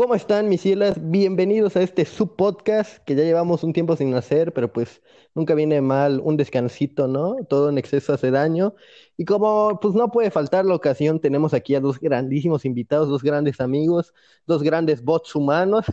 ¿Cómo 0.00 0.14
están, 0.14 0.48
mis 0.48 0.62
cielas? 0.62 0.96
Bienvenidos 1.10 1.76
a 1.76 1.82
este 1.82 2.06
subpodcast 2.06 3.04
que 3.04 3.14
ya 3.14 3.22
llevamos 3.22 3.62
un 3.64 3.74
tiempo 3.74 3.96
sin 3.96 4.14
hacer, 4.14 4.54
pero 4.54 4.72
pues 4.72 5.02
nunca 5.34 5.54
viene 5.54 5.82
mal 5.82 6.22
un 6.24 6.38
descansito, 6.38 7.06
¿no? 7.06 7.36
Todo 7.50 7.68
en 7.68 7.76
exceso 7.76 8.14
hace 8.14 8.30
daño. 8.30 8.74
Y 9.18 9.26
como 9.26 9.78
pues 9.78 9.92
no 9.94 10.10
puede 10.10 10.30
faltar 10.30 10.64
la 10.64 10.74
ocasión, 10.74 11.20
tenemos 11.20 11.52
aquí 11.52 11.74
a 11.74 11.80
dos 11.80 12.00
grandísimos 12.00 12.64
invitados, 12.64 13.10
dos 13.10 13.22
grandes 13.22 13.60
amigos, 13.60 14.14
dos 14.46 14.62
grandes 14.62 15.04
bots 15.04 15.34
humanos. 15.34 15.84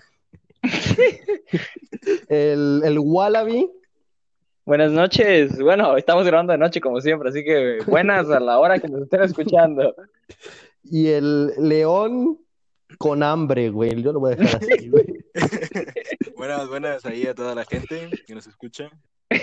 el, 2.30 2.84
el 2.86 3.00
Wallaby. 3.00 3.70
Buenas 4.64 4.94
noches. 4.94 5.60
Bueno, 5.60 5.98
estamos 5.98 6.26
grabando 6.26 6.54
de 6.54 6.60
noche 6.60 6.80
como 6.80 7.02
siempre, 7.02 7.28
así 7.28 7.44
que 7.44 7.80
buenas 7.86 8.30
a 8.30 8.40
la 8.40 8.58
hora 8.58 8.80
que 8.80 8.88
nos 8.88 9.02
estén 9.02 9.24
escuchando. 9.24 9.94
Y 10.90 11.08
el 11.08 11.48
León 11.58 12.40
con 12.98 13.24
hambre, 13.24 13.70
güey. 13.70 14.02
Yo 14.02 14.14
lo 14.14 14.20
voy 14.20 14.34
a 14.34 14.36
dejar 14.36 14.62
así, 14.64 14.90
güey. 14.90 15.06
buenas, 16.38 16.68
buenas 16.68 17.06
ahí 17.06 17.28
a 17.28 17.36
toda 17.36 17.56
la 17.56 17.66
gente 17.66 18.10
que 18.26 18.36
nos 18.36 18.48
escucha. 18.48 18.90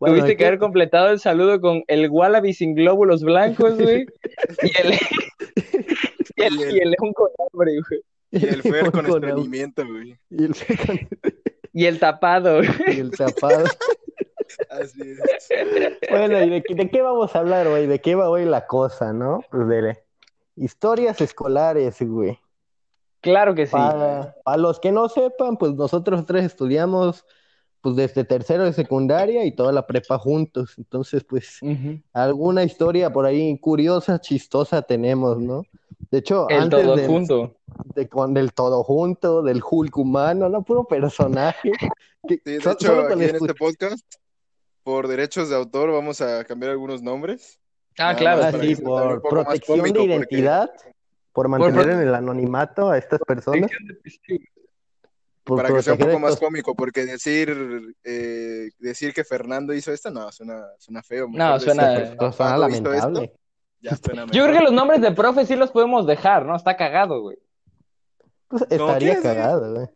Bueno, 0.00 0.16
Tuviste 0.16 0.36
que 0.36 0.46
haber 0.46 0.58
completado 0.58 1.08
el 1.10 1.20
saludo 1.20 1.60
con 1.60 1.82
el 1.86 2.10
Wallaby 2.10 2.52
sin 2.52 2.74
glóbulos 2.74 3.22
blancos, 3.22 3.80
güey. 3.80 4.04
y, 4.60 4.82
el, 4.82 4.92
y, 6.36 6.42
el, 6.42 6.54
y 6.74 6.78
el 6.80 6.90
león 6.90 7.12
con 7.14 7.28
hambre, 7.38 7.72
güey. 7.88 8.02
Y 8.32 8.44
el 8.44 8.62
Fer 8.62 8.90
con, 8.90 9.06
con 9.06 9.24
estreñimiento, 9.24 9.86
güey. 9.86 10.18
Y 10.28 10.44
el 10.44 10.54
Fer 10.54 10.86
con... 10.86 10.98
Y 11.72 11.86
el 11.86 12.00
tapado. 12.00 12.60
Y 12.62 13.00
el 13.00 13.12
tapado. 13.12 13.64
Así 14.68 15.00
es. 15.02 15.48
Bueno, 16.10 16.42
¿y 16.42 16.50
de, 16.50 16.64
de 16.68 16.90
qué 16.90 17.00
vamos 17.00 17.34
a 17.34 17.38
hablar, 17.38 17.68
güey? 17.68 17.86
¿De 17.86 18.00
qué 18.00 18.14
va 18.14 18.28
hoy 18.28 18.44
la 18.44 18.66
cosa, 18.66 19.12
no? 19.12 19.42
Pues 19.50 19.68
de 19.68 20.03
historias 20.56 21.20
escolares, 21.20 22.00
güey. 22.00 22.38
Claro 23.20 23.54
que 23.54 23.66
sí. 23.66 23.72
Para, 23.72 24.34
los 24.58 24.78
que 24.78 24.92
no 24.92 25.08
sepan, 25.08 25.56
pues 25.56 25.74
nosotros 25.74 26.26
tres 26.26 26.44
estudiamos 26.44 27.24
pues 27.80 27.96
desde 27.96 28.24
tercero 28.24 28.64
de 28.64 28.72
secundaria 28.72 29.44
y 29.44 29.52
toda 29.52 29.70
la 29.70 29.86
prepa 29.86 30.18
juntos. 30.18 30.74
Entonces, 30.78 31.22
pues, 31.22 31.60
alguna 32.14 32.64
historia 32.64 33.12
por 33.12 33.26
ahí 33.26 33.58
curiosa, 33.58 34.18
chistosa 34.20 34.80
tenemos, 34.80 35.38
¿no? 35.38 35.64
De 36.10 36.18
hecho, 36.18 36.48
el 36.48 36.62
antes 36.62 36.82
todo 36.82 36.96
del, 36.96 37.06
junto. 37.06 37.56
De, 37.94 38.08
con, 38.08 38.32
del 38.32 38.54
todo 38.54 38.84
junto, 38.84 39.42
del 39.42 39.62
Hulk 39.68 39.96
humano, 39.98 40.48
no 40.48 40.62
puro 40.62 40.84
personaje. 40.84 41.72
Que, 42.26 42.36
sí, 42.36 42.52
de 42.52 42.60
so, 42.62 42.70
hecho, 42.70 43.00
aquí 43.00 43.12
en 43.12 43.34
este 43.34 43.54
podcast, 43.54 44.14
por 44.82 45.08
derechos 45.08 45.50
de 45.50 45.56
autor, 45.56 45.92
vamos 45.92 46.22
a 46.22 46.42
cambiar 46.44 46.70
algunos 46.70 47.02
nombres. 47.02 47.60
Ah, 47.98 48.14
claro. 48.16 48.42
Ah, 48.44 48.52
sí, 48.52 48.76
por 48.76 49.22
protección 49.22 49.92
de 49.92 50.02
identidad, 50.02 50.70
porque... 50.70 50.94
por 51.32 51.48
mantener 51.48 51.82
por... 51.82 51.90
en 51.90 52.00
el 52.00 52.14
anonimato 52.14 52.90
a 52.90 52.98
estas 52.98 53.20
personas. 53.20 53.70
Por 55.44 55.58
para 55.58 55.74
que 55.74 55.82
sea 55.82 55.92
un 55.92 55.98
poco 55.98 56.18
más 56.18 56.36
cómico, 56.36 56.74
porque 56.74 57.04
decir 57.04 57.94
eh, 58.02 58.70
decir 58.78 59.12
que 59.12 59.24
Fernando 59.24 59.74
hizo 59.74 59.92
esto, 59.92 60.10
no, 60.10 60.32
suena, 60.32 60.64
suena 60.78 61.02
feo. 61.02 61.28
No, 61.30 61.60
suena, 61.60 62.16
suena 62.32 62.56
lamentable. 62.56 63.24
Esto, 63.24 63.38
ya 63.80 63.96
suena 63.96 64.24
Yo 64.26 64.44
creo 64.44 64.56
que 64.56 64.64
los 64.64 64.72
nombres 64.72 65.02
de 65.02 65.12
profe 65.12 65.44
sí 65.44 65.54
los 65.54 65.70
podemos 65.70 66.06
dejar, 66.06 66.46
¿no? 66.46 66.56
Está 66.56 66.78
cagado, 66.78 67.20
güey. 67.20 67.36
Pues 68.48 68.62
estaría 68.70 69.20
cagado, 69.20 69.74
güey. 69.74 69.86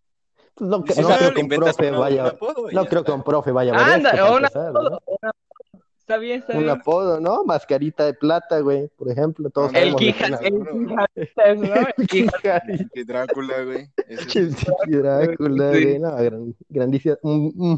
Pues 0.54 0.68
no, 0.68 0.78
no, 0.78 0.84
creo 0.84 1.34
que 1.34 1.40
un 1.40 1.48
profe 1.48 1.90
vaya, 1.92 2.36
no 2.72 2.84
creo 2.86 3.04
que 3.04 3.12
un 3.12 3.22
profe 3.22 3.52
vaya 3.52 3.72
a 3.72 3.76
ver 3.76 3.94
Anda, 3.94 4.10
esto 4.10 4.26
una, 4.26 4.48
empezar, 4.48 4.72
¿no? 4.72 5.00
¿No? 6.08 6.14
Está 6.14 6.18
bien, 6.18 6.40
está 6.40 6.52
un 6.54 6.64
bien. 6.64 6.70
apodo, 6.70 7.20
¿no? 7.20 7.44
Mascarita 7.44 8.06
de 8.06 8.14
plata, 8.14 8.60
güey, 8.60 8.88
por 8.96 9.10
ejemplo. 9.10 9.50
Todos 9.50 9.72
el 9.74 9.94
Quija, 9.96 10.26
el 10.26 10.38
Quija, 10.38 11.54
¿no? 11.54 11.74
El 11.96 12.06
Quija. 12.06 12.62
Y 12.94 13.04
Drácula, 13.04 13.64
güey. 13.64 13.90
Drácula, 14.86 15.68
güey. 15.70 15.98
No, 15.98 16.16
gran, 16.16 16.54
grandísima. 16.68 17.16
Mm, 17.22 17.74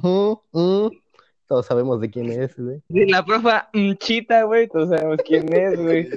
mm. 0.52 0.90
Todos 1.48 1.66
sabemos 1.66 2.00
de 2.00 2.10
quién 2.10 2.30
es, 2.30 2.56
güey. 2.56 2.80
Sí, 2.88 3.06
la 3.06 3.24
profa 3.24 3.68
Chita, 3.98 4.44
güey. 4.44 4.68
Todos 4.68 4.90
sabemos 4.90 5.18
quién 5.26 5.52
es, 5.52 5.76
güey. 5.82 6.08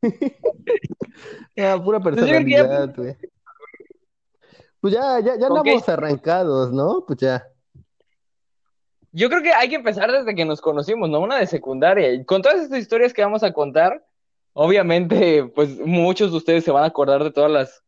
ah, 1.58 1.78
pura 1.84 2.00
personalidad, 2.00 2.94
güey. 2.96 3.16
Pues 4.80 4.94
ya, 4.94 5.20
ya, 5.20 5.38
ya 5.38 5.46
andamos 5.46 5.88
arrancados, 5.88 6.72
¿no? 6.72 7.04
Pues 7.06 7.18
ya. 7.18 7.46
Yo 9.16 9.28
creo 9.28 9.42
que 9.42 9.52
hay 9.52 9.68
que 9.68 9.76
empezar 9.76 10.10
desde 10.10 10.34
que 10.34 10.44
nos 10.44 10.60
conocimos, 10.60 11.08
¿no? 11.08 11.20
Una 11.20 11.38
de 11.38 11.46
secundaria. 11.46 12.12
Y 12.12 12.24
con 12.24 12.42
todas 12.42 12.60
estas 12.60 12.80
historias 12.80 13.14
que 13.14 13.22
vamos 13.22 13.44
a 13.44 13.52
contar, 13.52 14.04
obviamente, 14.54 15.44
pues 15.54 15.78
muchos 15.78 16.32
de 16.32 16.38
ustedes 16.38 16.64
se 16.64 16.72
van 16.72 16.82
a 16.82 16.88
acordar 16.88 17.22
de 17.22 17.30
todas 17.30 17.50
las, 17.50 17.84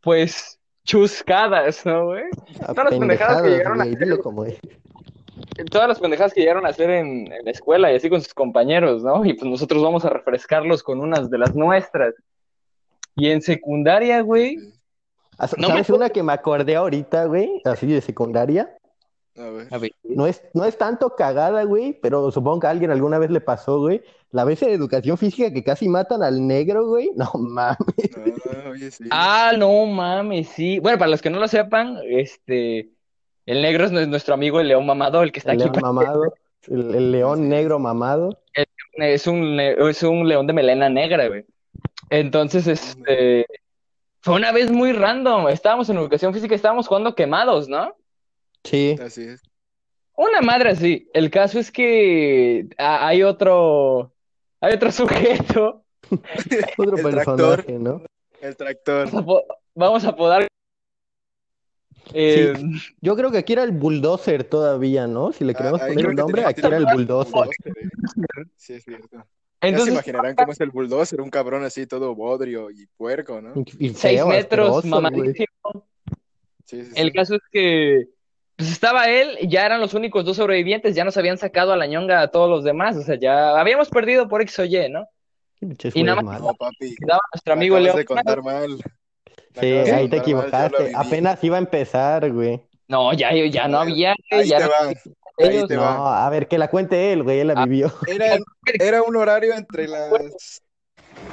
pues, 0.00 0.58
chuscadas, 0.84 1.86
¿no, 1.86 2.06
güey? 2.06 2.24
Todas 2.66 2.90
las 2.90 2.98
pendejadas 2.98 3.42
que 3.42 3.48
llegaron 3.48 3.80
a 3.80 3.84
hacer. 3.84 4.18
Como 4.18 4.44
todas 5.70 5.86
las 5.86 6.00
pendejadas 6.00 6.34
que 6.34 6.40
llegaron 6.40 6.66
a 6.66 6.70
hacer 6.70 6.90
en, 6.90 7.32
en, 7.32 7.44
la 7.44 7.50
escuela 7.52 7.92
y 7.92 7.94
así 7.94 8.10
con 8.10 8.20
sus 8.20 8.34
compañeros, 8.34 9.04
¿no? 9.04 9.24
Y 9.24 9.34
pues 9.34 9.48
nosotros 9.48 9.80
vamos 9.80 10.04
a 10.04 10.10
refrescarlos 10.10 10.82
con 10.82 11.00
unas 11.00 11.30
de 11.30 11.38
las 11.38 11.54
nuestras. 11.54 12.14
Y 13.14 13.30
en 13.30 13.40
secundaria, 13.40 14.20
güey. 14.22 14.56
¿Sabes 15.38 15.58
no 15.58 15.68
me... 15.72 15.84
una 15.96 16.10
que 16.10 16.24
me 16.24 16.32
acordé 16.32 16.74
ahorita, 16.74 17.26
güey? 17.26 17.62
Así 17.64 17.86
de 17.86 18.00
secundaria. 18.00 18.76
A 19.36 19.50
ver. 19.50 19.68
A 19.70 19.78
ver. 19.78 19.92
No 20.02 20.26
es, 20.26 20.42
no 20.54 20.64
es 20.64 20.76
tanto 20.76 21.14
cagada, 21.14 21.62
güey, 21.64 21.92
pero 22.00 22.30
supongo 22.30 22.60
que 22.60 22.66
a 22.66 22.70
alguien 22.70 22.90
alguna 22.90 23.18
vez 23.18 23.30
le 23.30 23.40
pasó, 23.40 23.78
güey. 23.78 24.02
La 24.32 24.44
vez 24.44 24.62
en 24.62 24.70
educación 24.70 25.18
física 25.18 25.52
que 25.52 25.64
casi 25.64 25.88
matan 25.88 26.22
al 26.22 26.46
negro, 26.46 26.86
güey. 26.86 27.10
No 27.16 27.30
mames. 27.34 27.86
No, 28.16 28.70
oye, 28.70 28.90
sí. 28.90 29.04
Ah, 29.10 29.52
no 29.56 29.86
mames, 29.86 30.48
sí. 30.48 30.78
Bueno, 30.80 30.98
para 30.98 31.10
los 31.10 31.22
que 31.22 31.30
no 31.30 31.38
lo 31.38 31.48
sepan, 31.48 31.98
este. 32.04 32.90
El 33.46 33.62
negro 33.62 33.86
es 33.86 33.92
nuestro 33.92 34.34
amigo 34.34 34.60
el 34.60 34.68
león 34.68 34.86
mamado, 34.86 35.22
el 35.22 35.32
que 35.32 35.38
está 35.40 35.52
el 35.52 35.62
aquí. 35.62 35.70
León 35.70 35.80
mamado. 35.82 36.34
El, 36.68 36.94
el, 36.94 37.12
león 37.12 37.48
negro 37.48 37.78
mamado. 37.78 38.38
Es 38.94 39.26
un, 39.26 39.58
es 39.58 40.02
un 40.02 40.28
león 40.28 40.46
de 40.46 40.52
melena 40.52 40.88
negra, 40.88 41.28
güey. 41.28 41.46
Entonces, 42.10 42.66
este. 42.66 43.46
Fue 44.22 44.34
una 44.34 44.52
vez 44.52 44.70
muy 44.70 44.92
random. 44.92 45.48
Estábamos 45.48 45.88
en 45.88 45.96
educación 45.96 46.34
física, 46.34 46.54
estábamos 46.54 46.86
jugando 46.86 47.14
quemados, 47.14 47.68
¿no? 47.68 47.94
Sí. 48.64 48.96
Así 49.00 49.22
es. 49.22 49.42
Una 50.16 50.40
madre 50.42 50.70
así. 50.70 51.08
El 51.14 51.30
caso 51.30 51.58
es 51.58 51.70
que 51.72 52.68
hay 52.76 53.22
otro, 53.22 54.12
hay 54.60 54.74
otro 54.74 54.92
sujeto. 54.92 55.84
otro 56.76 56.96
El 56.96 57.02
personaje, 57.02 57.24
tractor. 57.64 57.70
¿no? 57.80 58.02
El 58.40 58.56
tractor. 58.56 59.06
Vamos 59.10 59.22
a, 59.22 59.24
po- 59.26 59.44
vamos 59.74 60.04
a 60.04 60.16
podar. 60.16 60.46
Eh, 62.12 62.54
Sí. 62.56 62.64
Yo 63.00 63.14
creo 63.16 63.30
que 63.30 63.38
aquí 63.38 63.52
era 63.52 63.62
el 63.62 63.70
bulldozer 63.72 64.44
todavía, 64.44 65.06
¿no? 65.06 65.32
Si 65.32 65.44
le 65.44 65.54
queremos 65.54 65.80
Ah, 65.80 65.84
ahí 65.84 65.94
poner 65.94 66.08
un 66.10 66.16
nombre, 66.16 66.44
aquí 66.44 66.60
era 66.64 66.76
el 66.76 66.86
bulldozer. 66.86 67.48
Sí, 68.56 68.74
es 68.74 68.84
cierto. 68.84 69.24
Ya 69.62 69.78
se 69.78 69.90
imaginarán 69.90 70.34
cómo 70.34 70.52
es 70.52 70.60
el 70.60 70.70
bulldozer, 70.70 71.20
un 71.20 71.30
cabrón 71.30 71.62
así 71.64 71.86
todo 71.86 72.14
bodrio 72.14 72.70
y 72.70 72.86
puerco, 72.96 73.40
¿no? 73.40 73.52
Y, 73.78 73.90
seis 73.90 74.24
metros, 74.26 74.84
mamadísimo. 74.86 75.46
Sí, 76.64 76.84
sí, 76.84 76.86
sí. 76.86 76.92
El 76.96 77.12
caso 77.12 77.34
es 77.36 77.42
que 77.52 78.08
pues 78.60 78.72
estaba 78.72 79.06
él, 79.08 79.36
ya 79.48 79.64
eran 79.66 79.80
los 79.80 79.94
únicos 79.94 80.24
dos 80.24 80.36
sobrevivientes, 80.36 80.94
ya 80.94 81.04
nos 81.04 81.16
habían 81.16 81.38
sacado 81.38 81.72
a 81.72 81.76
la 81.76 81.86
ñonga 81.86 82.20
a 82.20 82.28
todos 82.28 82.48
los 82.50 82.62
demás, 82.64 82.96
o 82.96 83.02
sea, 83.02 83.16
ya 83.18 83.58
habíamos 83.58 83.88
perdido 83.88 84.28
por 84.28 84.42
X 84.42 84.58
o 84.58 84.64
Y, 84.64 84.88
¿no? 84.90 85.06
Y 85.94 86.02
nada 86.02 86.22
más- 86.22 86.40
papi. 86.58 86.94
Quedaba 86.96 87.20
nuestro 87.32 87.52
amigo 87.52 87.76
de 87.80 88.04
contar 88.04 88.42
mal. 88.42 88.76
Sí, 89.58 89.66
de 89.70 89.92
ahí 89.92 90.08
te 90.08 90.16
mal, 90.16 90.22
equivocaste. 90.24 90.92
Apenas 90.94 91.42
iba 91.44 91.56
a 91.56 91.58
empezar, 91.60 92.30
güey. 92.32 92.60
No, 92.88 93.12
ya, 93.12 93.30
ya 93.32 93.68
no 93.68 93.78
había, 93.80 94.14
Ahí 94.30 94.48
ya 94.48 94.58
te 94.58 94.64
no- 94.64 94.70
va. 94.70 94.88
Ahí 95.38 95.66
te 95.66 95.74
No, 95.76 95.80
va. 95.82 96.26
a 96.26 96.30
ver, 96.30 96.48
que 96.48 96.58
la 96.58 96.68
cuente 96.68 97.12
él, 97.12 97.22
güey, 97.22 97.40
él 97.40 97.46
la 97.48 97.54
Ah. 97.56 97.64
vivió. 97.66 97.92
Era, 98.06 98.36
era 98.78 99.02
un 99.02 99.16
horario 99.16 99.54
entre 99.54 99.88
las. 99.88 100.62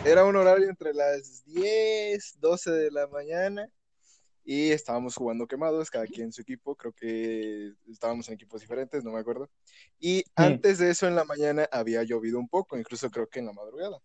Era 0.05 0.23
un 0.25 0.35
horario 0.35 0.69
entre 0.69 0.94
las 0.94 1.44
10, 1.45 2.38
12 2.39 2.71
de 2.71 2.91
la 2.91 3.07
mañana. 3.07 3.68
Y 4.49 4.71
estábamos 4.71 5.13
jugando 5.13 5.45
quemados, 5.45 5.91
cada 5.91 6.07
quien 6.07 6.27
en 6.27 6.31
su 6.31 6.41
equipo. 6.41 6.73
Creo 6.73 6.94
que 6.94 7.73
estábamos 7.91 8.29
en 8.29 8.35
equipos 8.35 8.61
diferentes, 8.61 9.03
no 9.03 9.11
me 9.11 9.19
acuerdo. 9.19 9.49
Y 9.99 10.23
antes 10.35 10.77
de 10.77 10.89
eso, 10.89 11.05
en 11.05 11.17
la 11.17 11.25
mañana, 11.25 11.67
había 11.69 12.01
llovido 12.03 12.39
un 12.39 12.47
poco, 12.47 12.77
incluso 12.77 13.11
creo 13.11 13.27
que 13.27 13.39
en 13.39 13.47
la 13.47 13.51
madrugada. 13.51 13.99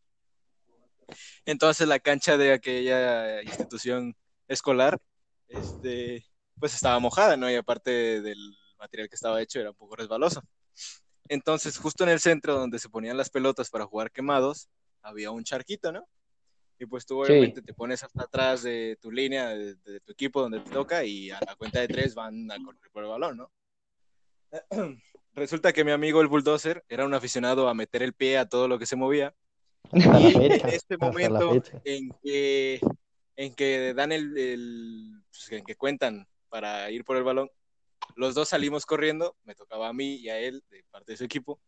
Entonces, 1.46 1.86
la 1.86 2.00
cancha 2.00 2.36
de 2.36 2.54
aquella 2.54 3.40
institución 3.42 4.16
escolar, 4.48 4.98
este, 5.46 6.26
pues 6.58 6.74
estaba 6.74 6.98
mojada, 6.98 7.36
¿no? 7.36 7.48
Y 7.48 7.54
aparte 7.54 8.20
del 8.20 8.56
material 8.80 9.08
que 9.08 9.14
estaba 9.14 9.40
hecho, 9.40 9.60
era 9.60 9.70
un 9.70 9.76
poco 9.76 9.94
resbaloso. 9.94 10.42
Entonces, 11.28 11.78
justo 11.78 12.02
en 12.02 12.10
el 12.10 12.18
centro 12.18 12.58
donde 12.58 12.80
se 12.80 12.88
ponían 12.88 13.16
las 13.16 13.30
pelotas 13.30 13.70
para 13.70 13.86
jugar 13.86 14.10
quemados, 14.10 14.68
había 15.02 15.30
un 15.30 15.44
charquito, 15.44 15.92
¿no? 15.92 16.08
Y 16.82 16.86
pues 16.86 17.06
tú 17.06 17.24
Sí. 17.24 17.30
obviamente 17.30 17.62
te 17.62 17.74
pones 17.74 18.02
hasta 18.02 18.24
atrás 18.24 18.64
de 18.64 18.98
tu 19.00 19.12
línea, 19.12 19.50
de, 19.50 19.76
de 19.76 20.00
tu 20.00 20.10
equipo 20.10 20.42
donde 20.42 20.58
te 20.58 20.70
toca, 20.70 21.04
y 21.04 21.30
a 21.30 21.38
la 21.46 21.54
cuenta 21.54 21.80
de 21.80 21.86
tres 21.86 22.12
van 22.12 22.50
a 22.50 22.56
correr 22.56 22.90
por 22.90 23.04
el 23.04 23.10
balón, 23.10 23.36
¿no? 23.36 23.52
Resulta 25.34 25.72
que 25.72 25.84
mi 25.84 25.92
amigo 25.92 26.20
el 26.20 26.26
bulldozer 26.26 26.84
era 26.88 27.06
un 27.06 27.14
aficionado 27.14 27.68
a 27.68 27.74
meter 27.74 28.02
el 28.02 28.14
pie 28.14 28.36
a 28.36 28.48
todo 28.48 28.66
lo 28.66 28.80
que 28.80 28.86
se 28.86 28.96
movía. 28.96 29.32
Y 29.94 30.34
en 30.34 30.68
este 30.70 30.96
momento 30.96 31.62
en 31.84 32.10
que, 32.20 32.80
en 33.36 33.54
que 33.54 33.94
dan 33.94 34.10
el, 34.10 34.36
el 34.36 35.22
pues, 35.30 35.52
en 35.52 35.64
que 35.64 35.76
cuentan 35.76 36.26
para 36.48 36.90
ir 36.90 37.04
por 37.04 37.16
el 37.16 37.22
balón. 37.22 37.48
Los 38.16 38.34
dos 38.34 38.48
salimos 38.48 38.86
corriendo, 38.86 39.36
me 39.44 39.54
tocaba 39.54 39.88
a 39.88 39.92
mí 39.92 40.16
y 40.16 40.30
a 40.30 40.38
él 40.40 40.64
de 40.68 40.82
parte 40.90 41.12
de 41.12 41.18
su 41.18 41.24
equipo. 41.24 41.60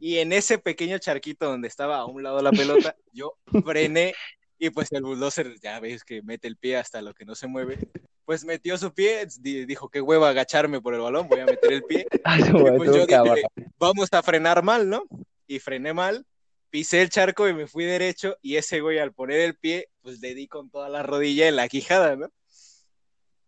Y 0.00 0.18
en 0.18 0.32
ese 0.32 0.58
pequeño 0.58 0.98
charquito 0.98 1.46
donde 1.46 1.68
estaba 1.68 1.98
a 1.98 2.06
un 2.06 2.22
lado 2.22 2.40
la 2.42 2.50
pelota, 2.52 2.94
yo 3.12 3.34
frené 3.64 4.14
y 4.58 4.70
pues 4.70 4.90
el 4.92 5.02
bulldozer, 5.02 5.58
ya 5.60 5.78
ves 5.80 6.02
que 6.04 6.22
mete 6.22 6.48
el 6.48 6.56
pie 6.56 6.76
hasta 6.76 7.00
lo 7.02 7.14
que 7.14 7.24
no 7.24 7.34
se 7.34 7.46
mueve, 7.46 7.78
pues 8.24 8.44
metió 8.44 8.76
su 8.76 8.92
pie, 8.92 9.26
di- 9.40 9.64
dijo 9.66 9.88
que 9.88 10.00
hueva 10.00 10.30
agacharme 10.30 10.80
por 10.80 10.94
el 10.94 11.00
balón, 11.00 11.28
voy 11.28 11.40
a 11.40 11.46
meter 11.46 11.72
el 11.72 11.82
pie. 11.84 12.06
Ay, 12.24 12.42
Y 12.46 12.50
pues 12.76 12.90
yo 12.94 13.06
dije, 13.06 13.42
vamos 13.78 14.08
a 14.12 14.22
frenar 14.22 14.62
mal, 14.62 14.88
¿no? 14.88 15.04
Y 15.46 15.60
frené 15.60 15.92
mal, 15.94 16.26
pisé 16.70 17.00
el 17.02 17.08
charco 17.08 17.48
y 17.48 17.54
me 17.54 17.66
fui 17.66 17.84
derecho 17.84 18.36
y 18.42 18.56
ese 18.56 18.80
güey 18.80 18.98
al 18.98 19.12
poner 19.12 19.40
el 19.40 19.54
pie, 19.56 19.88
pues 20.02 20.20
le 20.20 20.34
di 20.34 20.46
con 20.48 20.70
toda 20.70 20.88
la 20.88 21.02
rodilla 21.02 21.48
en 21.48 21.56
la 21.56 21.68
quijada, 21.68 22.16
¿no? 22.16 22.28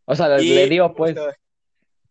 O 0.07 0.15
sea, 0.17 0.41
Y- 0.41 0.55
le 0.55 0.69
dio, 0.69 0.95
pues. 0.95 1.15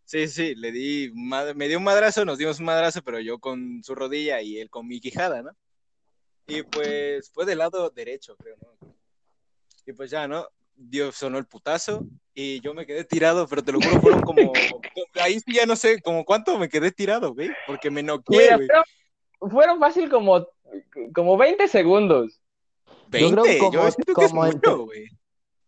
Sí, 0.10 0.28
sí, 0.28 0.56
le 0.56 0.72
di, 0.72 1.12
me 1.14 1.68
dio 1.68 1.78
un 1.78 1.84
madrazo, 1.84 2.26
nos 2.26 2.40
dimos 2.40 2.58
un 2.58 2.66
madrazo, 2.66 3.04
pero 3.04 3.20
yo 3.20 3.38
con 3.38 3.84
su 3.84 3.94
rodilla 3.94 4.42
y 4.42 4.58
él 4.58 4.68
con 4.68 4.88
mi 4.88 5.00
quijada, 5.00 5.44
¿no? 5.44 5.52
Y 6.48 6.64
pues 6.64 7.30
fue 7.32 7.46
del 7.46 7.60
lado 7.60 7.92
derecho, 7.92 8.36
creo, 8.38 8.56
¿no? 8.60 8.96
Y 9.86 9.94
pues 9.94 10.10
ya, 10.10 10.28
¿no? 10.28 10.48
Dio, 10.76 11.12
sonó 11.12 11.38
el 11.38 11.46
putazo 11.46 12.08
y 12.34 12.60
yo 12.62 12.74
me 12.74 12.88
quedé 12.88 13.04
tirado, 13.04 13.48
pero 13.48 13.64
te 13.64 13.72
lo 13.72 13.80
juro, 13.80 14.02
fueron 14.02 14.22
como, 14.22 14.52
ahí 15.22 15.40
sí 15.42 15.54
ya 15.54 15.68
no 15.68 15.76
sé, 15.76 16.02
como 16.02 16.26
cuánto 16.26 16.58
me 16.58 16.70
quedé 16.70 16.92
tirado, 16.92 17.36
güey, 17.36 17.52
porque 17.68 17.92
me 17.92 18.02
noqué, 18.02 18.56
güey. 18.56 18.68
fueron, 19.42 19.80
fácil 19.80 20.10
como, 20.10 20.48
como 21.14 21.38
20 21.38 21.68
segundos. 21.68 22.42
Yo 23.12 23.30
creo 23.30 23.44
20, 23.44 23.60
como- 23.60 23.74
yo 23.74 23.92
siento 23.92 24.14
que 24.16 24.26
es 24.26 24.34
mucho, 24.34 24.86
güey. 24.86 25.06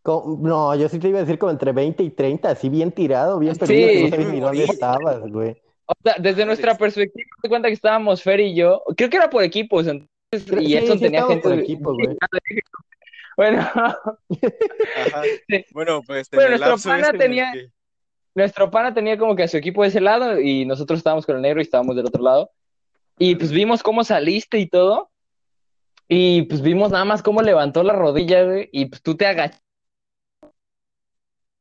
No, 0.03 0.75
yo 0.75 0.89
sí 0.89 0.98
te 1.00 1.09
iba 1.09 1.19
a 1.19 1.21
decir 1.21 1.38
como 1.38 1.51
entre 1.51 1.71
20 1.71 2.01
y 2.03 2.09
30, 2.09 2.50
así 2.50 2.69
bien 2.69 2.92
tirado, 2.92 3.38
bien 3.39 3.56
perdido, 3.56 3.88
que 3.88 3.94
no 4.00 4.06
Sí. 4.06 4.09
sabes 4.12 4.27
ni 4.33 4.39
dónde 4.39 4.63
estabas, 4.63 5.19
güey. 5.30 5.56
O 5.86 5.94
sea, 6.03 6.15
desde 6.19 6.45
nuestra 6.45 6.75
perspectiva, 6.75 7.25
te 7.42 7.50
cuenta 7.50 7.68
que 7.68 7.74
estábamos 7.74 8.24
Fer 8.24 8.39
y 8.39 8.56
yo. 8.56 8.81
Creo 8.98 9.09
que 9.09 9.18
era 9.18 9.30
por 9.30 9.44
equipos, 9.44 9.86
entonces. 9.88 10.09
Creo- 10.50 10.62
y 10.62 10.77
sí, 10.77 10.88
sí 10.94 11.00
tenía 11.00 11.24
gente. 11.25 11.42
por 11.44 11.56
de- 11.56 11.62
equipo, 11.63 11.94
güey. 11.94 12.18
Bueno, 13.38 13.59
Ajá. 13.62 14.00
Bueno, 15.74 16.01
pues 16.06 16.27
en 16.31 16.38
Bueno, 16.38 16.57
nuestro 16.57 16.89
pana 16.92 17.09
el 17.12 17.18
tenía- 17.18 17.51
que- 17.53 17.69
nuestro 18.36 18.71
pana 18.71 18.94
tenía 18.94 19.18
como 19.18 19.36
que 19.36 19.44
a 19.44 19.48
su 19.48 19.57
equipo 19.57 19.81
de 19.83 19.89
ese 19.89 20.00
lado 20.01 20.39
y 20.39 20.65
nosotros 20.65 20.98
estábamos 21.00 21.25
con 21.25 21.36
el 21.36 21.42
negro 21.42 21.59
y 21.59 21.63
estábamos 21.63 21.95
del 21.95 22.06
otro 22.06 22.24
lado. 22.24 22.51
Y 23.19 23.36
pues 23.36 23.51
vimos 23.51 23.83
cómo 23.83 24.03
saliste 24.03 24.57
y 24.57 24.68
todo. 24.68 25.09
Y 26.07 26.44
pues 26.44 26.62
vimos 26.62 26.92
nada 26.92 27.06
más 27.06 27.21
cómo 27.21 27.42
levantó 27.42 27.83
la 27.83 27.94
rodilla, 27.94 28.44
güey. 28.44 28.69
Y 28.71 28.86
pues 28.86 29.01
tú 29.01 29.15
te 29.15 29.25
agachaste. 29.25 29.62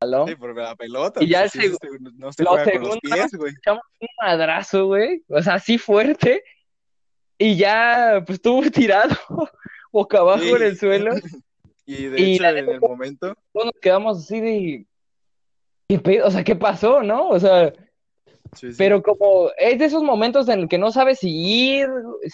¿No? 0.06 0.26
Sí, 0.26 0.34
por 0.34 0.56
la 0.56 0.74
pelota. 0.76 1.22
Y 1.22 1.28
ya 1.28 1.40
pues, 1.42 1.54
el 1.56 1.72
seg- 1.74 2.12
no 2.16 2.32
se 2.32 2.44
con 2.44 2.56
los 2.56 2.64
segundo- 2.64 2.98
pies, 3.02 3.32
güey. 3.34 3.52
echamos 3.56 3.82
un 4.00 4.08
madrazo, 4.22 4.86
güey. 4.86 5.22
O 5.28 5.42
sea, 5.42 5.54
así 5.54 5.76
fuerte. 5.78 6.42
Y 7.38 7.56
ya, 7.56 8.22
pues 8.26 8.36
estuvo 8.36 8.62
tirado 8.70 9.14
boca 9.92 10.18
abajo 10.18 10.42
Sí. 10.42 10.50
en 10.50 10.62
el 10.62 10.78
suelo. 10.78 11.12
Y 11.86 12.04
de 12.04 12.20
Y 12.20 12.34
hecho, 12.36 12.44
en 12.46 12.68
el 12.68 12.80
momento, 12.80 13.34
Todos 13.52 13.66
nos 13.66 13.80
quedamos 13.82 14.18
así 14.18 14.40
de. 14.40 14.86
¿Qué 15.88 15.98
pedo? 15.98 16.28
O 16.28 16.30
sea, 16.30 16.44
¿qué 16.44 16.54
pasó, 16.54 17.02
no? 17.02 17.28
O 17.30 17.40
sea, 17.40 17.72
sí, 18.54 18.70
sí. 18.70 18.74
pero 18.78 19.02
como 19.02 19.50
es 19.58 19.76
de 19.80 19.86
esos 19.86 20.04
momentos 20.04 20.48
en 20.48 20.60
el 20.60 20.68
que 20.68 20.78
no 20.78 20.92
sabes 20.92 21.18
si 21.18 21.30
ir, 21.30 21.88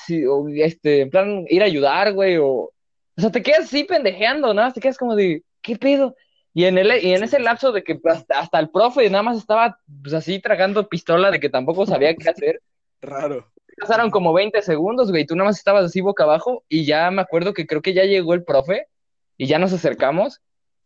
si, 0.04 0.26
o 0.26 0.46
este, 0.48 1.00
en 1.02 1.10
plan, 1.10 1.46
ir 1.48 1.62
a 1.62 1.66
ayudar, 1.66 2.12
güey, 2.12 2.36
o. 2.36 2.46
O 2.48 3.20
sea, 3.20 3.30
te 3.32 3.42
quedas 3.42 3.60
así 3.64 3.84
pendejeando, 3.84 4.52
¿no? 4.52 4.70
Te 4.74 4.80
quedas 4.80 4.98
como 4.98 5.16
de, 5.16 5.42
¿qué 5.62 5.76
pedo? 5.76 6.14
Y 6.56 6.64
en, 6.64 6.78
el, 6.78 7.04
y 7.04 7.12
en 7.12 7.22
ese 7.22 7.38
lapso 7.38 7.70
de 7.70 7.84
que 7.84 8.00
hasta, 8.04 8.38
hasta 8.38 8.58
el 8.58 8.70
profe 8.70 9.10
nada 9.10 9.22
más 9.22 9.36
estaba 9.36 9.78
pues 10.02 10.14
así 10.14 10.40
tragando 10.40 10.88
pistola 10.88 11.30
de 11.30 11.38
que 11.38 11.50
tampoco 11.50 11.84
sabía 11.84 12.16
qué 12.16 12.30
hacer. 12.30 12.62
raro. 13.02 13.52
Pasaron 13.78 14.10
como 14.10 14.32
20 14.32 14.62
segundos, 14.62 15.10
güey, 15.10 15.24
y 15.24 15.26
tú 15.26 15.36
nada 15.36 15.50
más 15.50 15.58
estabas 15.58 15.84
así 15.84 16.00
boca 16.00 16.24
abajo 16.24 16.64
y 16.66 16.86
ya 16.86 17.10
me 17.10 17.20
acuerdo 17.20 17.52
que 17.52 17.66
creo 17.66 17.82
que 17.82 17.92
ya 17.92 18.04
llegó 18.04 18.32
el 18.32 18.42
profe 18.42 18.88
y 19.36 19.46
ya 19.48 19.58
nos 19.58 19.74
acercamos 19.74 20.40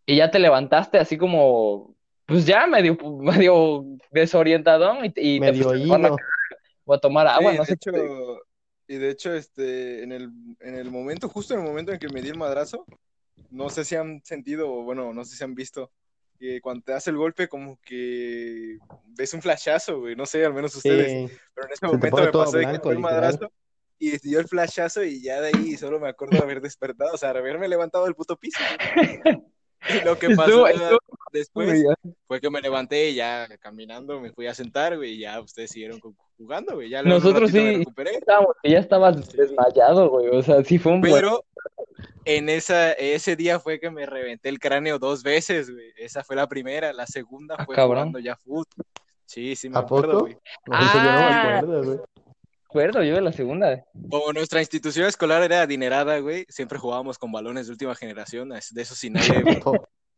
y 0.07 0.17
ya 0.17 0.33
te 0.33 0.41
levantaste 0.41 0.99
así 0.99 1.17
como, 1.17 1.95
pues 2.27 2.47
ya 2.47 2.67
medio, 2.67 2.99
medio 3.21 3.85
desorientadón 4.11 5.05
y, 5.05 5.13
y 5.15 5.39
te 5.39 5.53
Medio 5.53 5.69
fuiste 5.69 5.95
a 5.95 6.17
o 6.85 6.95
a 6.95 6.99
tomar 6.99 7.29
agua, 7.29 7.53
Sí, 7.53 7.59
no 7.59 7.63
de 7.63 7.67
sé 7.67 7.75
hecho, 7.75 7.93
qué. 7.93 8.95
y 8.95 8.99
de 8.99 9.11
hecho, 9.11 9.33
este, 9.35 10.03
en 10.03 10.11
el, 10.11 10.31
en 10.59 10.75
el 10.75 10.91
momento, 10.91 11.29
justo 11.29 11.55
en 11.55 11.61
el 11.61 11.67
momento 11.67 11.93
en 11.93 12.01
que 12.01 12.09
me 12.09 12.23
di 12.23 12.31
el 12.31 12.39
madrazo, 12.39 12.85
no 13.51 13.69
sé 13.71 13.85
si 13.85 13.97
han 13.97 14.23
sentido, 14.25 14.71
o 14.73 14.83
bueno, 14.83 15.13
no 15.13 15.25
sé 15.25 15.37
si 15.37 15.45
han 15.45 15.55
visto, 15.55 15.91
que 16.39 16.61
cuando 16.61 16.83
te 16.85 16.93
hace 16.95 17.11
el 17.11 17.17
golpe, 17.17 17.49
como 17.49 17.79
que 17.83 18.79
ves 19.09 19.35
un 19.35 19.43
flashazo, 19.43 20.01
güey, 20.01 20.17
no 20.17 20.25
sé, 20.27 20.45
al 20.45 20.55
menos 20.55 20.75
ustedes, 20.75 21.31
Sí. 21.31 21.37
pero 21.55 21.67
en 21.67 21.73
ese 21.73 21.87
momento 21.87 22.17
me 22.17 22.33
pasó 22.33 22.57
de 22.59 22.67
que 22.67 22.81
fue 22.81 22.93
el 22.93 22.99
literal. 22.99 22.99
madrazo 22.99 23.53
y 23.99 24.17
dio 24.19 24.41
el 24.41 24.49
flashazo 24.49 25.05
y 25.05 25.23
ya 25.23 25.41
de 25.43 25.49
ahí 25.49 25.77
solo 25.77 26.01
me 26.01 26.09
acuerdo 26.09 26.39
de 26.39 26.43
haber 26.43 26.61
despertado, 26.63 27.13
o 27.13 27.19
sea, 27.19 27.33
de 27.35 27.41
haberme 27.41 27.69
levantado 27.69 28.05
del 28.05 28.15
puto 28.15 28.37
piso. 28.39 28.59
güey. 28.95 29.21
Lo 30.05 30.19
que 30.19 30.29
pasó 30.37 30.67
Estuvo- 30.67 30.69
estuvo 30.69 31.00
después 31.33 31.85
fue 32.27 32.41
que 32.41 32.51
me 32.51 32.61
levanté 32.61 33.11
y 33.11 33.15
ya 33.17 33.47
caminando 33.61 34.21
me 34.21 34.33
fui 34.33 34.47
a 34.47 34.55
sentar, 34.55 34.97
güey, 34.97 35.13
y 35.15 35.19
ya 35.21 35.41
ustedes 35.41 35.71
siguieron 35.71 36.01
jugando, 36.37 36.75
güey. 36.77 36.89
Ya 36.89 37.03
Nosotros 37.03 37.51
sí. 37.51 37.77
recuperé, 37.79 38.17
Estábamos, 38.17 38.55
ya 38.65 38.79
estabas 38.79 39.33
desmayado, 39.33 40.09
güey, 40.11 40.29
o 40.29 40.43
sea, 40.43 40.63
sí 40.65 40.79
fue 40.79 40.93
un 40.93 41.01
buen... 41.01 41.13
pero 41.15 41.45
en 42.25 42.49
esa, 42.49 42.93
ese 42.93 43.37
día 43.37 43.59
fue 43.61 43.81
que 43.81 43.91
me 43.91 44.07
reventé 44.07 44.49
el 44.49 44.59
cráneo 44.59 44.99
dos 44.99 45.23
veces, 45.23 45.71
güey. 45.71 45.93
Esa 45.97 46.23
fue 46.23 46.37
la 46.37 46.47
primera, 46.49 46.93
la 46.93 47.07
segunda 47.07 47.57
Ah, 47.59 47.65
fue 47.65 47.75
cabrón. 47.75 47.99
jugando 48.11 48.19
ya 48.19 48.37
fútbol. 48.37 48.65
Sí, 49.25 49.55
sí 49.57 49.69
me 49.69 49.77
¿A 49.77 49.81
acuerdo, 49.81 50.13
poco? 50.13 50.21
güey. 50.23 50.33
Eso 50.35 50.95
yo 50.95 51.03
no 51.03 51.03
me 51.03 51.09
Ah. 51.11 51.59
acuerdo, 51.59 51.85
güey. 51.85 51.99
acuerdo, 52.65 53.03
yo 53.03 53.15
de 53.17 53.21
la 53.21 53.33
segunda. 53.33 53.85
Como 54.11 54.33
nuestra 54.33 54.61
institución 54.61 55.07
escolar 55.07 55.43
era 55.43 55.63
adinerada, 55.63 56.19
güey, 56.21 56.47
siempre 56.49 56.79
jugábamos 56.79 57.19
con 57.19 57.33
balones 57.33 57.67
de 57.67 57.73
última 57.73 57.95
generación, 57.95 58.51
de 58.51 58.83
esos 58.83 58.97
sin 58.99 59.17
aire, 59.19 59.43
güey. 59.43 59.61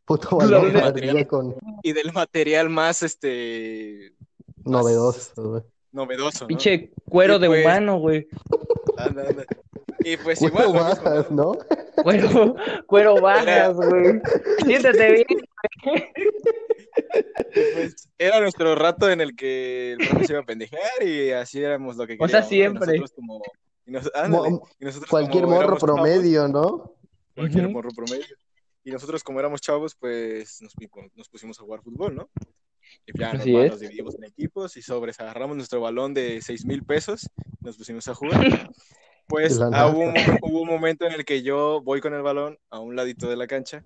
Puto, 0.04 0.38
perdido 0.38 0.62
material. 0.80 1.26
con 1.26 1.56
y 1.82 1.92
del 1.92 2.12
material 2.12 2.68
más, 2.68 3.02
este, 3.02 4.12
novedoso, 4.64 5.32
güey. 5.36 5.62
novedoso, 5.92 6.44
¿no? 6.44 6.48
Pinche 6.48 6.90
cuero 7.08 7.36
Y 7.36 7.38
de 7.40 7.46
pues- 7.48 7.64
humano, 7.64 7.98
güey. 7.98 8.26
Anda, 8.96 9.28
anda. 9.28 9.44
Y 10.04 10.16
pues 10.16 10.40
Güey, 10.40 10.52
igual, 10.52 10.72
bajas, 10.72 11.30
¿no? 11.30 11.52
¿no? 11.52 12.02
Cuero, 12.02 12.56
cuero 12.86 13.20
bajas, 13.20 13.74
güey. 13.76 14.20
Siéntate 14.66 15.12
bien. 15.12 15.26
Pues, 17.74 18.08
era 18.18 18.40
nuestro 18.40 18.74
rato 18.74 19.10
en 19.10 19.20
el 19.20 19.36
que 19.36 19.92
el 19.92 20.08
profe 20.08 20.26
se 20.26 20.32
iba 20.32 20.42
a 20.42 20.46
pendejear 20.46 21.02
y 21.02 21.30
así 21.30 21.62
éramos 21.62 21.96
lo 21.96 22.06
que 22.06 22.16
O 22.18 22.26
sea, 22.28 22.42
queríamos. 22.42 22.80
¿no? 22.80 22.84
Y 22.84 22.88
siempre. 22.88 22.98
nosotros 22.98 23.12
como... 23.14 23.42
y 23.86 23.90
nos- 23.92 24.10
ándale, 24.14 24.50
Mo- 24.50 24.68
y 24.80 24.84
nosotros 24.84 25.10
Cualquier 25.10 25.44
como 25.44 25.56
morro 25.56 25.76
promedio, 25.78 26.48
¿no? 26.48 26.94
cualquier 27.34 27.64
Ujú. 27.66 27.72
morro 27.72 27.90
promedio. 27.94 28.24
Y 28.84 28.90
nosotros 28.90 29.22
como 29.22 29.38
éramos 29.38 29.60
chavos, 29.60 29.94
pues 29.94 30.60
nos, 30.60 30.74
nos 31.14 31.28
pusimos 31.28 31.58
a 31.58 31.62
jugar 31.62 31.82
fútbol, 31.82 32.14
¿no? 32.14 32.30
Y 33.06 33.18
ya 33.18 33.30
Así 33.30 33.52
nos 33.52 33.80
dividimos 33.80 34.14
en 34.16 34.24
equipos 34.24 34.76
y 34.76 34.82
sobres, 34.82 35.18
agarramos 35.20 35.56
nuestro 35.56 35.80
balón 35.80 36.14
de 36.14 36.40
seis 36.42 36.64
mil 36.64 36.84
pesos, 36.84 37.30
nos 37.60 37.76
pusimos 37.76 38.06
a 38.08 38.14
jugar. 38.14 38.40
Pues 39.28 39.58
ah, 39.60 39.86
hubo, 39.86 40.00
un, 40.00 40.14
hubo 40.42 40.60
un 40.60 40.68
momento 40.68 41.06
en 41.06 41.12
el 41.12 41.24
que 41.24 41.42
yo 41.42 41.80
voy 41.80 42.02
con 42.02 42.12
el 42.12 42.20
balón 42.20 42.58
a 42.68 42.80
un 42.80 42.96
ladito 42.96 43.30
de 43.30 43.36
la 43.36 43.46
cancha 43.46 43.82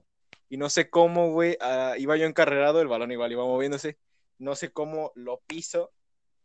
y 0.49 0.57
no 0.57 0.69
sé 0.71 0.91
cómo, 0.91 1.31
güey, 1.31 1.57
ah, 1.61 1.95
iba 1.99 2.17
yo 2.17 2.27
encarrerado, 2.27 2.81
el 2.81 2.89
balón 2.89 3.13
igual 3.13 3.31
iba 3.31 3.45
moviéndose, 3.45 3.97
no 4.39 4.57
sé 4.57 4.73
cómo 4.73 5.13
lo 5.15 5.41
piso, 5.47 5.93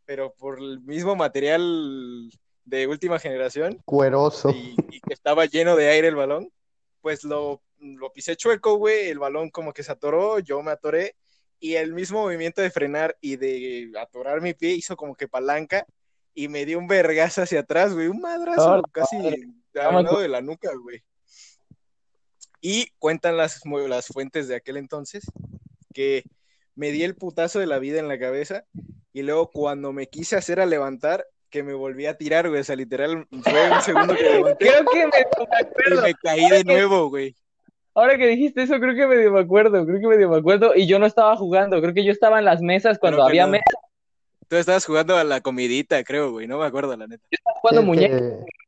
pero 0.04 0.34
por 0.34 0.58
el 0.60 0.82
mismo 0.82 1.16
material 1.16 2.30
de 2.64 2.86
última 2.86 3.18
generación 3.18 3.80
Cueroso. 3.86 4.50
y, 4.50 4.76
y 4.90 5.00
que 5.00 5.14
estaba 5.14 5.46
lleno 5.46 5.74
de 5.74 5.88
aire 5.88 6.06
el 6.06 6.14
balón, 6.14 6.52
pues 7.00 7.24
lo, 7.24 7.60
lo 7.82 8.12
pisé 8.12 8.36
chueco, 8.36 8.76
güey, 8.76 9.08
el 9.08 9.18
balón 9.18 9.50
como 9.50 9.72
que 9.72 9.82
se 9.82 9.92
atoró, 9.92 10.38
yo 10.38 10.62
me 10.62 10.70
atoré 10.70 11.16
y 11.58 11.74
el 11.74 11.92
mismo 11.92 12.22
movimiento 12.22 12.62
de 12.62 12.70
frenar 12.70 13.16
y 13.20 13.36
de 13.36 13.92
atorar 14.00 14.40
mi 14.40 14.54
pie 14.54 14.70
hizo 14.70 14.96
como 14.96 15.14
que 15.14 15.28
palanca 15.28 15.86
y 16.34 16.48
me 16.48 16.64
dio 16.64 16.78
un 16.78 16.86
vergazo 16.86 17.42
hacia 17.42 17.60
atrás, 17.60 17.92
güey, 17.92 18.08
un 18.08 18.20
madrazo 18.20 18.78
Oh, 18.78 18.82
casi 18.90 19.16
al 19.16 20.04
lado 20.04 20.20
de 20.20 20.28
la 20.28 20.40
nuca, 20.40 20.70
güey. 20.74 21.02
Y 22.60 22.90
cuentan 22.98 23.36
las, 23.36 23.60
las 23.64 24.06
fuentes 24.06 24.48
de 24.48 24.54
aquel 24.54 24.76
entonces 24.76 25.24
que 25.92 26.24
me 26.74 26.90
di 26.90 27.02
el 27.02 27.16
putazo 27.16 27.58
de 27.58 27.66
la 27.66 27.78
vida 27.78 27.98
en 27.98 28.08
la 28.08 28.18
cabeza 28.18 28.64
y 29.12 29.22
luego 29.22 29.50
cuando 29.50 29.92
me 29.92 30.06
quise 30.08 30.36
hacer 30.36 30.60
a 30.60 30.66
levantar, 30.66 31.26
que 31.50 31.62
me 31.62 31.74
volví 31.74 32.06
a 32.06 32.16
tirar, 32.16 32.48
güey, 32.48 32.62
o 32.62 32.64
sea, 32.64 32.76
literal, 32.76 33.28
fue 33.42 33.70
un 33.70 33.82
segundo 33.82 34.16
que 34.16 34.22
levanté 34.30 34.66
Creo 34.66 34.84
que 34.86 35.06
me, 35.06 35.90
me 35.90 35.96
y 35.96 36.00
me 36.00 36.14
caí 36.14 36.48
de 36.48 36.64
nuevo, 36.64 37.08
güey. 37.10 37.36
Ahora 37.94 38.16
que 38.16 38.26
dijiste 38.26 38.62
eso, 38.62 38.78
creo 38.80 38.94
que 38.94 39.06
medio 39.06 39.30
me 39.32 39.40
acuerdo. 39.40 39.84
Creo 39.84 40.00
que 40.00 40.06
medio 40.06 40.28
me 40.30 40.36
acuerdo. 40.38 40.74
Y 40.74 40.86
yo 40.86 40.98
no 40.98 41.06
estaba 41.06 41.36
jugando. 41.36 41.80
Creo 41.80 41.92
que 41.94 42.04
yo 42.04 42.12
estaba 42.12 42.38
en 42.38 42.44
las 42.46 42.60
mesas 42.62 42.98
cuando 42.98 43.22
había 43.22 43.46
no. 43.46 43.52
mesas 43.52 43.66
Tú 44.48 44.56
estabas 44.56 44.84
jugando 44.84 45.16
a 45.16 45.24
la 45.24 45.40
comidita, 45.40 46.02
creo, 46.04 46.30
güey, 46.32 46.46
no 46.46 46.58
me 46.58 46.66
acuerdo, 46.66 46.94
la 46.96 47.06
neta. 47.06 47.24
jugando 47.62 47.80
Ese- 47.80 47.86
muñecos. 47.86 48.20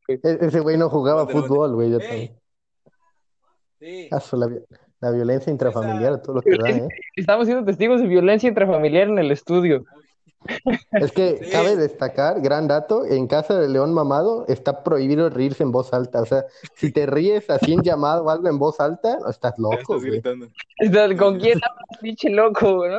e- 0.08 0.38
Ese 0.46 0.60
güey 0.60 0.78
no 0.78 0.88
jugaba 0.88 1.26
fútbol, 1.26 1.74
güey. 1.74 1.90
Yo 1.90 1.98
también. 1.98 2.38
Sí. 3.80 4.08
Ah, 4.10 4.22
la, 4.32 4.48
La 5.00 5.10
violencia 5.10 5.50
intrafamiliar, 5.50 6.22
todo 6.22 6.36
lo 6.36 6.42
que 6.42 6.56
da, 6.56 6.70
¿eh? 6.70 6.88
Estamos 7.16 7.44
siendo 7.46 7.64
testigos 7.66 8.00
de 8.00 8.06
violencia 8.06 8.48
intrafamiliar 8.48 9.08
en 9.08 9.18
el 9.18 9.30
estudio. 9.30 9.84
Es 10.92 11.12
que 11.12 11.38
Sí. 11.44 11.50
cabe 11.50 11.76
destacar, 11.76 12.40
gran 12.40 12.68
dato, 12.68 13.04
en 13.06 13.26
casa 13.26 13.58
de 13.58 13.68
León 13.68 13.94
Mamado 13.94 14.44
está 14.48 14.82
prohibido 14.84 15.30
reírse 15.30 15.62
en 15.62 15.72
voz 15.72 15.92
alta. 15.94 16.20
O 16.20 16.26
sea, 16.26 16.44
si 16.74 16.92
te 16.92 17.06
ríes 17.06 17.48
así 17.50 17.72
en 17.72 17.82
llamado 17.82 18.24
o 18.24 18.30
algo 18.30 18.48
en 18.48 18.58
voz 18.58 18.78
alta, 18.80 19.18
estás 19.28 19.54
loco, 19.58 19.74
estás 19.76 19.96
güey. 20.00 20.10
gritando. 20.10 20.46
O 20.46 20.92
sea, 20.92 21.16
¿Con 21.16 21.38
quién 21.40 21.58
hablas, 21.62 21.98
pinche 22.00 22.30
loco, 22.30 22.86
no? 22.86 22.98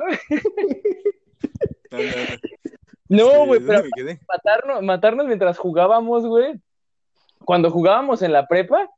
No, 1.91 1.97
no, 1.97 2.03
no. 2.03 2.35
No, 3.07 3.45
güey, 3.45 3.59
¿dónde 3.59 3.89
pero 3.95 4.17
matarnos, 4.27 4.81
matarnos 4.83 5.25
mientras 5.27 5.57
jugábamos, 5.59 6.25
güey. 6.25 6.59
Cuando 7.45 7.69
jugábamos 7.69 8.23
en 8.23 8.33
la 8.33 8.47
prepa, 8.47 8.89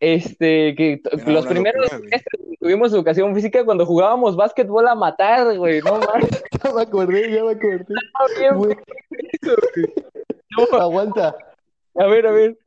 este, 0.00 0.74
que 0.74 1.00
Era 1.12 1.32
los 1.32 1.46
primeros 1.46 1.88
tuvimos 2.60 2.92
educación 2.92 3.34
física, 3.34 3.64
cuando 3.64 3.86
jugábamos 3.86 4.36
básquetbol 4.36 4.86
a 4.88 4.94
matar, 4.94 5.56
güey, 5.56 5.80
no 5.80 5.98
mames, 5.98 6.42
Ya 6.62 6.72
me 6.72 6.82
acordé, 6.82 7.32
ya 7.32 7.44
me 7.44 7.52
acordé. 7.52 7.76
estaba 7.78 8.28
bien 8.38 8.54
Güey, 8.56 8.76
eso, 9.42 9.56
güey. 9.74 9.94
No, 10.72 10.78
aguanta. 10.80 11.34
a 11.96 12.06
ver, 12.06 12.26
a 12.26 12.32
ver. 12.32 12.58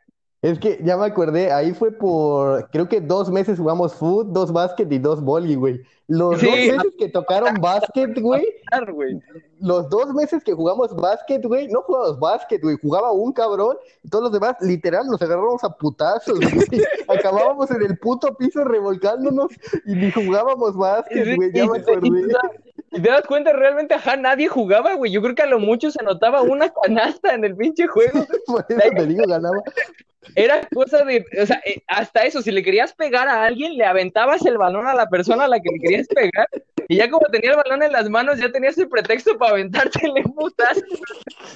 Es 0.41 0.57
que 0.57 0.79
ya 0.83 0.97
me 0.97 1.05
acordé, 1.05 1.51
ahí 1.51 1.71
fue 1.71 1.91
por, 1.91 2.67
creo 2.71 2.89
que 2.89 2.99
dos 2.99 3.29
meses 3.29 3.59
jugamos 3.59 3.93
fútbol, 3.93 4.33
dos 4.33 4.51
básquet 4.51 4.91
y 4.91 4.97
dos 4.97 5.21
voli, 5.23 5.53
güey. 5.53 5.81
Los 6.07 6.39
Sí. 6.39 6.47
dos 6.47 6.55
meses 6.77 6.93
que 6.97 7.09
tocaron 7.09 7.61
básquet, 7.61 8.19
güey, 8.19 8.43
los 9.59 9.87
dos 9.89 10.13
meses 10.15 10.43
que 10.43 10.53
jugamos 10.53 10.95
básquet, 10.95 11.45
güey, 11.45 11.67
no 11.67 11.81
jugamos 11.83 12.19
básquet, 12.19 12.59
güey, 12.59 12.75
jugaba 12.81 13.11
un 13.11 13.31
cabrón 13.33 13.77
y 14.03 14.09
todos 14.09 14.23
los 14.23 14.33
demás, 14.33 14.55
literal, 14.61 15.05
nos 15.05 15.21
agarrábamos 15.21 15.63
a 15.63 15.69
putazos, 15.69 16.39
güey. 16.39 16.65
Acabábamos 17.07 17.69
en 17.69 17.83
el 17.83 17.99
puto 17.99 18.35
piso 18.35 18.63
revolcándonos 18.63 19.51
y 19.85 19.93
ni 19.93 20.11
jugábamos 20.11 20.75
básquet, 20.75 21.35
güey, 21.35 21.51
ya 21.53 21.67
me 21.67 21.77
acordé. 21.77 22.09
Y 22.93 23.01
te 23.01 23.09
das 23.09 23.25
cuenta, 23.25 23.53
realmente, 23.53 23.93
ajá, 23.93 24.17
nadie 24.17 24.49
jugaba, 24.49 24.95
güey. 24.95 25.11
Yo 25.13 25.21
creo 25.21 25.33
que 25.33 25.43
a 25.43 25.45
lo 25.45 25.59
mucho 25.59 25.91
se 25.91 26.03
notaba 26.03 26.41
una 26.41 26.69
canasta 26.73 27.33
en 27.33 27.45
el 27.45 27.55
pinche 27.55 27.87
juego. 27.87 28.25
Por 28.47 28.65
eso 28.67 28.89
te 28.97 29.05
digo, 29.05 29.23
ganaba. 29.27 29.61
Era 30.35 30.67
cosa 30.73 31.03
de, 31.03 31.25
o 31.41 31.45
sea, 31.45 31.61
eh, 31.65 31.81
hasta 31.87 32.21
eso, 32.21 32.41
si 32.41 32.51
le 32.51 32.63
querías 32.63 32.93
pegar 32.93 33.27
a 33.27 33.43
alguien, 33.43 33.75
le 33.75 33.85
aventabas 33.85 34.45
el 34.45 34.57
balón 34.57 34.87
a 34.87 34.93
la 34.93 35.09
persona 35.09 35.45
a 35.45 35.47
la 35.47 35.59
que 35.59 35.69
le 35.71 35.79
querías 35.79 36.07
pegar, 36.07 36.47
y 36.87 36.97
ya 36.97 37.09
como 37.09 37.25
tenía 37.27 37.51
el 37.51 37.57
balón 37.57 37.83
en 37.83 37.91
las 37.91 38.09
manos, 38.09 38.37
ya 38.39 38.51
tenías 38.51 38.77
el 38.77 38.87
pretexto 38.87 39.37
para 39.37 39.53
aventártele 39.53 40.23
putazo. 40.23 40.81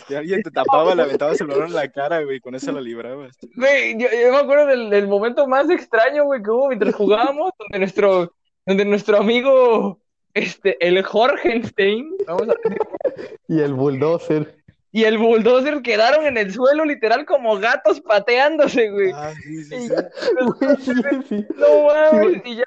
Si 0.08 0.16
alguien 0.16 0.42
te 0.42 0.52
tapaba, 0.52 0.96
le 0.96 1.04
aventabas 1.04 1.40
el 1.42 1.48
balón 1.48 1.68
en 1.68 1.74
la 1.74 1.92
cara, 1.92 2.24
güey, 2.24 2.40
con 2.40 2.56
eso 2.56 2.72
la 2.72 2.82
librabas. 2.82 3.38
Güey, 3.56 3.98
yo, 3.98 4.08
yo 4.10 4.32
me 4.32 4.38
acuerdo 4.38 4.66
del, 4.68 4.90
del 4.90 5.08
momento 5.08 5.48
más 5.48 5.70
extraño, 5.70 6.26
güey, 6.26 6.42
que 6.42 6.50
hubo 6.50 6.68
mientras 6.68 6.96
jugábamos, 6.96 7.52
donde 7.60 7.80
nuestro, 7.80 8.34
donde 8.66 8.86
nuestro 8.86 9.18
amigo, 9.18 10.00
este, 10.34 10.78
el 10.86 11.04
Jorgenstein, 11.04 12.16
vamos 12.26 12.50
a 12.50 12.54
Y 13.48 13.60
el 13.60 13.74
bulldozer. 13.74 14.65
Y 14.96 15.04
el 15.04 15.18
bulldozer 15.18 15.82
quedaron 15.82 16.26
en 16.26 16.38
el 16.38 16.54
suelo 16.54 16.86
literal 16.86 17.26
como 17.26 17.60
gatos 17.60 18.00
pateándose, 18.00 18.90
güey. 18.92 19.12
Ah, 19.14 19.34
sí, 19.44 19.64
sí, 19.66 19.76
Y 19.76 19.80
sí. 19.82 19.90
ya- 19.90 20.10
Güey, 20.46 20.78
sí, 20.78 20.94
sí. 21.28 21.48
no 21.58 21.84
mames, 21.88 22.42
Sí, 22.44 22.52
y 22.52 22.56
ya 22.56 22.64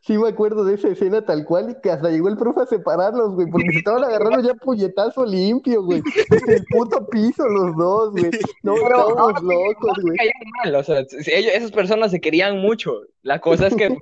Sí 0.00 0.18
me, 0.18 0.28
acuerdo 0.28 0.64
de 0.64 0.74
esa 0.74 0.88
escena 0.88 1.24
tal 1.24 1.44
cual 1.44 1.70
y 1.70 1.80
que 1.80 1.90
hasta 1.90 2.10
llegó 2.10 2.28
el 2.28 2.36
profe 2.36 2.62
a 2.62 2.66
separarlos, 2.66 3.34
güey, 3.34 3.48
porque 3.50 3.70
se 3.72 3.78
estaban 3.78 4.04
agarrando 4.04 4.40
ya 4.40 4.54
puñetazo 4.54 5.24
limpio, 5.24 5.82
güey. 5.82 6.02
En 6.30 6.50
el 6.52 6.64
puto 6.70 7.06
piso 7.08 7.46
los 7.48 7.76
dos, 7.76 8.12
güey. 8.12 8.30
No, 8.62 8.74
Pero- 8.74 8.86
estábamos 9.08 9.42
locos, 9.42 9.98
güey. 10.02 10.16
caían 10.16 10.32
mal, 10.64 10.74
o 10.76 10.82
sea, 10.84 11.00
ellos- 11.00 11.52
esas 11.54 11.70
personas 11.70 12.10
se 12.10 12.20
querían 12.20 12.58
mucho. 12.58 13.02
La 13.22 13.40
cosa 13.40 13.68
es 13.68 13.74
que 13.74 13.96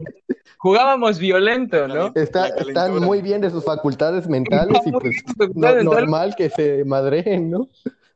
jugábamos 0.59 1.19
violento, 1.19 1.89
¿no? 1.89 2.13
Está, 2.15 2.49
están 2.49 2.95
muy 3.03 3.21
bien 3.23 3.41
de 3.41 3.51
sus 3.51 3.65
facultades 3.65 4.29
mentales 4.29 4.79
y 4.87 4.93
pues 4.93 5.17
no- 5.55 5.83
normal 5.83 6.35
que 6.37 6.51
se 6.51 6.85
madreen, 6.85 7.51
¿no? 7.51 7.69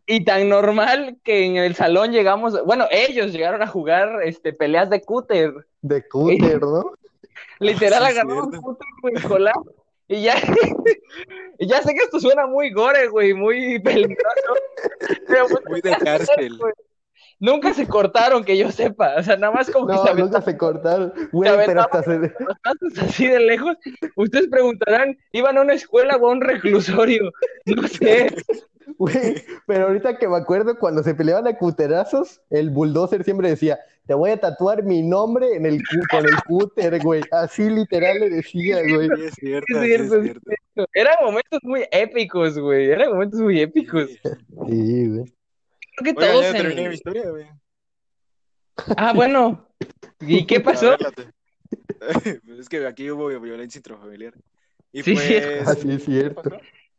Y 0.09 0.25
tan 0.25 0.49
normal 0.49 1.17
que 1.25 1.45
en 1.45 1.57
el 1.57 1.75
salón 1.75 2.13
llegamos, 2.13 2.65
bueno, 2.65 2.87
ellos 2.93 3.33
llegaron 3.33 3.61
a 3.63 3.67
jugar 3.67 4.21
este, 4.25 4.53
peleas 4.53 4.89
de 4.89 5.03
cúter. 5.03 5.53
De 5.83 6.07
cúter, 6.07 6.61
¿no? 6.63 6.93
Literal 7.59 8.03
Sí, 8.05 8.09
agarraron 8.11 8.51
cierto. 8.51 8.61
cúter, 8.63 8.87
güey, 9.03 9.15
colar. 9.23 9.55
Y 10.09 10.23
ya, 10.23 10.35
y 11.59 11.67
ya 11.67 11.83
sé 11.83 11.93
que 11.95 12.05
esto 12.05 12.21
suena 12.21 12.47
muy 12.47 12.71
gore, 12.73 13.09
güey, 13.09 13.35
muy 13.35 13.79
peligroso. 13.83 14.55
Pero, 15.27 15.47
pues, 15.49 15.65
Muy 15.69 15.81
de 15.81 15.97
cárcel. 15.97 16.57
güey, 16.59 16.73
Nunca 17.39 17.75
se 17.75 17.87
cortaron, 17.87 18.45
que 18.45 18.57
yo 18.57 18.71
sepa. 18.73 19.17
O 19.19 19.23
sea, 19.23 19.37
nada 19.37 19.53
más 19.53 19.71
como 19.71 19.87
que 19.87 19.93
No, 19.95 19.99
se 20.05 20.15
nunca 20.15 20.39
aventaban 20.39 20.45
se 20.45 20.57
cortaron. 20.57 21.13
Güey, 21.33 21.51
Se 21.51 21.67
pero 21.67 21.81
hasta 21.83 22.03
se... 22.03 22.19
los 22.19 22.31
pasos 22.63 22.99
así 23.03 23.27
de 23.27 23.41
lejos. 23.41 23.77
Ustedes 24.17 24.49
preguntarán, 24.49 25.19
¿iban 25.33 25.59
a 25.59 25.61
una 25.63 25.75
escuela 25.75 26.17
o 26.17 26.29
a 26.29 26.33
un 26.33 26.41
reclusorio? 26.41 27.31
No 27.67 27.87
sé. 27.89 28.35
Güey, 28.99 29.45
pero 29.67 29.89
ahorita 29.89 30.17
que 30.17 30.29
me 30.29 30.37
acuerdo 30.37 30.79
cuando 30.79 31.03
se 31.03 31.15
peleaban 31.15 31.47
a 31.49 31.59
cuterazos, 31.59 32.41
el 32.51 32.71
bulldozer 32.71 33.25
siempre 33.25 33.49
decía, 33.51 33.81
te 34.07 34.15
voy 34.15 34.31
a 34.31 34.37
tatuar 34.41 34.83
mi 34.83 35.03
nombre 35.03 35.55
en 35.57 35.67
el 35.67 35.83
con 36.11 36.25
el 36.25 36.37
cúter, 36.47 37.01
güey. 37.03 37.23
Así 37.33 37.69
literal 37.69 38.21
le 38.21 38.31
decía, 38.31 38.79
güey. 38.83 39.09
Sí, 39.17 39.23
es 39.25 39.35
cierto, 39.35 39.67
Es 39.81 39.85
cierto, 39.85 40.15
es 40.15 40.19
es 40.19 40.23
cierto. 40.25 40.51
cierto. 40.75 40.91
Eran 40.95 41.15
momentos 41.25 41.61
muy 41.63 41.85
épicos, 41.91 42.59
güey. 42.59 42.91
Eran 42.91 43.11
momentos 43.13 43.41
muy 43.41 43.61
épicos. 43.61 44.09
Sí. 44.11 45.09
Güey. 45.09 45.35
Creo 45.97 46.05
que 46.05 46.15
todos 46.15 46.43
ya 46.43 46.51
en- 46.51 46.57
terminé 46.57 46.89
mi 46.89 46.95
historia, 46.95 47.31
güey. 47.31 47.47
Ah, 48.97 49.13
bueno. 49.15 49.67
¿Y 50.21 50.47
qué 50.47 50.61
pasó? 50.61 50.91
ver, 50.91 51.33
es 52.61 52.69
que 52.69 52.87
aquí 52.87 53.11
hubo 53.11 53.29
violencia 53.41 53.79
intrafamiliar. 53.79 54.35
Y 54.93 55.03
Sí, 55.03 55.15
pues, 55.15 55.27
cierto. 55.27 55.71
Ah, 55.71 55.75
sí, 55.75 55.91
es 55.91 55.99
¿qué 55.99 56.05
cierto. 56.05 56.43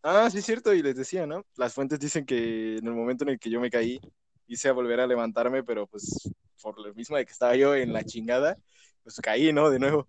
Ah, 0.04 0.30
sí, 0.30 0.38
es 0.40 0.46
cierto, 0.46 0.74
y 0.74 0.82
les 0.82 0.96
decía, 0.96 1.26
¿no? 1.26 1.46
Las 1.56 1.74
fuentes 1.74 2.00
dicen 2.00 2.26
que 2.26 2.78
en 2.78 2.86
el 2.88 2.94
momento 2.94 3.24
en 3.24 3.32
el 3.32 3.40
que 3.40 3.50
yo 3.50 3.60
me 3.60 3.70
caí, 3.70 4.00
hice 4.48 4.70
a 4.70 4.74
volver 4.74 5.00
a 5.00 5.08
levantarme, 5.08 5.64
pero 5.64 5.88
pues 5.88 6.30
por 6.74 6.86
lo 6.86 6.94
mismo 6.94 7.16
de 7.16 7.26
que 7.26 7.32
estaba 7.32 7.56
yo 7.56 7.74
en 7.76 7.94
la 7.94 8.04
chingada, 8.04 8.58
pues 9.04 9.16
caí, 9.22 9.54
¿no? 9.54 9.70
De 9.70 9.80
nuevo. 9.80 10.06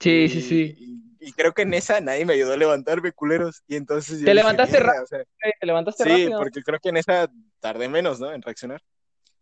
Sí, 0.00 0.28
sí, 0.28 0.38
Y- 0.38 0.42
sí. 0.42 0.74
Y, 1.20 1.28
y 1.28 1.32
creo 1.32 1.52
que 1.54 1.62
en 1.62 1.72
esa 1.74 2.00
nadie 2.00 2.24
me 2.26 2.34
ayudó 2.34 2.52
a 2.52 2.56
levantarme, 2.58 3.12
culeros. 3.12 3.62
Y 3.66 3.76
entonces 3.76 4.18
yo 4.20 4.24
Te 4.26 4.30
dije, 4.32 4.34
levantaste 4.34 4.78
o 4.78 5.06
sea, 5.06 5.20
Eh, 5.20 5.52
Te 5.58 5.66
levantaste 5.66 6.04
Sí, 6.04 6.10
rápido. 6.10 6.38
porque 6.38 6.62
creo 6.62 6.78
que 6.78 6.88
en 6.90 6.98
esa 6.98 7.30
tardé 7.58 7.88
menos, 7.88 8.20
¿no? 8.20 8.30
En 8.32 8.42
reaccionar. 8.42 8.82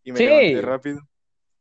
Y 0.04 0.12
me 0.12 0.18
Sí. 0.18 0.24
levanté 0.26 0.62
rápido. 0.62 1.00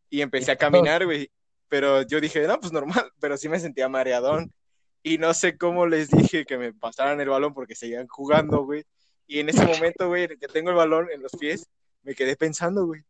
Y 0.09 0.21
empecé 0.21 0.51
a 0.51 0.55
caminar, 0.55 1.03
güey. 1.05 1.29
Pero 1.67 2.03
yo 2.03 2.21
dije, 2.21 2.45
no, 2.47 2.59
pues 2.59 2.71
normal, 2.71 2.85
pero 3.19 3.37
sí 3.37 3.49
me 3.49 3.59
sentía 3.59 3.89
mareadón. 3.89 4.53
Y 5.01 5.17
no 5.17 5.33
sé 5.33 5.57
cómo 5.57 5.87
les 5.87 6.09
dije 6.11 6.45
que 6.45 6.57
me 6.57 6.73
pasaran 6.73 7.19
el 7.19 7.29
balón 7.29 7.53
porque 7.55 7.75
seguían 7.75 8.07
jugando, 8.07 8.63
güey. 8.63 8.83
Y 9.27 9.39
en 9.39 9.49
ese 9.49 9.65
momento, 9.65 10.07
güey, 10.07 10.27
que 10.27 10.47
tengo 10.47 10.69
el 10.69 10.75
balón 10.75 11.09
en 11.11 11.21
los 11.23 11.31
pies, 11.31 11.67
me 12.03 12.13
quedé 12.13 12.35
pensando, 12.35 12.85
güey. 12.85 13.01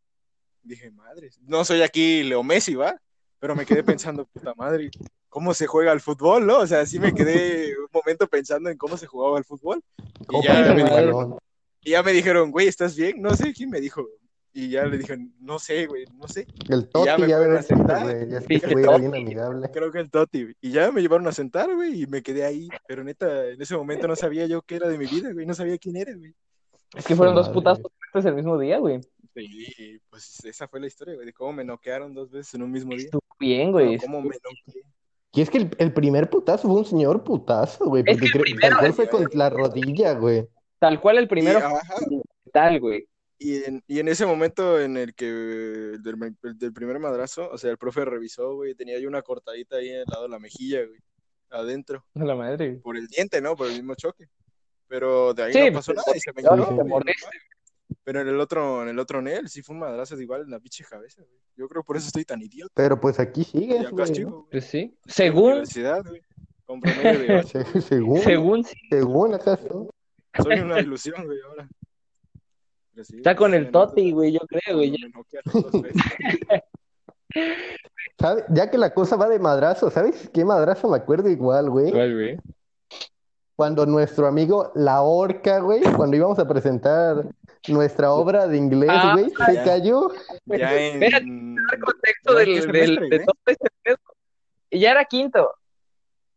Dije, 0.66 0.92
madre, 0.92 1.30
no 1.48 1.64
soy 1.64 1.82
aquí 1.82 2.24
Leo 2.24 2.44
Messi, 2.44 2.76
¿va? 2.76 3.00
Pero 3.40 3.56
me 3.56 3.66
quedé 3.66 3.84
pensando, 3.84 4.26
puta 4.34 4.54
madre, 4.56 4.90
¿cómo 5.30 5.54
se 5.54 5.68
juega 5.68 5.92
el 5.92 6.02
fútbol, 6.02 6.46
no? 6.46 6.60
O 6.60 6.68
sea, 6.68 6.86
sí 6.86 7.00
me 7.00 7.14
quedé 7.14 7.78
un 7.78 7.88
momento 7.94 8.28
pensando 8.28 8.70
en 8.70 8.78
cómo 8.78 8.98
se 8.98 9.06
jugaba 9.06 9.38
el 9.38 9.46
fútbol. 9.46 9.82
Y 10.30 10.44
ya 10.44 10.74
me 10.74 10.84
balón. 10.84 11.38
y 11.82 11.92
ya 11.92 12.04
me 12.04 12.12
dijeron, 12.14 12.52
güey, 12.52 12.68
¿estás 12.68 12.96
bien? 12.96 13.22
No 13.22 13.36
sé 13.36 13.54
quién 13.54 13.70
me 13.70 13.80
dijo. 13.80 14.06
Y 14.58 14.70
ya 14.70 14.86
le 14.86 14.98
dije, 14.98 15.18
no 15.42 15.60
sé, 15.60 15.86
güey, 15.86 16.06
no 16.14 16.30
sé. 16.30 16.48
El 16.70 16.90
Y 16.96 17.06
ya 17.06 17.18
Toti 17.18 17.22
me 17.24 17.28
ya 17.28 17.38
fueron 17.38 17.44
debe 17.44 17.60
a 17.60 17.62
ser, 17.62 17.78
sentar. 17.78 18.04
güey. 18.04 18.30
Ya 18.30 18.40
Toti. 18.40 19.02
bien 19.02 19.16
amigable. 19.16 19.70
Creo 19.72 19.92
que 19.92 20.00
el 20.00 20.10
Toti. 20.10 20.44
güey. 20.44 20.56
Y 20.62 20.72
ya 20.72 20.92
me 20.94 21.02
llevaron 21.02 21.28
a 21.28 21.34
sentar, 21.34 21.76
güey, 21.76 22.04
y 22.04 22.08
me 22.08 22.24
quedé 22.24 22.46
ahí. 22.46 22.70
Pero 22.88 23.04
neta, 23.04 23.50
en 23.50 23.62
ese 23.62 23.76
momento 23.76 24.08
no 24.08 24.16
sabía 24.16 24.46
yo 24.48 24.62
qué 24.62 24.78
era 24.78 24.88
de 24.88 24.98
mi 24.98 25.06
vida, 25.08 25.34
güey. 25.34 25.46
No 25.46 25.54
sabía 25.54 25.78
quién 25.78 25.98
era, 25.98 26.16
güey. 26.16 26.34
Es 26.96 27.06
que 27.06 27.16
fueron 27.18 27.36
dos 27.36 27.48
Madre. 27.48 27.54
putazos 27.54 27.92
fuertes 28.12 28.30
el 28.30 28.36
mismo 28.36 28.58
día, 28.58 28.78
güey. 28.80 29.02
Y 29.42 30.00
pues 30.10 30.44
esa 30.46 30.68
fue 30.68 30.80
la 30.80 30.88
historia, 30.88 31.16
güey, 31.16 31.26
de 31.26 31.34
cómo 31.34 31.54
me 31.54 31.64
noquearon 31.64 32.14
dos 32.14 32.32
veces 32.32 32.54
en 32.56 32.64
un 32.64 32.72
mismo 32.72 32.92
día. 32.96 33.06
Estuvo 33.06 33.22
bien, 33.40 33.72
güey. 33.72 33.86
Bueno, 33.88 34.02
cómo 34.04 34.22
me 34.22 34.36
noqueé. 34.44 34.84
Y 35.34 35.42
es 35.42 35.50
que 35.50 35.58
el, 35.58 35.70
el 35.80 35.94
primer 35.94 36.30
putazo 36.30 36.68
fue 36.70 36.78
un 36.78 36.86
señor 36.86 37.24
putazo, 37.24 37.86
güey. 37.86 38.04
Es 38.06 38.18
Porque 38.18 38.32
que 38.32 38.38
el 38.38 38.44
creo- 38.46 38.60
tal 38.62 38.78
cual 38.80 38.94
fue 38.94 39.10
con 39.10 39.28
la 39.34 39.50
rodilla, 39.50 40.14
güey. 40.14 40.48
Tal 40.80 41.02
cual 41.02 41.18
el 41.18 41.28
primero 41.28 41.60
Y, 42.10 42.50
tal, 42.52 42.80
güey. 42.80 43.08
y, 43.38 43.64
en, 43.64 43.84
y 43.88 44.00
en 44.00 44.08
ese 44.08 44.26
momento 44.26 44.80
en 44.80 44.96
el 44.96 45.14
que 45.14 45.28
el 45.28 46.02
del, 46.04 46.36
el 46.44 46.58
del 46.58 46.72
primer 46.74 47.00
madrazo, 47.00 47.50
o 47.52 47.58
sea, 47.58 47.72
el 47.72 47.78
profe 47.78 48.06
revisó, 48.06 48.56
güey, 48.56 48.76
tenía 48.76 48.98
yo 49.00 49.10
una 49.10 49.22
cortadita 49.24 49.76
ahí 49.78 49.92
al 49.94 50.06
lado 50.08 50.24
de 50.24 50.30
la 50.30 50.40
mejilla, 50.40 50.86
güey, 50.86 51.00
adentro. 51.50 52.06
A 52.16 52.24
la 52.24 52.36
madre. 52.36 52.76
por 52.82 52.96
el 52.96 53.08
diente, 53.08 53.42
¿no? 53.42 53.56
Por 53.58 53.68
el 53.68 53.74
mismo 53.74 53.96
choque. 53.96 54.26
Pero 54.88 55.34
de 55.34 55.44
ahí 55.44 55.52
Sí, 55.54 55.60
no 55.60 55.66
pues, 55.66 55.74
pasó 55.76 55.94
nada 55.94 56.16
y 56.16 56.20
se 56.22 56.32
me 56.32 56.42
quedó, 56.44 56.56
Pero 58.04 58.22
en 58.22 58.28
el 58.28 58.40
otro, 58.40 58.84
en 58.84 58.90
el 58.90 59.00
otro 59.00 59.22
Nel, 59.22 59.48
sí 59.50 59.62
fue 59.62 59.74
un 59.76 59.80
madrazo 59.82 60.20
igual 60.20 60.42
en 60.42 60.52
la 60.52 60.60
pinche 60.60 60.84
cabeza, 60.84 61.22
güey. 61.22 61.40
Yo 61.56 61.68
creo 61.68 61.84
por 61.84 61.98
eso 61.98 62.08
estoy 62.08 62.26
tan 62.26 62.42
idiota. 62.42 62.72
Pero 62.76 63.00
pues 63.00 63.20
aquí 63.20 63.44
acá 63.86 63.92
güey. 63.92 64.12
chico, 64.14 64.30
¿no? 64.30 64.36
güey. 64.38 64.50
Pues 64.52 64.66
sí. 64.66 64.98
Según, 65.06 65.66
güey. 66.02 66.22
Con 66.66 66.80
de. 66.82 67.44
Se- 67.48 67.82
Según, 67.82 68.20
según, 68.22 68.64
sí. 68.64 68.76
según 68.90 69.34
acá 69.36 69.54
estoy. 69.54 69.88
Soy 70.44 70.60
una 70.60 70.80
ilusión, 70.80 71.26
güey, 71.26 71.38
ahora. 71.48 71.68
Sí, 73.04 73.18
Está 73.18 73.36
con 73.36 73.52
sí, 73.52 73.58
el 73.58 73.72
Toti, 73.72 74.12
güey, 74.12 74.32
yo 74.32 74.40
creo, 74.48 74.78
güey. 74.78 74.96
Ya 78.50 78.72
que 78.72 78.78
la 78.78 78.94
cosa 78.94 79.18
va 79.18 79.28
de 79.28 79.40
madrazo, 79.40 79.90
¿sabes 79.92 80.30
qué 80.34 80.46
madrazo 80.46 80.90
me 80.90 80.98
acuerdo 80.98 81.30
igual, 81.30 81.70
güey? 81.70 81.92
¿Cuál, 81.92 82.14
güey? 82.14 82.38
Cuando 83.56 83.86
nuestro 83.86 84.28
amigo 84.28 84.72
La 84.76 85.02
Orca, 85.02 85.60
güey, 85.60 85.82
cuando 85.96 86.16
íbamos 86.16 86.40
a 86.40 86.48
presentar 86.48 87.26
nuestra 87.68 88.12
obra 88.14 88.48
de 88.48 88.58
inglés, 88.58 88.90
Ah, 88.92 89.14
güey, 89.14 89.30
se 89.46 89.54
ya. 89.54 89.64
cayó. 89.64 90.10
Ya 90.46 90.74
en... 90.76 91.04
Espérate, 91.04 91.26
el 91.26 91.80
contexto 91.82 92.34
¿Ya 92.34 92.40
del, 92.40 92.72
del- 92.72 92.96
de 93.10 93.18
güey? 93.18 93.26
todo 93.26 93.36
este 93.48 93.70
pedo. 93.84 93.98
Y 94.70 94.80
ya 94.80 94.92
era 94.92 95.06
quinto. 95.06 95.52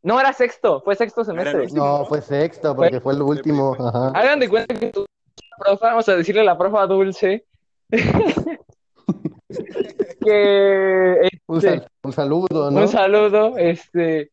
No, 0.03 0.21
era 0.21 0.33
sexto, 0.33 0.81
fue 0.83 0.95
sexto 0.95 1.25
semestre. 1.25 1.67
No, 1.73 2.05
fue 2.07 2.23
sexto, 2.23 2.75
porque 2.77 3.01
fue 3.01 3.15
el 3.15 3.23
último. 3.23 3.77
Ajá. 3.79 4.09
Hagan 4.15 4.39
de 4.41 4.49
cuenta 4.49 4.75
que 4.75 4.87
tu 4.91 5.05
profa, 5.59 5.89
vamos 5.89 6.09
a 6.09 6.17
decirle 6.17 6.43
a 6.43 6.45
la 6.45 6.57
profa 6.57 6.87
Dulce, 6.87 7.45
que 10.25 11.29
Un, 11.47 11.57
este, 11.59 11.69
sal- 11.71 11.89
un 12.05 12.13
saludo, 12.13 12.71
¿no? 12.71 12.81
un 12.81 12.89
saludo, 12.89 13.57
este, 13.59 14.31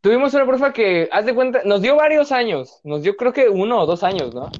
tuvimos 0.00 0.34
una 0.34 0.46
profa 0.46 0.72
que, 0.72 1.08
haz 1.12 1.24
de 1.26 1.34
cuenta, 1.34 1.62
nos 1.64 1.80
dio 1.82 1.96
varios 1.96 2.32
años, 2.32 2.80
nos 2.84 3.02
dio 3.02 3.16
creo 3.16 3.32
que 3.32 3.48
uno 3.48 3.80
o 3.80 3.86
dos 3.86 4.02
años, 4.02 4.34
¿no? 4.34 4.50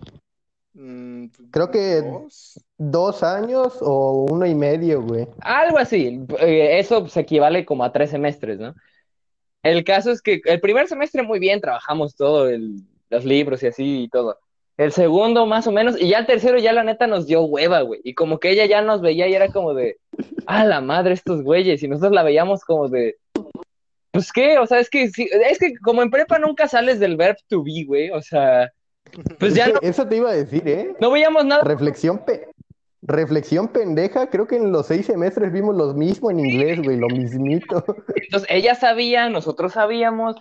Mm, 0.81 1.27
Creo 1.51 1.71
que- 1.73 2.03
dos. 2.03 2.61
Dos 2.79 3.23
años 3.25 3.77
o 3.81 4.27
uno 4.31 4.47
y 4.47 4.55
medio, 4.55 5.03
güey. 5.03 5.27
Algo 5.41 5.79
así, 5.79 6.25
eh, 6.39 6.79
eso 6.79 7.09
se 7.09 7.19
equivale 7.21 7.65
como 7.65 7.83
a 7.83 7.91
tres 7.93 8.11
semestres, 8.11 8.61
¿no? 8.61 8.77
El 9.65 9.83
caso 9.83 10.13
es 10.13 10.23
que 10.23 10.41
el 10.45 10.61
primer 10.61 10.87
semestre 10.87 11.25
muy 11.25 11.41
bien, 11.41 11.61
trabajamos 11.61 12.15
todo, 12.15 12.49
el- 12.49 12.77
los 13.11 13.25
libros 13.25 13.61
y 13.65 13.67
así 13.67 14.03
y 14.05 14.09
todo. 14.09 14.39
El 14.77 14.93
segundo 14.93 15.45
más 15.47 15.67
o 15.67 15.73
menos, 15.73 16.01
y 16.01 16.11
ya 16.11 16.19
el 16.19 16.27
tercero 16.27 16.57
ya 16.59 16.73
la 16.73 16.85
neta 16.85 17.09
nos 17.09 17.27
dio 17.27 17.43
hueva, 17.43 17.81
güey. 17.81 18.01
Y 18.05 18.15
como 18.15 18.39
que 18.39 18.51
ella 18.51 18.65
ya 18.67 18.81
nos 18.81 19.01
veía 19.01 19.27
y 19.27 19.35
era 19.35 19.49
como 19.49 19.75
de, 19.75 19.97
a 20.47 20.65
la 20.65 20.81
madre 20.81 21.15
estos 21.15 21.43
güeyes, 21.43 21.83
y 21.83 21.89
nosotros 21.89 22.13
la 22.13 22.23
veíamos 22.23 22.65
como 22.65 22.89
de, 22.89 23.17
pues 24.13 24.31
qué, 24.33 24.59
o 24.59 24.67
sea, 24.67 24.79
es 24.79 24.89
que, 24.89 25.09
sí- 25.09 25.29
es 25.51 25.59
que 25.59 25.75
como 25.83 26.03
en 26.03 26.11
prepa 26.11 26.39
nunca 26.39 26.69
sales 26.69 27.01
del 27.01 27.17
verb 27.17 27.37
to 27.49 27.65
be, 27.65 27.83
güey, 27.85 28.11
o 28.11 28.23
sea, 28.23 28.71
pues 29.39 29.55
ya 29.55 29.69
no, 29.69 29.79
Eso 29.83 30.07
te 30.07 30.17
iba 30.17 30.31
a 30.31 30.35
decir, 30.35 30.67
¿eh? 30.67 30.95
no 31.01 31.11
veíamos 31.11 31.45
nada. 31.45 31.63
Reflexión, 31.65 32.25
pe- 32.25 32.49
Reflexión 33.03 33.69
pendeja, 33.69 34.29
creo 34.29 34.47
que 34.47 34.57
en 34.57 34.73
los 34.73 34.87
seis 34.87 35.07
semestres 35.07 35.53
vimos 35.53 35.77
lo 35.77 35.95
mismo 35.95 36.31
en 36.31 36.41
inglés, 36.41 36.83
güey, 36.83 36.97
lo 36.97 37.09
mismito. 37.09 37.85
Entonces 38.17 38.49
ella 38.51 38.75
sabía, 38.75 39.29
nosotros 39.29 39.73
sabíamos, 39.73 40.37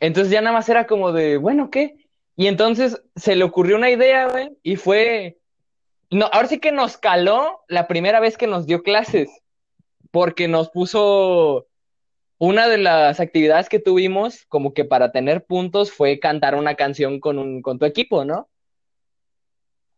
entonces 0.00 0.32
ya 0.32 0.40
nada 0.40 0.54
más 0.56 0.68
era 0.68 0.86
como 0.86 1.12
de, 1.12 1.36
bueno, 1.36 1.70
¿qué? 1.70 1.94
Y 2.36 2.48
entonces 2.48 3.00
se 3.16 3.36
le 3.36 3.44
ocurrió 3.44 3.76
una 3.76 3.90
idea, 3.90 4.28
güey, 4.28 4.50
y 4.62 4.76
fue, 4.76 5.38
no, 6.10 6.26
ahora 6.32 6.48
sí 6.48 6.58
que 6.58 6.72
nos 6.72 6.96
caló 6.96 7.60
la 7.68 7.86
primera 7.86 8.18
vez 8.18 8.36
que 8.36 8.46
nos 8.48 8.66
dio 8.66 8.82
clases, 8.82 9.30
porque 10.10 10.48
nos 10.48 10.70
puso 10.70 11.66
una 12.40 12.68
de 12.68 12.78
las 12.78 13.20
actividades 13.20 13.68
que 13.68 13.78
tuvimos, 13.78 14.46
como 14.46 14.72
que 14.72 14.86
para 14.86 15.12
tener 15.12 15.44
puntos, 15.44 15.92
fue 15.92 16.18
cantar 16.18 16.54
una 16.54 16.74
canción 16.74 17.20
con 17.20 17.38
un, 17.38 17.60
con 17.60 17.78
tu 17.78 17.84
equipo, 17.84 18.24
¿no? 18.24 18.48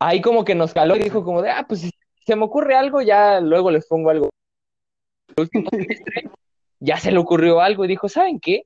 Ahí 0.00 0.20
como 0.20 0.44
que 0.44 0.56
nos 0.56 0.74
caló 0.74 0.96
y 0.96 0.98
dijo 0.98 1.24
como 1.24 1.40
de, 1.40 1.50
ah, 1.50 1.64
pues 1.68 1.82
si 1.82 1.90
se 2.26 2.34
me 2.34 2.44
ocurre 2.44 2.74
algo, 2.74 3.00
ya 3.00 3.38
luego 3.38 3.70
les 3.70 3.86
pongo 3.86 4.10
algo. 4.10 4.28
El 5.36 5.42
último 5.44 5.70
semestre, 5.70 6.30
ya 6.80 6.96
se 6.98 7.12
le 7.12 7.18
ocurrió 7.18 7.60
algo 7.60 7.84
y 7.84 7.88
dijo, 7.88 8.08
¿saben 8.08 8.40
qué? 8.40 8.64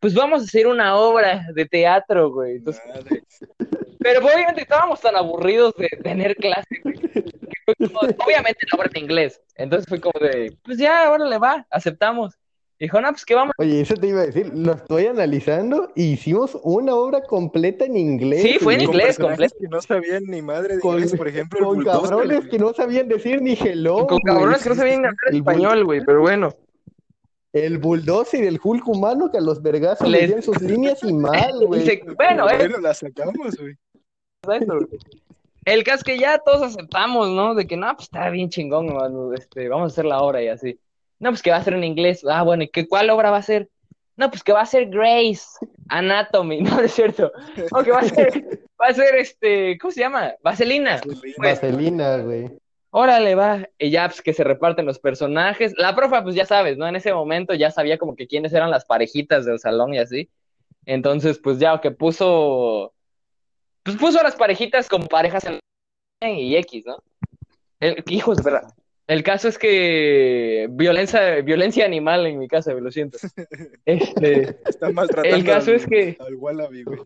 Pues 0.00 0.14
vamos 0.14 0.40
a 0.40 0.44
hacer 0.44 0.66
una 0.66 0.96
obra 0.96 1.48
de 1.52 1.66
teatro, 1.66 2.30
güey. 2.30 2.56
Entonces, 2.56 2.82
pero 3.98 4.24
obviamente 4.24 4.62
estábamos 4.62 5.02
tan 5.02 5.16
aburridos 5.16 5.74
de 5.76 5.88
tener 6.02 6.34
clase, 6.36 6.80
güey, 6.82 6.96
como- 7.92 8.00
obviamente 8.24 8.66
la 8.72 8.78
obra 8.78 8.90
en 8.94 9.02
inglés. 9.02 9.42
Entonces 9.54 9.86
fue 9.86 10.00
como 10.00 10.18
de, 10.18 10.56
pues 10.64 10.78
ya, 10.78 11.08
ahora 11.08 11.26
le 11.26 11.36
va, 11.36 11.66
aceptamos. 11.70 12.34
Dijo, 12.78 13.00
no, 13.00 13.08
pues 13.10 13.24
que 13.24 13.34
vamos. 13.34 13.54
Oye, 13.58 13.80
eso 13.80 13.94
te 13.94 14.08
iba 14.08 14.20
a 14.20 14.26
decir, 14.26 14.52
lo 14.54 14.72
estoy 14.72 15.06
analizando 15.06 15.90
y 15.94 16.12
hicimos 16.12 16.58
una 16.62 16.94
obra 16.94 17.22
completa 17.22 17.86
en 17.86 17.96
inglés. 17.96 18.42
Sí, 18.42 18.58
fue 18.60 18.74
en 18.74 18.82
inglés, 18.82 19.16
personajes 19.16 19.54
que 19.58 19.66
no 19.68 19.80
sabían 19.80 20.24
ni 20.24 20.42
madre 20.42 20.76
de 20.76 20.80
Con- 20.80 20.96
inglés, 20.96 21.16
por 21.16 21.26
ejemplo, 21.28 21.66
Con 21.66 21.82
cabrones 21.84 22.46
que 22.48 22.58
no 22.58 22.74
sabían 22.74 23.08
decir 23.08 23.40
ni 23.40 23.54
hello, 23.54 24.06
Con 24.06 24.18
güey. 24.18 24.34
cabrones 24.34 24.62
que 24.62 24.68
no 24.68 24.74
sabían 24.74 25.06
hablar 25.06 25.16
español, 25.32 25.84
güey, 25.84 26.04
pero 26.04 26.20
bueno. 26.20 26.50
El 27.54 27.78
bulldozer 27.78 28.44
y 28.44 28.46
el 28.48 28.60
Hulk 28.62 28.86
humano 28.86 29.30
que 29.32 29.38
a 29.38 29.40
los 29.40 29.62
vergazos 29.62 30.06
le 30.06 30.20
decían 30.20 30.42
sus 30.42 30.60
líneas 30.60 31.02
y 31.02 31.14
mal, 31.14 31.66
güey. 31.66 31.80
Dice, 31.84 32.02
bueno, 32.04 32.44
Pero 32.46 32.50
eh, 32.50 32.68
bueno, 32.68 32.78
la 32.78 32.92
sacamos, 32.92 33.56
güey. 33.56 33.74
El 35.64 35.82
caso 35.82 35.96
es 35.98 36.04
que 36.04 36.18
ya 36.18 36.38
todos 36.38 36.62
aceptamos, 36.62 37.30
¿no? 37.30 37.54
De 37.54 37.66
que 37.66 37.76
no, 37.76 37.86
pues 37.94 38.04
está 38.04 38.28
bien 38.30 38.50
chingón, 38.50 38.94
mano, 38.94 39.32
este, 39.32 39.68
vamos 39.68 39.84
a 39.84 39.92
hacer 39.94 40.04
la 40.04 40.20
obra 40.20 40.42
y 40.42 40.48
así. 40.48 40.78
No, 41.18 41.30
pues 41.30 41.42
que 41.42 41.50
va 41.50 41.56
a 41.56 41.64
ser 41.64 41.74
en 41.74 41.84
inglés. 41.84 42.24
Ah, 42.28 42.42
bueno, 42.42 42.64
¿y 42.64 42.68
qué, 42.68 42.86
cuál 42.86 43.10
obra 43.10 43.30
va 43.30 43.38
a 43.38 43.42
ser? 43.42 43.68
No, 44.16 44.30
pues 44.30 44.42
que 44.42 44.52
va 44.52 44.62
a 44.62 44.66
ser 44.66 44.88
Grace 44.88 45.44
Anatomy, 45.88 46.60
no, 46.62 46.80
es 46.80 46.92
cierto. 46.92 47.32
No, 47.70 47.82
que 47.82 47.90
va 47.90 48.00
a 48.00 48.04
ser, 48.04 48.60
va 48.80 48.86
a 48.86 48.94
ser 48.94 49.14
este, 49.16 49.78
¿cómo 49.78 49.90
se 49.90 50.00
llama? 50.00 50.34
Vaselina. 50.42 51.00
Vaselina, 51.38 52.18
güey. 52.18 52.50
Órale, 52.90 53.34
va. 53.34 53.68
Y 53.78 53.90
ya, 53.90 54.08
pues 54.08 54.22
que 54.22 54.32
se 54.32 54.42
reparten 54.42 54.86
los 54.86 54.98
personajes. 54.98 55.74
La 55.76 55.94
profa, 55.94 56.22
pues 56.22 56.34
ya 56.34 56.46
sabes, 56.46 56.78
¿no? 56.78 56.88
En 56.88 56.96
ese 56.96 57.12
momento 57.12 57.52
ya 57.52 57.70
sabía 57.70 57.98
como 57.98 58.16
que 58.16 58.26
quiénes 58.26 58.54
eran 58.54 58.70
las 58.70 58.86
parejitas 58.86 59.44
del 59.44 59.58
salón 59.58 59.92
y 59.92 59.98
así. 59.98 60.30
Entonces, 60.86 61.38
pues 61.38 61.58
ya, 61.58 61.78
que 61.80 61.90
puso. 61.90 62.94
Pues 63.82 63.96
puso 63.96 64.18
a 64.18 64.22
las 64.22 64.36
parejitas 64.36 64.88
como 64.88 65.06
parejas 65.06 65.44
en 65.44 65.60
y 66.22 66.56
X, 66.56 66.84
¿no? 66.86 66.96
El, 67.80 68.02
hijos, 68.08 68.42
verdad. 68.42 68.72
El 69.08 69.22
caso 69.22 69.46
es 69.48 69.56
que 69.56 70.66
violencia, 70.70 71.40
violencia 71.42 71.84
animal 71.84 72.26
en 72.26 72.38
mi 72.38 72.48
casa, 72.48 72.72
lo 72.74 72.90
siento. 72.90 73.18
Este, 73.84 74.58
Están 74.68 74.94
maltratando 74.94 75.36
El 75.36 75.44
caso 75.44 75.70
al, 75.70 75.76
es 75.76 75.86
que- 75.86 76.16
al 76.18 76.34
Wallaby, 76.34 76.82
güey. 76.82 76.98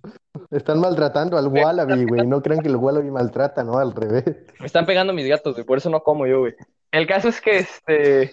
Están 0.51 0.81
maltratando 0.81 1.37
al 1.37 1.49
Wallaby, 1.49 2.07
güey. 2.07 2.27
No 2.27 2.43
crean 2.43 2.61
que 2.63 2.69
el 2.69 2.77
Wallaby 2.77 3.11
maltrata, 3.11 3.63
¿no? 3.63 3.79
Al 3.79 3.95
revés. 3.95 4.25
Me 4.59 4.67
están 4.67 4.87
pegando 4.87 5.13
mis 5.13 5.29
gatos, 5.29 5.55
güey, 5.55 5.67
por 5.67 5.79
eso 5.79 5.91
no 5.91 6.03
como 6.03 6.27
yo, 6.27 6.41
güey. 6.41 6.55
El 6.91 7.07
caso 7.07 7.29
es 7.29 7.41
que, 7.41 7.59
este, 7.59 8.33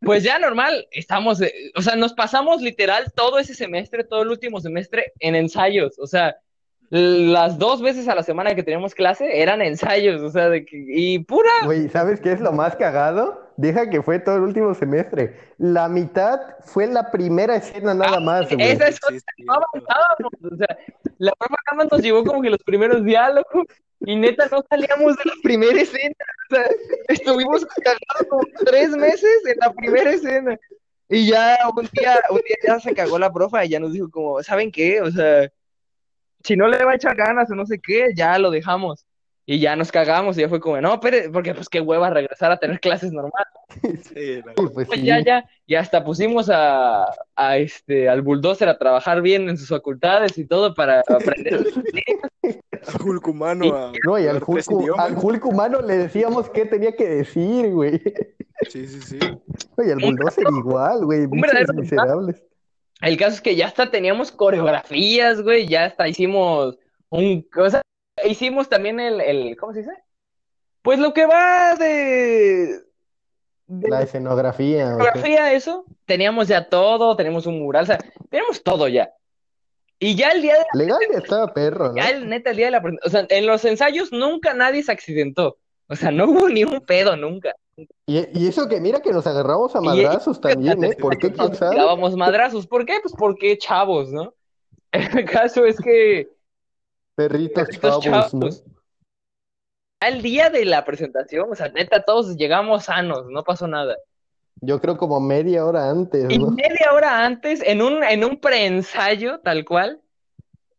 pues 0.00 0.22
ya 0.22 0.38
normal, 0.38 0.86
estamos, 0.90 1.40
o 1.76 1.80
sea, 1.82 1.96
nos 1.96 2.12
pasamos 2.12 2.60
literal 2.60 3.12
todo 3.14 3.38
ese 3.38 3.54
semestre, 3.54 4.04
todo 4.04 4.22
el 4.22 4.28
último 4.28 4.60
semestre 4.60 5.12
en 5.20 5.34
ensayos, 5.34 5.98
o 5.98 6.06
sea, 6.06 6.36
las 6.90 7.58
dos 7.58 7.82
veces 7.82 8.08
a 8.08 8.14
la 8.14 8.22
semana 8.22 8.54
que 8.54 8.62
teníamos 8.62 8.94
clase 8.94 9.42
eran 9.42 9.60
ensayos, 9.60 10.22
o 10.22 10.30
sea, 10.30 10.48
de 10.48 10.64
que, 10.64 10.84
y 10.88 11.18
pura, 11.18 11.50
Güey, 11.64 11.88
¿sabes 11.90 12.20
qué 12.20 12.32
es 12.32 12.40
lo 12.40 12.52
más 12.52 12.76
cagado? 12.76 13.46
Deja 13.56 13.90
que 13.90 14.02
fue 14.02 14.20
todo 14.20 14.36
el 14.36 14.42
último 14.42 14.72
semestre. 14.72 15.36
La 15.58 15.88
mitad 15.88 16.40
fue 16.60 16.86
la 16.86 17.10
primera 17.10 17.56
escena 17.56 17.92
nada 17.92 18.20
más, 18.20 18.50
güey. 18.50 18.70
esa 18.70 18.88
es 18.88 19.00
Sí, 19.08 19.18
sí, 19.18 19.44
no 19.44 19.54
avanzábamos, 19.54 20.52
o 20.52 20.56
sea, 20.56 20.78
la 21.18 21.32
profe 21.32 21.54
nada 21.66 21.76
más 21.76 21.92
nos 21.92 22.02
llevó 22.02 22.24
como 22.24 22.40
que 22.40 22.50
los 22.50 22.62
primeros 22.62 23.04
diálogos 23.04 23.66
y 24.00 24.16
neta 24.16 24.48
no 24.50 24.64
salíamos 24.70 25.16
de 25.16 25.24
la 25.24 25.32
primera 25.42 25.80
escena, 25.80 26.14
o 26.50 26.54
sea, 26.54 26.66
estuvimos 27.08 27.66
cagados 27.66 28.28
como 28.30 28.42
tres 28.64 28.90
meses 28.90 29.42
en 29.46 29.56
la 29.60 29.72
primera 29.72 30.10
escena 30.10 30.58
y 31.08 31.26
ya 31.26 31.58
un 31.74 31.88
día, 31.92 32.18
un 32.30 32.36
día 32.36 32.56
ya 32.66 32.80
se 32.80 32.94
cagó 32.94 33.18
la 33.18 33.32
profa 33.32 33.64
y 33.64 33.70
ya 33.70 33.80
nos 33.80 33.92
dijo 33.92 34.10
como, 34.10 34.42
¿saben 34.42 34.70
qué? 34.70 35.00
O 35.00 35.10
sea, 35.10 35.50
si 36.42 36.56
no 36.56 36.68
le 36.68 36.84
va 36.84 36.92
a 36.92 36.96
echar 36.96 37.16
ganas 37.16 37.50
o 37.50 37.54
no 37.54 37.66
sé 37.66 37.78
qué, 37.80 38.10
ya 38.14 38.38
lo 38.38 38.50
dejamos. 38.50 39.04
Y 39.50 39.60
ya 39.60 39.76
nos 39.76 39.90
cagamos 39.90 40.36
y 40.36 40.42
ya 40.42 40.48
fue 40.50 40.60
como, 40.60 40.78
no, 40.78 40.92
espere, 40.92 41.30
porque 41.30 41.54
pues 41.54 41.70
qué 41.70 41.80
hueva 41.80 42.10
regresar 42.10 42.52
a 42.52 42.58
tener 42.58 42.80
clases 42.80 43.12
normales. 43.12 43.48
sí, 44.14 44.42
pues 44.54 44.86
Pues 44.86 45.00
sí. 45.00 45.06
ya, 45.06 45.20
ya, 45.24 45.48
y 45.66 45.74
hasta 45.74 46.04
pusimos 46.04 46.50
a, 46.50 47.06
a 47.34 47.56
este, 47.56 48.10
al 48.10 48.20
bulldozer 48.20 48.68
a 48.68 48.76
trabajar 48.76 49.22
bien 49.22 49.48
en 49.48 49.56
sus 49.56 49.70
facultades 49.70 50.36
y 50.36 50.44
todo 50.44 50.74
para 50.74 51.00
aprender. 51.00 51.64
a 52.86 53.02
Hulk 53.02 53.26
humano, 53.26 53.74
a 53.74 53.92
No, 54.04 54.18
y 54.18 54.26
al 54.26 54.42
Hulk, 54.46 54.64
al 54.98 55.16
humano 55.42 55.80
le 55.80 55.96
decíamos 55.96 56.50
qué 56.50 56.66
tenía 56.66 56.92
que 56.92 57.08
decir, 57.08 57.70
güey. 57.70 58.02
Sí, 58.68 58.86
sí, 58.86 59.00
sí. 59.00 59.18
Oye, 59.76 59.92
al 59.92 59.98
bulldozer 59.98 60.44
igual, 60.58 61.06
güey. 61.06 61.26
verdadero 61.26 61.72
miserables. 61.72 62.42
El 63.00 63.16
caso 63.16 63.34
es 63.34 63.40
que 63.40 63.56
ya 63.56 63.66
hasta 63.66 63.90
teníamos 63.90 64.32
coreografías, 64.32 65.42
güey, 65.42 65.66
ya 65.68 65.84
hasta 65.84 66.08
hicimos 66.08 66.78
un, 67.10 67.48
o 67.56 67.70
sea, 67.70 67.82
hicimos 68.24 68.68
también 68.68 68.98
el, 69.00 69.20
el, 69.20 69.56
¿cómo 69.56 69.72
se 69.72 69.80
dice? 69.80 69.92
Pues 70.82 70.98
lo 70.98 71.12
que 71.12 71.26
va 71.26 71.74
de, 71.76 72.80
de 73.66 73.88
La 73.88 74.02
escenografía. 74.02 74.86
o 74.86 74.88
sea. 74.88 74.96
coreografía, 74.96 75.52
eso, 75.52 75.84
teníamos 76.06 76.48
ya 76.48 76.68
todo, 76.68 77.14
tenemos 77.16 77.46
un 77.46 77.60
mural, 77.60 77.84
o 77.84 77.86
sea, 77.86 77.98
tenemos 78.30 78.62
todo 78.62 78.88
ya. 78.88 79.12
Y 80.00 80.14
ya 80.14 80.30
el 80.30 80.42
día 80.42 80.54
de 80.54 80.64
Legal 80.74 80.98
ya 81.10 81.18
estaba 81.18 81.52
perro, 81.52 81.88
¿no? 81.88 81.96
Ya 81.96 82.10
el 82.10 82.28
neta, 82.28 82.50
el 82.50 82.56
día 82.56 82.66
de 82.66 82.72
la 82.72 82.82
o 83.04 83.10
sea, 83.10 83.26
en 83.28 83.46
los 83.46 83.64
ensayos 83.64 84.12
nunca 84.12 84.54
nadie 84.54 84.82
se 84.82 84.92
accidentó. 84.92 85.58
O 85.88 85.96
sea, 85.96 86.10
no 86.10 86.26
hubo 86.26 86.48
ni 86.48 86.64
un 86.64 86.80
pedo 86.80 87.16
nunca. 87.16 87.54
Y, 88.06 88.38
y 88.38 88.48
eso 88.48 88.68
que 88.68 88.80
mira 88.80 89.00
que 89.00 89.12
nos 89.12 89.26
agarramos 89.26 89.74
a 89.76 89.80
Y- 89.80 89.84
madrazos 89.84 90.40
también, 90.40 90.82
¿eh? 90.82 90.96
¿Por 91.00 91.18
qué? 91.18 91.32
¿Quién 91.32 91.50
Nos 91.50 91.58
sabe? 91.58 92.16
madrazos. 92.16 92.66
¿Por 92.66 92.84
qué? 92.84 92.98
Pues 93.02 93.14
porque 93.16 93.56
chavos, 93.58 94.10
¿no? 94.10 94.34
El 94.92 95.24
caso 95.26 95.64
es 95.64 95.78
que 95.78 96.28
Perritos 97.14 97.68
chavos, 97.70 98.34
¿no? 98.34 98.48
al 100.00 100.22
día 100.22 100.48
de 100.48 100.64
la 100.64 100.84
presentación, 100.84 101.50
o 101.50 101.54
sea, 101.56 101.68
neta, 101.70 102.04
todos 102.04 102.36
llegamos 102.36 102.84
sanos, 102.84 103.26
no 103.30 103.42
pasó 103.42 103.66
nada. 103.66 103.96
Yo 104.60 104.80
creo 104.80 104.96
como 104.96 105.20
media 105.20 105.64
hora 105.64 105.90
antes, 105.90 106.26
Y 106.28 106.38
¿no? 106.38 106.50
media 106.52 106.92
hora 106.92 107.24
antes, 107.24 107.60
en 107.64 107.82
un, 107.82 108.04
en 108.04 108.24
un 108.24 108.40
preensayo, 108.40 109.40
tal 109.40 109.64
cual, 109.64 110.00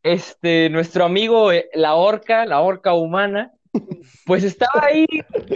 este, 0.03 0.69
nuestro 0.69 1.03
amigo, 1.05 1.51
eh, 1.51 1.69
la 1.73 1.95
orca, 1.95 2.45
la 2.45 2.62
orca 2.62 2.93
humana, 2.93 3.51
pues 4.25 4.43
estaba 4.43 4.85
ahí, 4.85 5.05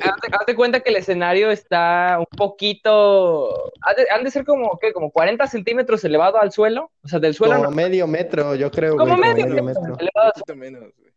hazte, 0.01 0.27
hazte 0.31 0.55
cuenta 0.55 0.79
que 0.81 0.89
el 0.89 0.97
escenario 0.97 1.51
está 1.51 2.17
un 2.19 2.25
poquito, 2.37 3.71
han 3.81 3.95
de, 3.95 4.05
han 4.11 4.23
de 4.23 4.31
ser 4.31 4.45
como, 4.45 4.77
¿qué? 4.79 4.93
Como 4.93 5.11
40 5.11 5.47
centímetros 5.47 6.03
elevado 6.03 6.37
al 6.39 6.51
suelo, 6.51 6.91
o 7.03 7.07
sea, 7.07 7.19
del 7.19 7.33
suelo 7.33 7.57
Como 7.57 7.63
no, 7.63 7.71
medio 7.71 8.07
metro, 8.07 8.55
yo 8.55 8.71
creo, 8.71 8.97
como 8.97 9.15
güey, 9.15 9.21
como 9.21 9.35
medio 9.35 9.47
medio 9.47 9.63
metro 9.63 9.63
metro. 9.63 9.97
elevado 9.99 10.27
al 10.27 10.33
Un 10.33 10.33
poquito 10.33 10.55
menos, 10.55 10.81
güey. 10.97 11.13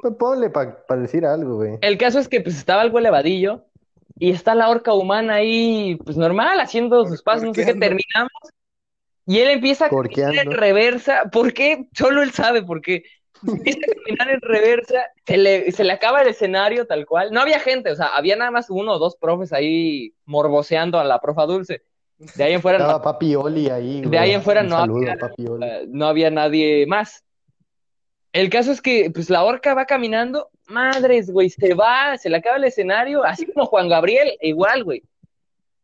Pues 0.00 0.14
ponle 0.18 0.50
para 0.50 0.76
decir 1.00 1.24
algo, 1.24 1.56
güey. 1.56 1.78
El 1.80 1.96
caso 1.98 2.18
es 2.18 2.28
que 2.28 2.40
pues 2.40 2.56
estaba 2.56 2.82
algo 2.82 2.98
elevadillo 2.98 3.66
y 4.18 4.30
está 4.32 4.54
la 4.54 4.68
orca 4.70 4.92
humana 4.94 5.34
ahí, 5.34 5.96
pues 6.04 6.16
normal, 6.16 6.60
haciendo 6.60 7.06
sus 7.06 7.22
pasos, 7.22 7.44
no 7.44 7.54
sé 7.54 7.64
qué, 7.64 7.72
Corqueando. 7.72 7.86
terminamos. 7.86 8.32
Y 9.26 9.40
él 9.40 9.50
empieza 9.50 9.86
a 9.86 9.90
caminar 9.90 10.38
en 10.38 10.50
Corqueando. 10.50 10.56
reversa. 10.56 11.24
¿Por 11.32 11.52
qué? 11.52 11.88
Solo 11.94 12.22
él 12.22 12.32
sabe 12.32 12.62
por 12.62 12.80
qué. 12.80 13.04
Empieza 13.46 13.80
a 13.80 13.94
caminar 13.94 14.30
en 14.30 14.40
reversa, 14.40 15.06
se 15.26 15.36
le, 15.36 15.72
se 15.72 15.84
le 15.84 15.92
acaba 15.92 16.22
el 16.22 16.28
escenario 16.28 16.86
tal 16.86 17.06
cual. 17.06 17.32
No 17.32 17.40
había 17.40 17.60
gente, 17.60 17.90
o 17.90 17.96
sea, 17.96 18.06
había 18.08 18.36
nada 18.36 18.50
más 18.50 18.70
uno 18.70 18.92
o 18.92 18.98
dos 18.98 19.16
profes 19.16 19.52
ahí 19.52 20.12
morboseando 20.24 20.98
a 20.98 21.04
la 21.04 21.20
profa 21.20 21.46
Dulce. 21.46 21.82
De 22.18 22.44
ahí 22.44 22.54
en 22.54 22.62
fuera 22.62 22.78
no, 22.78 22.84
Estaba 22.84 23.02
Papi 23.02 23.34
Oli 23.34 23.68
ahí, 23.68 24.00
De 24.02 24.18
ahí 24.18 24.32
en 24.32 24.42
fuera 24.42 24.62
no 24.62 24.76
había- 24.78 25.16
no 25.88 26.06
había 26.06 26.30
nadie 26.30 26.86
más. 26.86 27.22
El 28.32 28.50
caso 28.50 28.72
es 28.72 28.80
que, 28.82 29.10
pues, 29.10 29.30
la 29.30 29.44
orca 29.44 29.72
va 29.74 29.86
caminando, 29.86 30.50
madres, 30.66 31.30
güey, 31.30 31.48
se 31.48 31.74
va, 31.74 32.18
se 32.18 32.28
le 32.28 32.36
acaba 32.36 32.56
el 32.56 32.64
escenario, 32.64 33.24
así 33.24 33.46
como 33.46 33.66
Juan 33.66 33.88
Gabriel, 33.88 34.36
igual, 34.40 34.84
güey. 34.84 35.02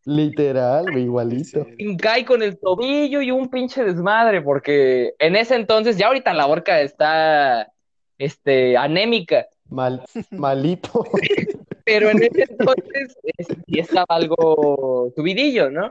Literal, 0.05 0.97
igualito. 0.99 1.67
Cae 2.01 2.25
con 2.25 2.43
el 2.43 2.59
tobillo 2.59 3.23
y 3.23 3.31
un 3.31 3.49
pinche 3.49 3.85
desmadre, 3.85 4.43
porque 4.43 5.15
en 5.19 5.37
ese 5.37 5.55
entonces, 5.55 5.97
ya 5.97 6.09
ahorita 6.09 6.35
la 6.35 6.47
orca 6.47 6.81
está, 6.81 7.73
este, 8.19 8.77
anémica, 8.77 9.47
Mal, 9.69 10.05
malito. 10.33 11.05
pero 11.85 12.11
en 12.11 12.23
ese 12.23 12.45
entonces 12.49 13.17
es- 13.39 13.47
sí 13.47 13.79
estaba 13.79 14.05
algo 14.11 15.11
subidillo, 15.17 15.71
¿no? 15.71 15.91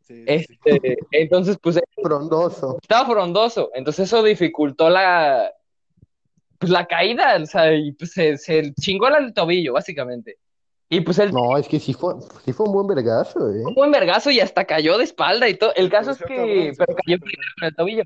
Sí, 0.00 0.24
sí, 0.26 0.46
sí. 0.46 0.58
Este, 0.64 0.98
entonces, 1.12 1.56
pues, 1.62 1.78
Frondoso. 2.02 2.78
estaba 2.82 3.08
frondoso, 3.08 3.70
entonces 3.74 4.06
eso 4.08 4.22
dificultó 4.24 4.90
la, 4.90 5.52
pues 6.58 6.72
la 6.72 6.86
caída, 6.86 7.36
o 7.40 7.46
sea, 7.46 7.72
y 7.72 7.92
pues 7.92 8.10
se, 8.12 8.36
se 8.36 8.72
chingó 8.74 9.06
el 9.08 9.32
tobillo, 9.32 9.74
básicamente. 9.74 10.36
Y 10.92 11.00
pues 11.02 11.20
él 11.20 11.32
No, 11.32 11.56
es 11.56 11.68
que 11.68 11.78
sí 11.78 11.94
fue, 11.94 12.14
sí 12.44 12.52
fue 12.52 12.66
un 12.66 12.72
buen 12.72 12.86
vergazo, 12.88 13.48
eh. 13.48 13.62
un 13.64 13.74
buen 13.74 13.92
vergazo 13.92 14.30
y 14.32 14.40
hasta 14.40 14.64
cayó 14.64 14.98
de 14.98 15.04
espalda 15.04 15.48
y 15.48 15.54
todo. 15.54 15.72
El 15.76 15.88
caso 15.88 16.10
es 16.10 16.18
que, 16.18 16.72
pero 16.76 16.96
cayó 17.06 17.18
con 17.20 17.68
el 17.68 17.74
tobillo. 17.76 18.02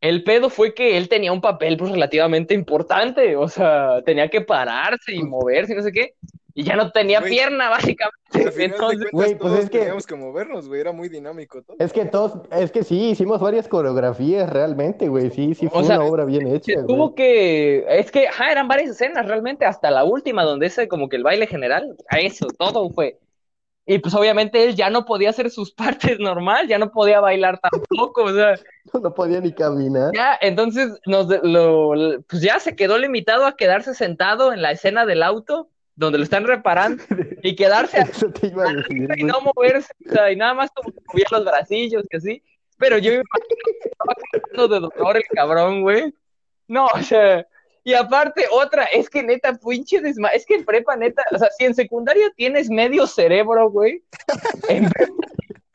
El 0.00 0.22
pedo 0.22 0.48
fue 0.48 0.72
que 0.72 0.96
él 0.96 1.08
tenía 1.08 1.32
un 1.32 1.40
papel 1.40 1.76
pues 1.76 1.90
relativamente 1.90 2.54
importante, 2.54 3.36
o 3.36 3.48
sea, 3.48 4.02
tenía 4.04 4.28
que 4.28 4.40
pararse 4.40 5.12
y 5.14 5.22
moverse 5.22 5.72
y 5.72 5.76
no 5.76 5.82
sé 5.82 5.92
qué, 5.92 6.14
y 6.54 6.64
ya 6.64 6.76
no 6.76 6.90
tenía 6.92 7.20
Güey, 7.20 7.30
pierna, 7.32 7.68
básicamente. 7.96 8.18
Al 8.34 8.40
final 8.52 8.54
de 8.54 8.64
Entonces, 8.64 8.78
cuentas, 8.78 9.12
Güey, 9.12 9.34
pues 9.36 9.38
todos 9.52 9.58
es 9.64 9.70
que- 9.70 9.78
teníamos 9.78 10.06
que 10.06 10.14
movernos, 10.14 10.68
güey. 10.68 10.80
Era 10.80 10.92
muy 10.92 11.08
dinámico 11.08 11.62
todo. 11.62 11.76
Es 11.78 11.92
que 11.92 12.04
todos, 12.06 12.32
es 12.50 12.70
que 12.72 12.82
sí, 12.84 13.10
hicimos 13.10 13.40
varias 13.40 13.68
coreografías 13.68 14.48
realmente, 14.50 15.08
güey. 15.08 15.30
Sí, 15.30 15.54
sí, 15.54 15.68
fue 15.68 15.80
O 15.82 15.84
sea, 15.84 15.98
una 16.00 16.08
obra 16.08 16.24
bien 16.24 16.46
hecha, 16.46 16.72
güey. 16.74 16.86
tuvo 16.86 17.14
que, 17.14 17.84
es 17.88 18.10
que, 18.10 18.28
ajá, 18.28 18.50
eran 18.52 18.68
varias 18.68 18.90
escenas 18.90 19.26
realmente, 19.26 19.64
hasta 19.66 19.90
la 19.90 20.04
última, 20.04 20.44
donde 20.44 20.66
ese 20.66 20.88
como 20.88 21.08
que 21.08 21.16
el 21.16 21.22
baile 21.22 21.46
general, 21.46 21.96
a 22.08 22.18
eso, 22.20 22.46
todo 22.58 22.90
fue. 22.90 23.18
Y 23.84 23.98
pues 23.98 24.14
obviamente 24.14 24.62
él 24.64 24.76
ya 24.76 24.90
no 24.90 25.04
podía 25.04 25.30
hacer 25.30 25.50
sus 25.50 25.72
partes 26.14 26.18
normal, 26.20 26.68
ya 26.68 26.78
no 26.78 26.92
podía 26.92 27.20
bailar 27.20 27.58
tampoco, 27.60 28.22
o 28.24 28.32
sea, 28.32 28.54
No 29.02 29.12
podía 29.14 29.40
ni 29.40 29.52
caminar. 29.52 30.10
ya, 30.14 30.38
entonces 30.40 30.98
nos, 31.06 31.28
de- 31.28 31.40
lo, 31.42 31.92
pues 32.28 32.42
ya 32.42 32.58
se 32.60 32.76
quedó 32.76 32.96
limitado 32.98 33.44
a 33.44 33.56
quedarse 33.56 33.94
sentado 33.94 34.52
en 34.52 34.62
la 34.62 34.70
escena 34.70 35.04
del 35.04 35.22
auto, 35.22 35.68
donde 35.94 36.18
lo 36.18 36.24
están 36.24 36.46
reparando, 36.46 37.02
y 37.42 37.54
quedarse 37.54 37.98
Eso 37.98 38.30
te 38.30 38.48
iba 38.48 38.68
a 38.68 38.72
decir, 38.72 39.08
y 39.16 39.24
no 39.24 39.40
moverse, 39.40 39.92
o 40.08 40.12
sea, 40.12 40.32
y 40.32 40.36
nada 40.36 40.54
más 40.54 40.70
como 40.70 40.90
que 40.90 41.00
movía 41.06 41.26
los 41.30 41.44
bracillos 41.44 42.04
y 42.10 42.16
así. 42.16 42.42
Pero 42.78 42.98
yo 42.98 43.10
me 43.10 43.16
imagino 43.16 43.56
que 43.64 43.88
estaba 43.88 44.14
cagando 44.32 44.68
de 44.68 44.80
dolor 44.80 45.16
el 45.16 45.24
cabrón, 45.32 45.82
güey. 45.82 46.12
No, 46.66 46.86
o 46.86 47.02
sea, 47.02 47.46
y 47.84 47.94
aparte, 47.94 48.46
otra, 48.50 48.84
es 48.84 49.10
que 49.10 49.22
neta, 49.22 49.54
pinche 49.54 50.00
desma, 50.00 50.28
es 50.28 50.46
que 50.46 50.54
en 50.54 50.64
prepa, 50.64 50.96
neta, 50.96 51.22
o 51.32 51.38
sea, 51.38 51.48
si 51.58 51.64
en 51.64 51.74
secundaria 51.74 52.32
tienes 52.36 52.70
medio 52.70 53.06
cerebro, 53.06 53.70
güey, 53.70 54.02
en 54.68 54.88
prepa, 54.88 55.14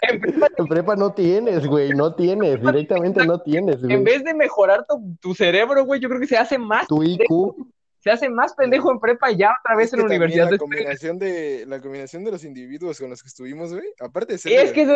en 0.02 0.22
prepa, 0.22 0.48
En 0.58 0.68
prepa 0.68 0.96
no 0.96 1.12
tienes, 1.14 1.68
güey, 1.68 1.90
no 1.90 2.16
tienes, 2.16 2.62
directamente 2.62 3.26
no 3.26 3.42
tienes, 3.42 3.76
en 3.84 3.88
güey. 3.88 4.04
vez 4.04 4.24
de 4.24 4.34
mejorar 4.34 4.86
tu, 4.88 5.18
tu 5.20 5.36
cerebro, 5.36 5.84
güey, 5.86 6.00
yo 6.00 6.08
creo 6.08 6.22
que 6.22 6.28
se 6.28 6.38
hace 6.38 6.58
más, 6.58 6.88
Tu 6.88 7.04
IQ, 7.04 7.56
se 8.00 8.12
hace 8.12 8.30
más 8.30 8.54
pendejo 8.54 8.92
en 8.92 9.00
prepa 9.00 9.32
y 9.32 9.38
ya 9.38 9.56
otra 9.64 9.76
vez 9.76 9.88
Es 9.88 9.94
en 9.94 10.00
que 10.00 10.04
la 10.04 10.16
universidad. 10.16 10.46
la 10.46 10.52
de- 10.52 10.58
combinación 10.58 11.20
de 11.20 11.66
la 11.68 11.82
combinación 11.82 12.24
de 12.24 12.32
los 12.32 12.44
individuos 12.44 13.00
con 13.00 13.10
los 13.10 13.22
que 13.24 13.28
estuvimos, 13.30 13.74
güey, 13.74 13.88
aparte 14.00 14.34
de 14.34 14.40
ser 14.40 14.54
es 14.54 14.72
que 14.72 14.82
eso 14.84 14.96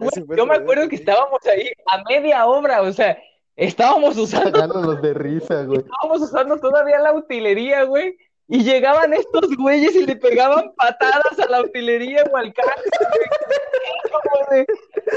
Ese 0.00 0.24
fue 0.24 0.36
yo 0.36 0.46
me 0.46 0.54
acuerdo 0.56 0.88
que 0.88 0.96
estábamos 0.96 1.40
ahí 1.46 1.70
a 1.92 2.02
media 2.08 2.46
obra, 2.46 2.82
o 2.82 2.92
sea, 2.92 3.18
estábamos 3.56 4.16
usando 4.16 4.50
sacándonos 4.50 5.02
de 5.02 5.14
risa, 5.14 5.64
güey. 5.64 5.78
estábamos 5.80 6.22
usando 6.22 6.58
todavía 6.60 6.98
la 7.00 7.12
utilería, 7.14 7.82
güey. 7.84 8.16
Y 8.48 8.62
llegaban 8.62 9.12
estos 9.12 9.56
güeyes 9.56 9.94
y 9.96 10.06
le 10.06 10.14
pegaban 10.16 10.72
patadas 10.76 11.38
a 11.38 11.50
la 11.50 11.62
utilería 11.62 12.22
o 12.30 12.36
al 12.36 12.52
carro, 12.54 12.70
güey. 13.12 13.28
Como 14.12 14.50
de, 14.50 14.66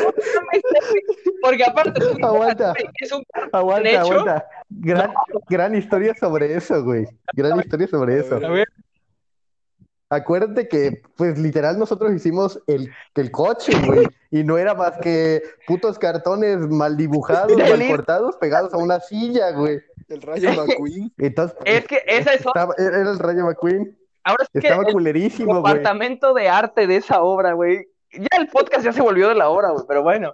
"No 0.04 0.14
mames, 0.36 0.62
güey". 0.90 1.04
Porque 1.42 1.64
aparte, 1.64 2.00
es 2.02 2.08
un- 2.16 2.26
Aguanta. 2.26 2.74
es 3.00 3.12
un 3.12 3.24
Aguanta, 3.52 3.90
hecho? 3.90 4.00
aguanta. 4.02 4.48
Gran, 4.70 5.14
gran 5.48 5.76
historia 5.76 6.16
sobre 6.20 6.56
eso, 6.56 6.84
güey. 6.84 7.06
Gran 7.34 7.60
historia 7.60 7.88
sobre 7.88 8.20
eso. 8.20 8.36
A 8.36 8.50
ver, 8.50 8.68
Acuérdate 10.10 10.68
que, 10.68 11.04
pues, 11.16 11.38
literal, 11.38 11.78
nosotros 11.78 12.12
hicimos 12.14 12.62
el, 12.68 12.92
el 13.16 13.32
coche, 13.32 13.72
güey. 13.86 14.08
Y 14.32 14.44
no 14.44 14.58
era 14.58 14.74
más 14.74 14.98
que 14.98 15.44
putos 15.68 16.00
cartones 16.00 16.58
mal 16.68 16.98
dibujados, 16.98 17.52
mal 17.58 17.88
cortados, 17.90 18.36
pegados 18.38 18.74
a 18.74 18.78
una 18.78 19.00
silla, 19.00 19.52
güey. 19.52 19.80
El 20.08 20.22
Rayo 20.24 20.50
McQueen. 20.54 21.14
Entonces, 21.18 21.58
es 21.66 21.86
que 21.86 22.02
esa 22.08 22.34
es 22.34 22.46
otra. 22.46 22.64
estaba- 22.64 22.76
era 22.78 23.12
el 23.12 23.20
Rayo 23.20 23.46
McQueen. 23.46 23.96
Ahora 24.24 24.46
sí 24.46 24.60
que 24.60 24.68
Estaba 24.68 24.84
el 24.88 24.94
culerísimo, 24.94 25.62
güey. 25.62 25.74
departamento 25.74 26.34
de 26.34 26.50
arte 26.50 26.88
de 26.88 26.96
esa 26.98 27.22
obra, 27.22 27.54
güey. 27.54 27.88
Ya 28.12 28.38
el 28.40 28.48
podcast 28.48 28.84
ya 28.84 28.92
se 28.92 29.02
volvió 29.02 29.30
de 29.30 29.36
la 29.36 29.50
obra, 29.50 29.70
güey, 29.70 29.86
pero 29.88 30.02
bueno. 30.02 30.34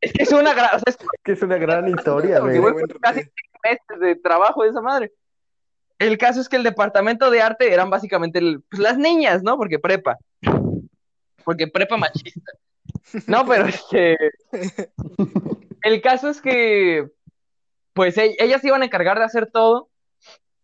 Es 0.00 0.12
que 0.12 0.22
es 0.22 0.32
una 0.32 0.54
gran, 0.54 0.76
o 0.76 0.78
sea, 0.78 0.82
es 0.86 0.96
Que 1.24 1.32
es 1.32 1.42
una 1.42 1.58
gran 1.58 1.88
historia, 1.88 2.38
güey. 2.40 2.60
casi 3.00 3.20
meses 3.64 4.00
de 4.00 4.16
trabajo 4.16 4.62
de 4.62 4.70
esa 4.70 4.80
madre. 4.80 5.12
El 6.02 6.18
caso 6.18 6.40
es 6.40 6.48
que 6.48 6.56
el 6.56 6.62
departamento 6.62 7.30
de 7.30 7.40
arte 7.42 7.72
eran 7.72 7.90
básicamente 7.90 8.38
el- 8.38 8.62
pues, 8.68 8.80
las 8.80 8.98
niñas, 8.98 9.42
¿no? 9.42 9.56
Porque 9.56 9.78
prepa. 9.78 10.18
Porque 11.44 11.66
prepa 11.66 11.96
machista. 11.96 12.52
No, 13.26 13.44
pero 13.46 13.66
este. 13.66 14.16
El 15.82 16.00
caso 16.00 16.28
es 16.28 16.40
que. 16.40 17.08
Pues 17.94 18.16
e- 18.16 18.36
ellas 18.38 18.64
iban 18.64 18.82
a 18.82 18.84
encargar 18.86 19.18
de 19.18 19.24
hacer 19.24 19.50
todo. 19.50 19.88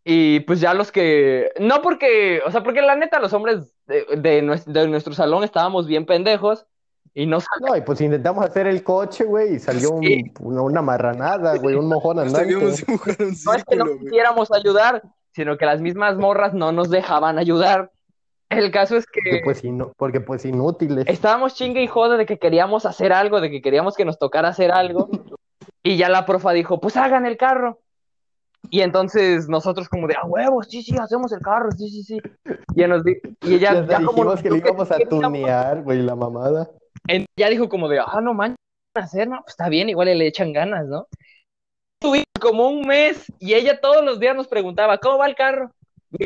Y 0.04 0.40
pues 0.40 0.60
ya 0.60 0.72
los 0.74 0.92
que. 0.92 1.50
No 1.60 1.82
porque. 1.82 2.40
O 2.46 2.50
sea, 2.50 2.62
porque 2.62 2.80
la 2.82 2.94
neta, 2.96 3.18
los 3.18 3.32
hombres 3.32 3.74
de, 3.86 4.04
de 4.16 4.42
nues- 4.42 4.64
de 4.64 4.86
nuestro 4.88 5.12
salón 5.14 5.44
estábamos 5.44 5.86
bien 5.86 6.06
pendejos. 6.06 6.66
Y 7.14 7.26
no 7.26 7.40
sal- 7.40 7.48
No, 7.66 7.76
y 7.76 7.80
pues 7.80 8.00
intentamos 8.00 8.44
hacer 8.44 8.66
el 8.68 8.82
coche, 8.84 9.24
güey, 9.24 9.54
y 9.54 9.58
salió 9.58 9.90
un- 9.90 10.02
Sí. 10.04 10.22
una, 10.40 10.62
una 10.62 10.82
marranada, 10.82 11.56
güey, 11.56 11.74
un 11.74 11.88
mojón 11.88 12.16
No 12.18 12.28
sabíamos 12.30 12.62
andante. 12.64 12.84
dibujar 12.86 13.16
un 13.20 13.36
no 13.44 13.54
es 13.54 13.64
que 13.64 13.76
no 13.76 13.98
quisiéramos 13.98 14.52
ayudar, 14.52 15.02
sino 15.38 15.56
que 15.56 15.66
las 15.66 15.80
mismas 15.80 16.16
morras 16.16 16.52
no 16.52 16.72
nos 16.72 16.90
dejaban 16.90 17.38
ayudar. 17.38 17.92
El 18.50 18.72
caso 18.72 18.96
es 18.96 19.06
Porque 19.06 19.30
que 19.38 19.40
pues, 19.44 19.62
ino- 19.62 19.92
porque 19.96 20.20
pues 20.20 20.44
inútiles. 20.44 21.04
estábamos 21.06 21.54
chingue 21.54 21.80
y 21.80 21.86
jode 21.86 22.16
de 22.16 22.26
que 22.26 22.38
queríamos 22.38 22.84
hacer 22.86 23.12
algo, 23.12 23.40
de 23.40 23.50
que 23.50 23.62
queríamos 23.62 23.94
que 23.94 24.04
nos 24.04 24.18
tocara 24.18 24.48
hacer 24.48 24.72
algo, 24.72 25.08
y 25.84 25.96
ya 25.96 26.08
la 26.08 26.26
profa 26.26 26.50
dijo, 26.52 26.80
pues 26.80 26.96
hagan 26.96 27.24
el 27.24 27.36
carro. 27.36 27.78
Y 28.68 28.80
entonces 28.80 29.48
nosotros 29.48 29.88
como 29.88 30.08
de, 30.08 30.16
a 30.16 30.24
huevos, 30.26 30.66
sí, 30.68 30.82
sí, 30.82 30.96
hacemos 31.00 31.32
el 31.32 31.40
carro, 31.40 31.70
sí, 31.70 31.88
sí, 31.88 32.02
sí. 32.02 32.18
Y, 32.74 32.80
ella 32.82 32.88
nos 32.88 33.04
di- 33.04 33.16
y 33.42 33.54
ella 33.54 33.74
Ya 33.86 33.86
ya, 34.00 34.04
como 34.04 34.24
nos 34.24 34.42
que 34.42 34.50
le 34.50 34.58
íbamos 34.58 34.90
a 34.90 34.98
tunear, 34.98 35.82
güey, 35.82 36.02
la 36.02 36.16
mamada. 36.16 36.68
en- 37.06 37.26
ya 37.38 37.48
dijo 37.48 37.68
como 37.68 37.86
de, 37.88 38.00
ah, 38.00 38.20
no 38.20 38.34
manches, 38.34 38.56
hacer, 38.96 39.28
no, 39.28 39.36
pues 39.42 39.50
está 39.52 39.68
bien, 39.68 39.88
igual 39.88 40.08
le 40.08 40.26
echan 40.26 40.52
ganas, 40.52 40.84
¿no? 40.86 41.06
Tuvimos 41.98 42.26
como 42.40 42.68
un 42.68 42.86
mes 42.86 43.32
y 43.38 43.54
ella 43.54 43.80
todos 43.80 44.04
los 44.04 44.20
días 44.20 44.36
nos 44.36 44.48
preguntaba, 44.48 44.98
¿cómo 44.98 45.18
va 45.18 45.26
el 45.26 45.34
carro? 45.34 45.70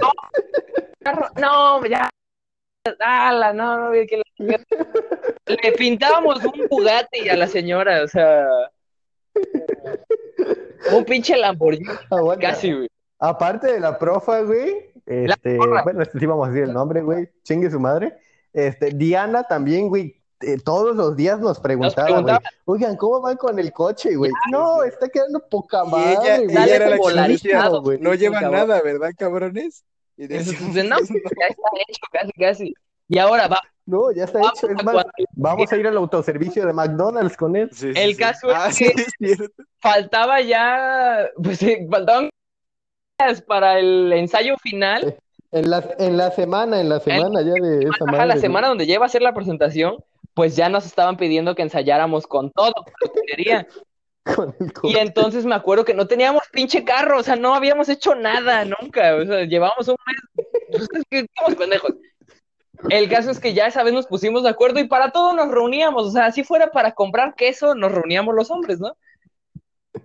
no, 0.00 0.12
carro, 1.00 1.28
no, 1.36 1.84
ya, 1.86 2.10
ala, 3.00 3.52
no, 3.52 3.78
no, 3.78 3.92
que 3.92 4.22
le, 4.38 4.58
le 5.46 5.72
pintábamos 5.72 6.44
un 6.44 6.66
Bugatti 6.68 7.28
a 7.28 7.36
la 7.36 7.46
señora, 7.46 8.02
o 8.04 8.08
sea, 8.08 8.46
un 10.92 11.04
pinche 11.04 11.36
Lamborghini, 11.36 11.88
Aguanta. 12.10 12.48
casi, 12.48 12.72
güey. 12.72 12.88
Aparte 13.18 13.72
de 13.72 13.80
la 13.80 13.98
profa, 13.98 14.42
güey, 14.42 14.92
Este, 15.06 15.56
bueno, 15.56 16.02
este 16.02 16.18
sí 16.18 16.26
vamos 16.26 16.46
a 16.46 16.50
decir 16.50 16.68
el 16.68 16.74
nombre, 16.74 17.00
güey. 17.00 17.28
Chingue 17.42 17.70
su 17.70 17.80
madre. 17.80 18.14
Este, 18.52 18.90
Diana 18.90 19.44
también, 19.44 19.88
güey. 19.88 20.20
Eh, 20.52 20.58
todos 20.64 20.94
los 20.96 21.16
días 21.16 21.40
nos 21.40 21.58
preguntaba, 21.60 22.08
güey. 22.08 22.22
preguntaba. 22.24 22.40
Oigan, 22.66 22.96
¿cómo 22.96 23.20
van 23.20 23.36
con 23.36 23.58
el 23.58 23.72
coche, 23.72 24.14
güey? 24.16 24.30
No, 24.50 24.82
está 24.82 25.08
quedando 25.08 25.40
poca 25.48 25.82
Y 25.86 25.90
madre, 25.90 26.12
ella, 26.12 26.36
güey. 26.38 26.50
ella 26.50 26.76
era 26.76 26.90
la 26.90 26.96
que 26.96 27.02
güey. 27.80 27.98
no 28.00 28.12
cabrón. 28.40 28.68
nada, 28.68 28.82
¿verdad, 28.82 29.10
cabrones? 29.16 29.84
Y 30.16 30.26
decíamos, 30.26 30.72
pues, 30.72 30.84
no, 30.84 30.96
pues, 30.98 31.08
ya 31.40 31.46
está 31.48 31.68
hecho, 31.88 32.00
casi, 32.12 32.32
casi. 32.32 32.74
Y 33.08 33.18
ahora 33.18 33.48
va, 33.48 33.60
No, 33.86 34.10
ya 34.12 34.24
está 34.24 34.38
vamos 34.38 34.62
hecho. 34.62 34.72
Es 34.72 34.84
más, 34.84 35.04
vamos 35.32 35.72
a 35.72 35.76
ir 35.76 35.86
al 35.86 35.96
autoservicio 35.96 36.66
de 36.66 36.72
McDonald's 36.72 37.36
con 37.36 37.54
él. 37.56 37.68
Sí, 37.72 37.92
sí, 37.92 38.00
El 38.00 38.12
sí. 38.12 38.16
caso 38.16 38.48
es 38.50 38.56
Ah, 38.56 38.68
que- 38.68 38.72
sí, 38.72 38.92
es 38.96 39.36
cierto. 39.36 39.62
faltaba 39.80 40.40
ya, 40.40 41.28
pues 41.42 41.58
sí, 41.58 41.76
faltaban 41.90 42.30
días 43.18 43.42
para 43.42 43.78
el 43.78 44.12
ensayo 44.12 44.56
final. 44.58 45.16
En 45.52 45.70
la, 45.70 45.84
en 45.98 46.16
la 46.16 46.30
semana, 46.32 46.80
en 46.80 46.88
la 46.88 46.98
semana 46.98 47.40
ya 47.42 47.52
de 47.52 47.84
esa 47.84 48.04
madre. 48.06 48.26
la 48.26 48.36
semana 48.38 48.68
donde 48.68 48.86
ya 48.86 48.94
iba 48.94 49.06
a 49.06 49.08
ser 49.08 49.22
la 49.22 49.34
presentación, 49.34 49.96
pues 50.34 50.56
ya 50.56 50.68
nos 50.68 50.84
estaban 50.84 51.16
pidiendo 51.16 51.54
que 51.54 51.62
ensayáramos 51.62 52.26
con 52.26 52.50
todo. 52.50 52.74
Con 52.74 53.24
el 54.68 54.90
Y 54.90 54.96
entonces 54.96 55.44
me 55.44 55.54
acuerdo 55.54 55.84
que 55.84 55.94
no 55.94 56.06
teníamos 56.06 56.42
pinche 56.52 56.84
carro, 56.84 57.18
o 57.18 57.22
sea, 57.22 57.36
no 57.36 57.54
habíamos 57.54 57.88
hecho 57.88 58.14
nada 58.14 58.64
nunca, 58.64 59.16
o 59.16 59.24
sea, 59.24 59.44
llevamos 59.44 59.88
un 59.88 59.96
mes, 60.06 60.88
estamos 61.10 61.54
pendejos. 61.56 61.94
El 62.90 63.08
caso 63.08 63.30
es 63.30 63.38
que 63.38 63.54
ya 63.54 63.66
esa 63.66 63.82
vez 63.82 63.94
nos 63.94 64.06
pusimos 64.06 64.42
de 64.42 64.50
acuerdo 64.50 64.80
y 64.80 64.88
para 64.88 65.10
todo 65.10 65.32
nos 65.32 65.50
reuníamos, 65.50 66.06
o 66.06 66.10
sea, 66.10 66.32
si 66.32 66.44
fuera 66.44 66.70
para 66.70 66.92
comprar 66.92 67.34
queso, 67.34 67.74
nos 67.74 67.92
reuníamos 67.92 68.34
los 68.34 68.50
hombres, 68.50 68.80
¿no? 68.80 68.96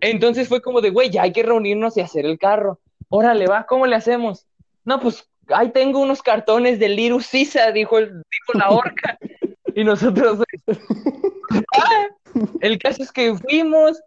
Entonces 0.01 0.47
fue 0.47 0.61
como 0.61 0.81
de, 0.81 0.91
güey, 0.91 1.09
ya 1.09 1.23
hay 1.23 1.33
que 1.33 1.43
reunirnos 1.43 1.97
y 1.97 2.01
hacer 2.01 2.25
el 2.25 2.37
carro. 2.37 2.79
Órale, 3.09 3.47
va, 3.47 3.65
¿cómo 3.65 3.87
le 3.87 3.95
hacemos? 3.95 4.45
No, 4.85 4.99
pues 4.99 5.27
ahí 5.47 5.71
tengo 5.71 5.99
unos 5.99 6.21
cartones 6.21 6.79
de 6.79 6.89
Liru 6.89 7.19
Sisa, 7.21 7.71
dijo, 7.71 7.97
el, 7.97 8.21
dijo 8.29 8.53
la 8.53 8.69
orca. 8.69 9.17
Y 9.79 9.83
nosotros, 9.85 10.39
el 12.59 12.77
caso 12.79 13.01
es 13.01 13.13
que 13.13 13.33
fuimos, 13.33 13.97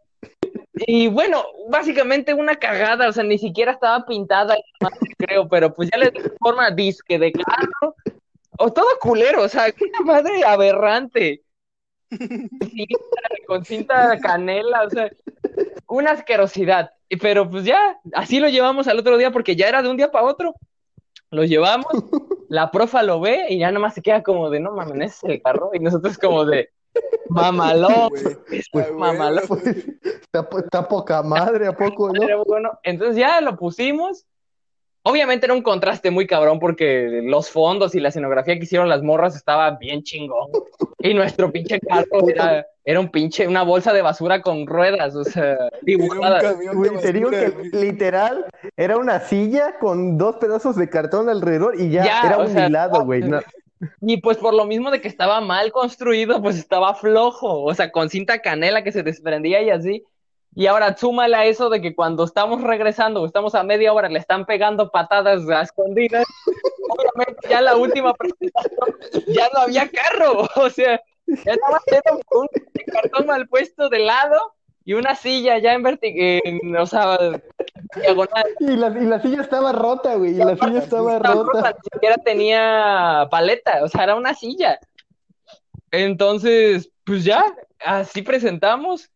y 0.74 1.08
bueno, 1.08 1.42
básicamente 1.70 2.35
una 2.35 2.56
cagada, 2.56 3.08
o 3.08 3.12
sea, 3.12 3.24
ni 3.24 3.38
siquiera 3.38 3.72
estaba 3.72 4.04
pintada, 4.04 4.54
creo, 5.16 5.48
pero 5.48 5.72
pues 5.72 5.88
ya 5.90 5.96
le 5.96 6.11
di 6.11 6.20
forma 6.38 6.70
disque 6.72 7.18
de 7.18 7.32
carro, 7.32 7.96
o 8.58 8.70
todo 8.70 8.87
culero, 9.00 9.44
o 9.44 9.48
sea, 9.48 9.72
una 9.80 10.12
madre 10.12 10.44
aberrante. 10.44 11.42
Con 13.46 13.64
cinta 13.64 14.18
canela, 14.20 14.82
o 14.82 14.90
sea, 14.90 15.11
una 15.87 16.11
asquerosidad. 16.11 16.90
Pero 17.22 17.48
pues 17.48 17.64
ya, 17.64 17.98
así 18.12 18.40
lo 18.40 18.50
llevamos 18.50 18.88
al 18.88 18.98
otro 18.98 19.16
día 19.16 19.30
porque 19.30 19.56
ya 19.56 19.70
era 19.70 19.80
de 19.80 19.88
un 19.88 19.96
día 19.96 20.12
para 20.12 20.26
otro. 20.26 20.54
Lo 21.30 21.44
llevamos, 21.44 21.87
la 22.52 22.70
profa 22.70 23.02
lo 23.02 23.18
ve 23.18 23.46
y 23.48 23.60
ya 23.60 23.68
nada 23.68 23.80
más 23.80 23.94
se 23.94 24.02
queda 24.02 24.22
como 24.22 24.50
de, 24.50 24.60
no 24.60 24.72
mames, 24.72 25.12
ese 25.12 25.26
es 25.26 25.32
el 25.32 25.42
carro. 25.42 25.70
Y 25.72 25.78
nosotros 25.78 26.18
como 26.18 26.44
de, 26.44 26.68
mamalón, 27.30 28.10
mamalón. 28.98 29.44
Está, 30.04 30.46
está 30.58 30.86
poca 30.86 31.22
madre, 31.22 31.68
¿a 31.68 31.72
poco, 31.72 32.12
no? 32.12 32.78
Entonces 32.82 33.16
ya 33.16 33.40
lo 33.40 33.56
pusimos. 33.56 34.26
Obviamente 35.04 35.46
era 35.46 35.54
un 35.54 35.62
contraste 35.62 36.10
muy 36.12 36.26
cabrón 36.26 36.60
porque 36.60 37.20
los 37.24 37.50
fondos 37.50 37.94
y 37.94 38.00
la 38.00 38.10
escenografía 38.10 38.56
que 38.56 38.62
hicieron 38.64 38.88
las 38.88 39.02
morras 39.02 39.34
estaba 39.34 39.72
bien 39.72 40.02
chingón. 40.04 40.48
Y 41.00 41.12
nuestro 41.14 41.50
pinche 41.50 41.80
carro 41.80 42.28
era, 42.28 42.64
era 42.84 43.00
un 43.00 43.08
pinche, 43.08 43.48
una 43.48 43.62
bolsa 43.64 43.92
de 43.92 44.02
basura 44.02 44.42
con 44.42 44.66
ruedas, 44.66 45.16
o 45.16 45.24
sea, 45.24 45.52
Era 45.56 45.70
un 45.72 45.80
dibujadas. 45.82 46.56
te 47.02 47.12
digo 47.12 47.30
que 47.30 47.52
literal 47.72 48.46
era 48.76 48.96
una 48.96 49.18
silla 49.20 49.78
con 49.80 50.18
dos 50.18 50.36
pedazos 50.36 50.76
de 50.76 50.88
cartón 50.88 51.28
alrededor 51.28 51.80
y 51.80 51.90
ya, 51.90 52.04
Ya, 52.04 52.22
era 52.24 52.38
un 52.38 52.48
sea, 52.48 52.68
hilado, 52.68 53.04
güey. 53.04 53.22
no. 53.22 53.40
Y 54.00 54.18
pues 54.18 54.36
por 54.36 54.54
lo 54.54 54.64
mismo 54.64 54.92
de 54.92 55.00
que 55.00 55.08
estaba 55.08 55.40
mal 55.40 55.72
construido, 55.72 56.40
pues 56.40 56.56
estaba 56.56 56.94
flojo, 56.94 57.64
o 57.64 57.74
sea, 57.74 57.90
con 57.90 58.08
cinta 58.08 58.38
canela 58.40 58.84
que 58.84 58.92
se 58.92 59.02
desprendía 59.02 59.60
y 59.62 59.70
así. 59.70 60.04
Y 60.54 60.66
ahora 60.66 60.96
súmale 60.96 61.36
a 61.36 61.46
eso 61.46 61.70
de 61.70 61.80
que 61.80 61.94
cuando 61.94 62.24
estamos 62.24 62.62
regresando 62.62 63.22
o 63.22 63.26
estamos 63.26 63.54
a 63.54 63.62
media 63.62 63.92
hora 63.92 64.08
le 64.08 64.18
están 64.18 64.44
pegando 64.44 64.90
patadas 64.90 65.48
a 65.48 65.62
escondidas. 65.62 66.26
Obviamente 66.90 67.48
ya 67.48 67.60
la 67.62 67.76
última 67.76 68.12
presentación 68.12 69.24
ya 69.28 69.48
no 69.54 69.60
había 69.60 69.88
carro, 69.88 70.46
o 70.56 70.68
sea, 70.68 71.00
ya 71.26 71.52
era 71.52 72.12
un 72.32 72.46
cartón 72.92 73.26
mal 73.26 73.48
puesto 73.48 73.88
de 73.88 74.00
lado 74.00 74.54
y 74.84 74.94
una 74.94 75.14
silla 75.14 75.58
ya 75.58 75.74
en 75.74 75.82
vertical, 75.84 76.40
o 76.78 76.86
sea, 76.86 77.16
diagonal. 77.96 78.44
Y 78.60 78.76
la, 78.76 78.88
y 78.88 79.04
la 79.04 79.20
silla 79.20 79.40
estaba 79.40 79.72
rota, 79.72 80.16
güey. 80.16 80.32
Y 80.32 80.38
la 80.38 80.56
silla 80.56 80.80
estaba 80.80 81.16
Esta 81.16 81.32
rota. 81.32 81.52
ropa 81.52 81.70
ni 81.70 81.90
siquiera 81.92 82.16
tenía 82.16 83.28
paleta, 83.30 83.84
o 83.84 83.88
sea, 83.88 84.04
era 84.04 84.16
una 84.16 84.34
silla. 84.34 84.80
Entonces, 85.92 86.90
pues 87.04 87.24
ya, 87.24 87.44
así 87.84 88.22
presentamos. 88.22 89.08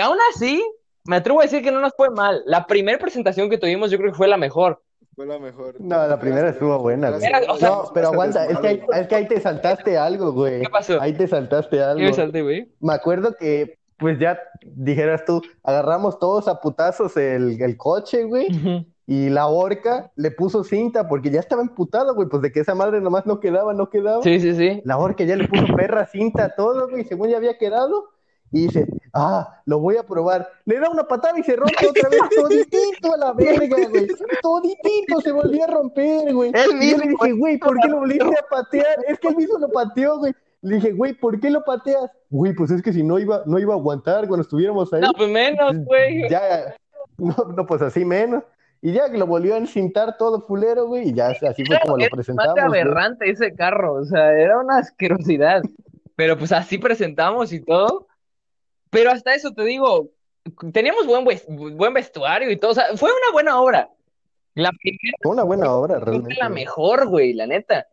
Aún 0.00 0.18
así, 0.34 0.62
me 1.04 1.16
atrevo 1.16 1.40
a 1.40 1.44
decir 1.44 1.62
que 1.62 1.72
no 1.72 1.80
nos 1.80 1.92
fue 1.96 2.10
mal. 2.10 2.42
La 2.46 2.66
primera 2.66 2.98
presentación 2.98 3.50
que 3.50 3.58
tuvimos 3.58 3.90
yo 3.90 3.98
creo 3.98 4.12
que 4.12 4.16
fue 4.16 4.28
la 4.28 4.36
mejor. 4.36 4.82
Fue 5.14 5.26
la 5.26 5.38
mejor. 5.38 5.74
No, 5.78 6.06
la 6.06 6.18
primera 6.18 6.48
estuvo 6.48 6.78
buena, 6.78 7.10
güey. 7.10 7.24
Era- 7.24 7.40
o 7.52 7.56
sea, 7.58 7.68
No, 7.68 7.90
pero 7.92 8.08
aguanta, 8.08 8.46
es 8.46 8.58
que, 8.58 8.68
ahí, 8.68 8.82
es 8.94 9.06
que 9.08 9.14
ahí 9.14 9.28
te 9.28 9.40
saltaste 9.40 9.98
algo, 9.98 10.32
güey. 10.32 10.62
¿Qué 10.62 10.68
pasó? 10.70 11.00
Ahí 11.00 11.12
te 11.12 11.26
saltaste 11.28 11.76
¿Qué 11.76 11.82
algo. 11.82 12.00
me 12.00 12.12
salté, 12.14 12.40
güey? 12.42 12.72
Me 12.80 12.94
acuerdo 12.94 13.34
que, 13.38 13.78
pues 13.98 14.18
ya 14.18 14.38
dijeras 14.64 15.24
tú, 15.26 15.42
agarramos 15.62 16.18
todos 16.18 16.48
a 16.48 16.60
putazos 16.60 17.16
el, 17.18 17.60
el 17.60 17.76
coche, 17.76 18.24
güey. 18.24 18.48
Y 19.06 19.28
la 19.28 19.48
orca 19.48 20.10
le 20.16 20.30
puso 20.30 20.64
cinta 20.64 21.06
porque 21.08 21.28
ya 21.30 21.40
estaba 21.40 21.60
emputada, 21.60 22.12
güey. 22.12 22.28
Pues 22.28 22.40
de 22.40 22.50
que 22.52 22.60
esa 22.60 22.74
madre 22.74 23.00
nomás 23.00 23.26
no 23.26 23.38
quedaba, 23.38 23.74
no 23.74 23.90
quedaba. 23.90 24.22
Sí, 24.22 24.40
sí, 24.40 24.54
sí. 24.54 24.80
La 24.84 24.96
orca 24.96 25.24
ya 25.24 25.36
le 25.36 25.46
puso 25.46 25.66
perra 25.76 26.06
cinta 26.06 26.44
a 26.44 26.54
todo, 26.54 26.88
güey, 26.88 27.04
según 27.04 27.28
ya 27.28 27.36
había 27.36 27.58
quedado. 27.58 28.08
Y 28.52 28.66
dice, 28.66 28.86
ah, 29.14 29.62
lo 29.64 29.78
voy 29.78 29.96
a 29.96 30.02
probar. 30.02 30.46
Le 30.66 30.78
da 30.78 30.90
una 30.90 31.04
patada 31.04 31.38
y 31.38 31.42
se 31.42 31.56
rompe 31.56 31.86
otra 31.88 32.08
vez 32.10 32.20
toditito 32.36 33.12
a 33.14 33.16
la 33.16 33.32
verga, 33.32 33.88
güey. 33.88 34.08
Toditito 34.42 35.20
se 35.22 35.32
volvió 35.32 35.64
a 35.64 35.68
romper, 35.68 36.34
güey. 36.34 36.50
Él 36.54 36.82
Y 36.82 36.90
yo 36.90 36.98
mismo, 36.98 36.98
le 36.98 37.08
dije, 37.08 37.32
güey, 37.32 37.58
¿por 37.58 37.78
qué 37.80 37.88
lo 37.88 38.00
volviste 38.00 38.24
a 38.38 38.46
patear? 38.50 38.96
Es 39.08 39.18
que 39.18 39.28
él 39.28 39.36
mismo 39.36 39.58
lo 39.58 39.68
pateó, 39.70 40.18
güey. 40.18 40.34
Le 40.60 40.76
dije, 40.76 40.92
güey, 40.92 41.14
¿por 41.14 41.40
qué 41.40 41.50
lo 41.50 41.64
pateas? 41.64 42.10
Güey, 42.30 42.52
pues 42.54 42.70
es 42.70 42.82
que 42.82 42.92
si 42.92 43.02
no 43.02 43.18
iba, 43.18 43.42
no 43.46 43.58
iba 43.58 43.72
a 43.74 43.76
aguantar 43.76 44.28
cuando 44.28 44.42
estuviéramos 44.42 44.92
ahí. 44.92 45.00
No, 45.00 45.12
pues 45.14 45.30
menos, 45.30 45.76
güey. 45.86 46.28
Ya, 46.28 46.76
no, 47.18 47.34
no, 47.56 47.66
pues 47.66 47.80
así 47.82 48.04
menos. 48.04 48.44
Y 48.82 48.92
ya 48.92 49.10
que 49.10 49.16
lo 49.16 49.26
volvió 49.26 49.54
a 49.54 49.58
encintar 49.58 50.18
todo 50.18 50.40
fulero, 50.42 50.86
güey, 50.86 51.08
y 51.08 51.14
ya 51.14 51.28
así 51.28 51.64
fue 51.64 51.78
como 51.82 51.96
lo 51.96 52.02
Era 52.04 52.10
presentamos. 52.14 52.54
güey. 52.54 52.80
aberrante 52.82 53.30
ese 53.30 53.54
carro, 53.54 53.94
o 53.94 54.04
sea, 54.04 54.32
era 54.32 54.58
una 54.58 54.78
asquerosidad. 54.78 55.62
Pero 56.16 56.36
pues 56.36 56.52
así 56.52 56.78
presentamos 56.78 57.52
y 57.52 57.60
todo. 57.60 58.06
Pero 58.92 59.10
hasta 59.10 59.34
eso 59.34 59.52
te 59.54 59.64
digo, 59.64 60.10
teníamos 60.70 61.06
buen, 61.06 61.24
buen 61.78 61.94
vestuario 61.94 62.50
y 62.50 62.56
todo, 62.58 62.72
o 62.72 62.74
sea, 62.74 62.94
fue 62.94 63.08
una 63.10 63.32
buena 63.32 63.58
obra. 63.58 63.88
La 64.54 64.70
primera 64.70 65.16
Fue 65.22 65.32
una 65.32 65.44
buena 65.44 65.72
obra, 65.72 65.94
fue 65.96 66.04
realmente. 66.04 66.34
la 66.38 66.50
mejor, 66.50 67.08
güey, 67.08 67.32
la 67.32 67.46
neta. 67.46 67.86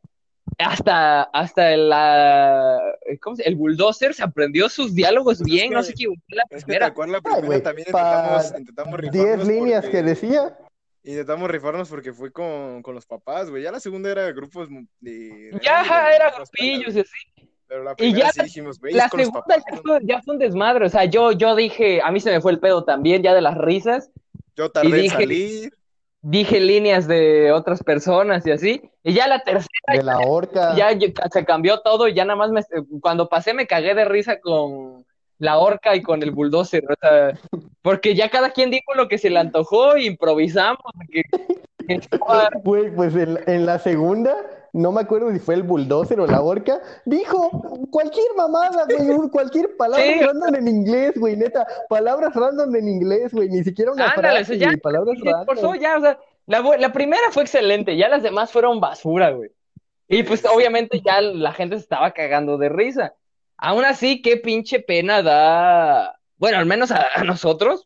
Hasta, 0.58 1.22
hasta 1.24 1.78
la, 1.78 2.78
¿cómo 3.22 3.38
se- 3.38 3.48
el 3.48 3.56
bulldozer 3.56 4.14
se 4.14 4.24
aprendió 4.24 4.68
sus 4.68 4.94
diálogos 4.94 5.38
Pues 5.38 5.42
es 5.42 5.46
bien, 5.56 5.70
que- 5.70 5.76
no 5.76 5.84
se 5.84 5.92
equivocó 5.92 6.22
la 6.32 6.44
Es 6.50 6.66
que 6.66 6.74
primera. 6.74 6.94
la 7.08 7.22
Ay, 7.24 7.42
primera 7.42 7.64
también 7.64 7.88
intentamos, 7.88 8.54
intentamos 8.60 9.02
Diez 9.12 9.48
líneas 9.48 9.86
porque- 9.86 9.98
que 10.00 10.04
decía. 10.04 10.58
Intentamos 11.02 11.50
rifarnos 11.50 11.88
porque 11.88 12.12
fue 12.12 12.30
con, 12.34 12.82
con 12.84 12.94
los 12.94 13.06
papás, 13.06 13.50
güey. 13.50 13.64
Ya 13.64 13.72
la 13.72 13.80
segunda 13.80 14.12
era 14.12 14.30
grupos 14.34 14.68
de... 15.00 15.58
Ya, 15.64 15.80
ajá, 15.80 16.10
de- 16.10 16.16
era 16.18 16.32
grupillos 16.36 16.94
y 16.94 17.00
así. 17.00 17.49
Pero 17.69 17.84
la 17.84 17.91
Y 17.91 17.95
primera 17.95 18.25
ya 18.25 18.32
sí 18.34 18.41
dijimos, 18.43 18.79
güey, 18.79 18.93
La 18.95 19.08
segunda 19.08 19.32
papás. 19.41 19.63
ya 19.71 19.77
fue, 19.82 19.99
ya 20.03 20.21
fue 20.23 20.34
un 20.34 20.39
desmadre, 20.39 20.86
o 20.86 20.89
sea, 20.89 21.05
yo, 21.05 21.32
yo 21.32 21.55
dije, 21.55 22.01
a 22.03 22.12
mí 22.12 22.19
se 22.19 22.32
me 22.32 22.41
fue 22.41 22.51
el 22.51 22.60
pedo 22.60 22.84
también, 22.84 23.21
ya 23.23 23.34
de 23.36 23.41
las 23.41 23.58
risas, 23.58 24.10
Yo 24.58 24.71
tardé 24.71 24.89
en 24.89 24.95
dije- 25.03 25.15
salir. 25.15 25.73
dije 26.21 26.60
líneas 26.60 27.08
de 27.08 27.51
otras 27.53 27.82
personas 27.84 28.45
y 28.47 28.51
así, 28.51 28.82
y 29.03 29.13
ya 29.13 29.27
la 29.27 29.39
tercera 29.43 29.69
De 29.93 30.01
la 30.03 30.17
horca. 30.19 30.75
ya 30.75 30.91
yo- 30.93 31.08
se 31.32 31.45
cambió 31.45 31.79
todo 31.82 32.08
y 32.08 32.13
ya 32.15 32.25
nada 32.25 32.36
más 32.38 32.49
me, 32.51 32.62
cuando 33.01 33.29
pasé 33.29 33.53
me 33.53 33.67
cagué 33.67 33.93
de 33.93 34.03
risa 34.05 34.39
con 34.41 35.05
la 35.38 35.60
orca 35.60 35.95
y 35.95 36.01
con 36.01 36.21
el 36.23 36.32
bulldozer, 36.32 36.84
o 36.91 36.95
sea, 36.99 37.39
porque 37.84 38.15
ya 38.15 38.29
cada 38.29 38.49
quien 38.49 38.71
dijo 38.71 38.95
lo 38.95 39.08
que 39.08 39.17
se 39.19 39.29
le 39.29 39.38
antojó 39.39 39.95
e 39.95 40.05
improvisamos, 40.05 40.82
que, 41.10 41.21
que 41.88 41.99
Güey, 42.63 42.93
pues 42.95 43.15
en, 43.15 43.38
en 43.47 43.65
la 43.67 43.77
segunda, 43.79 44.36
no 44.73 44.91
me 44.91 45.01
acuerdo 45.01 45.32
si 45.32 45.39
fue 45.39 45.55
el 45.55 45.63
bulldozer 45.63 46.19
o 46.19 46.27
la 46.27 46.41
horca, 46.41 46.79
dijo 47.05 47.49
cualquier 47.91 48.27
mamada, 48.38 48.86
güey, 48.86 49.29
cualquier 49.29 49.75
palabra 49.77 50.03
Sí. 50.05 50.19
random 50.21 50.55
en 50.55 50.67
inglés, 50.67 51.13
güey, 51.17 51.36
neta, 51.38 51.65
palabras 51.89 52.34
random 52.36 52.75
en 52.75 52.88
inglés, 52.88 53.34
güey, 53.34 53.49
ni 53.49 53.63
siquiera 53.63 53.91
una 53.91 54.10
Ándale, 54.12 54.43
frase, 54.45 54.58
ya- 54.58 54.71
palabras 54.82 55.17
se 55.21 55.29
esforzó 55.29 55.75
ya, 55.75 55.97
o 55.97 56.01
sea, 56.01 56.19
la, 56.45 56.62
la 56.77 56.91
primera 56.93 57.32
fue 57.32 57.43
excelente, 57.43 57.95
ya 57.97 58.10
las 58.10 58.23
demás 58.23 58.51
fueron 58.51 58.79
basura, 58.79 59.32
güey. 59.32 59.51
Y 60.08 60.23
pues 60.23 60.43
obviamente 60.45 61.01
ya 61.05 61.21
la 61.21 61.53
gente 61.53 61.75
se 61.75 61.82
estaba 61.84 62.12
cagando 62.12 62.58
de 62.58 62.69
risa. 62.69 63.13
Aún 63.58 63.86
así, 63.86 64.21
qué 64.23 64.38
pinche 64.38 64.79
pena 64.79 65.21
da, 65.21 66.17
bueno, 66.38 66.58
al 66.58 66.65
menos 66.65 66.91
a, 66.91 67.05
a 67.15 67.23
nosotros, 67.23 67.86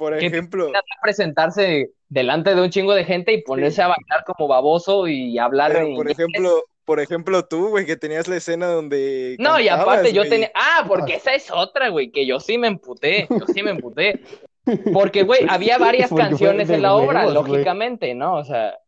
por 0.00 0.16
¿Qué 0.18 0.28
ejemplo, 0.28 0.72
presentarse 1.02 1.90
delante 2.08 2.54
de 2.54 2.62
un 2.62 2.70
chingo 2.70 2.94
de 2.94 3.04
gente 3.04 3.34
y 3.34 3.42
ponerse 3.42 3.82
a 3.82 3.88
bailar 3.88 4.24
como 4.24 4.48
baboso 4.48 5.06
y 5.06 5.36
hablar 5.38 5.72
pero 5.72 5.84
en 5.84 5.94
por 5.94 6.08
inglés. 6.10 6.18
ejemplo, 6.18 6.64
por 6.86 7.00
ejemplo 7.00 7.44
tú, 7.44 7.68
güey, 7.68 7.84
que 7.84 7.98
tenías 7.98 8.26
la 8.26 8.36
escena 8.36 8.68
donde 8.68 9.36
No, 9.38 9.60
y 9.60 9.68
aparte 9.68 10.14
yo 10.14 10.26
tenía. 10.26 10.50
Ah, 10.54 10.86
porque 10.88 11.16
esa 11.16 11.34
es 11.34 11.50
otra, 11.50 11.90
güey, 11.90 12.10
que 12.10 12.24
yo 12.26 12.40
sí 12.40 12.56
me 12.56 12.68
emputé. 12.68 13.28
Yo 13.28 13.44
sí 13.52 13.62
me 13.62 13.72
emputé. 13.72 14.22
Porque, 14.94 15.22
güey, 15.22 15.40
había 15.46 15.76
varias 15.76 16.08
Porque 16.08 16.28
canciones 16.28 16.70
en 16.70 16.80
la 16.80 16.94
obra, 16.94 17.26
lógicamente, 17.26 18.14
¿no? 18.14 18.36
O 18.36 18.44
sea, 18.44 18.78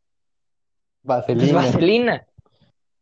pues, 1.04 1.18
Vaselina. 1.18 1.52
vaselina. 1.52 2.26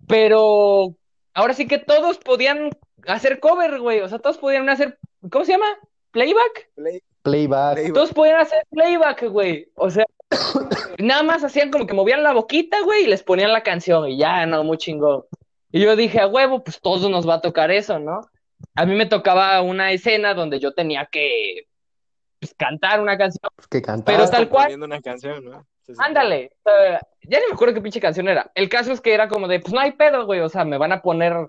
Pero 0.08 0.96
ahora 1.34 1.54
sí 1.54 1.68
que 1.68 1.78
todos 1.78 2.18
podían 2.18 2.70
hacer 3.06 3.38
cover, 3.38 3.78
güey. 3.78 4.00
O 4.00 4.08
sea, 4.08 4.18
todos 4.18 4.38
podían 4.38 4.68
hacer. 4.68 4.98
¿Cómo 5.30 5.44
se 5.44 5.52
llama? 5.52 5.66
¿Playback? 6.10 6.70
Play- 6.74 7.02
Playback. 7.22 7.74
Playback. 7.74 7.94
Todos 7.94 8.12
podían 8.12 8.40
hacer 8.40 8.66
playback, 8.70 9.24
güey. 9.28 9.68
O 9.74 9.90
sea, 9.90 10.06
nada 10.98 11.22
más 11.22 11.44
hacían 11.44 11.70
como 11.70 11.86
que 11.86 11.94
movían 11.94 12.22
la 12.22 12.32
boquita, 12.32 12.80
güey, 12.82 13.04
y 13.04 13.06
les 13.06 13.22
ponían 13.22 13.52
la 13.52 13.62
canción 13.62 14.08
y 14.08 14.18
ya, 14.18 14.46
no, 14.46 14.64
muy 14.64 14.78
chingón. 14.78 15.24
Y 15.72 15.80
yo 15.80 15.96
dije, 15.96 16.20
a 16.20 16.26
huevo, 16.26 16.64
pues 16.64 16.80
todos 16.80 17.08
nos 17.10 17.28
va 17.28 17.34
a 17.34 17.40
tocar 17.40 17.70
eso, 17.70 17.98
¿no? 17.98 18.22
A 18.74 18.86
mí 18.86 18.94
me 18.94 19.06
tocaba 19.06 19.60
una 19.62 19.92
escena 19.92 20.34
donde 20.34 20.58
yo 20.58 20.72
tenía 20.74 21.06
que 21.10 21.66
pues, 22.38 22.54
cantar 22.54 23.00
una 23.00 23.16
canción. 23.16 23.50
Pues 23.54 23.68
que 23.68 23.82
cantaba. 23.82 24.18
Pero 24.18 24.30
tal 24.30 24.48
cual. 24.48 24.82
una 24.82 25.00
canción, 25.00 25.44
¿no? 25.44 25.66
Ándale. 25.98 26.52
o 26.64 26.70
sea, 26.70 27.00
ya 27.22 27.38
ni 27.38 27.46
me 27.48 27.54
acuerdo 27.54 27.74
qué 27.74 27.80
pinche 27.80 28.00
canción 28.00 28.28
era. 28.28 28.50
El 28.54 28.68
caso 28.68 28.92
es 28.92 29.00
que 29.00 29.12
era 29.12 29.28
como 29.28 29.48
de, 29.48 29.60
pues 29.60 29.72
no 29.72 29.80
hay 29.80 29.92
pedo, 29.92 30.24
güey. 30.26 30.40
O 30.40 30.48
sea, 30.48 30.64
me 30.64 30.78
van 30.78 30.92
a 30.92 31.02
poner 31.02 31.48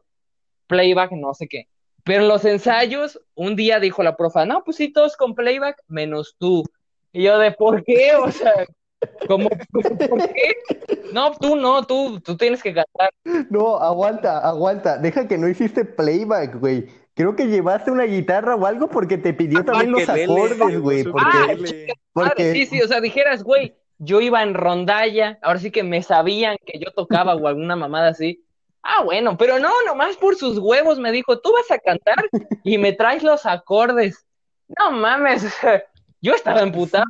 playback, 0.67 1.12
no 1.12 1.34
sé 1.34 1.47
qué. 1.47 1.67
Pero 2.04 2.24
en 2.24 2.28
los 2.30 2.46
ensayos, 2.46 3.20
un 3.36 3.56
día 3.56 3.80
dijo 3.80 4.04
la 4.04 4.16
profa, 4.18 4.46
no, 4.46 4.64
pues 4.64 4.78
sí, 4.78 4.92
todos 4.92 5.16
con 5.18 5.36
playback, 5.36 5.78
menos 5.88 6.36
tú. 6.40 6.64
Y 7.12 7.24
yo 7.24 7.38
de, 7.40 7.52
¿por 7.52 7.84
qué? 7.84 8.16
O 8.16 8.32
sea, 8.32 8.54
¿cómo, 9.28 9.50
cómo- 9.72 9.98
por 10.10 10.34
qué? 10.34 10.56
No, 11.14 11.32
tú 11.34 11.56
no, 11.56 11.84
tú, 11.84 12.20
tú 12.22 12.38
tienes 12.38 12.64
que 12.64 12.74
cantar. 12.74 13.12
No, 13.50 13.78
aguanta, 13.78 14.40
aguanta. 14.40 14.98
Deja 14.98 15.28
que 15.28 15.38
no 15.38 15.48
hiciste 15.48 15.86
playback, 15.86 16.60
güey. 16.60 16.88
Creo 17.14 17.36
que 17.36 17.48
llevaste 17.48 17.92
una 17.92 18.06
guitarra 18.06 18.56
o 18.56 18.66
algo 18.66 18.88
porque 18.90 19.18
te 19.18 19.34
pidió 19.34 19.64
también 19.66 19.92
los 19.92 20.08
acordes, 20.08 20.80
güey. 20.80 21.04
Porque, 21.04 21.22
Ah, 21.28 21.48
porque 22.14 22.54
sí, 22.54 22.66
sí, 22.66 22.82
o 22.82 22.88
sea, 22.88 23.02
dijeras, 23.02 23.44
güey, 23.44 23.76
yo 23.98 24.22
iba 24.22 24.42
en 24.42 24.54
rondalla, 24.54 25.38
ahora 25.42 25.60
sí 25.60 25.70
que 25.72 25.84
me 25.84 26.02
sabían 26.02 26.56
que 26.66 26.80
yo 26.80 26.92
tocaba 26.92 27.36
o 27.36 27.48
alguna 27.48 27.76
mamada 27.76 28.08
así. 28.10 28.44
Ah, 28.84 29.04
bueno, 29.04 29.38
pero 29.38 29.60
no, 29.60 29.70
nomás 29.86 30.17
por 30.17 30.36
sus 30.36 30.58
huevos 30.58 30.98
me 31.00 31.12
dijo, 31.12 31.39
tú 31.39 31.52
vas 31.54 31.70
a 31.72 31.80
cantar 31.80 32.26
y 32.63 32.78
me 32.78 32.94
traes 32.94 33.24
los 33.24 33.46
acordes. 33.46 34.26
No 34.80 34.91
mames, 34.91 35.44
yo 36.22 36.34
estaba 36.34 36.62
emputado, 36.62 37.06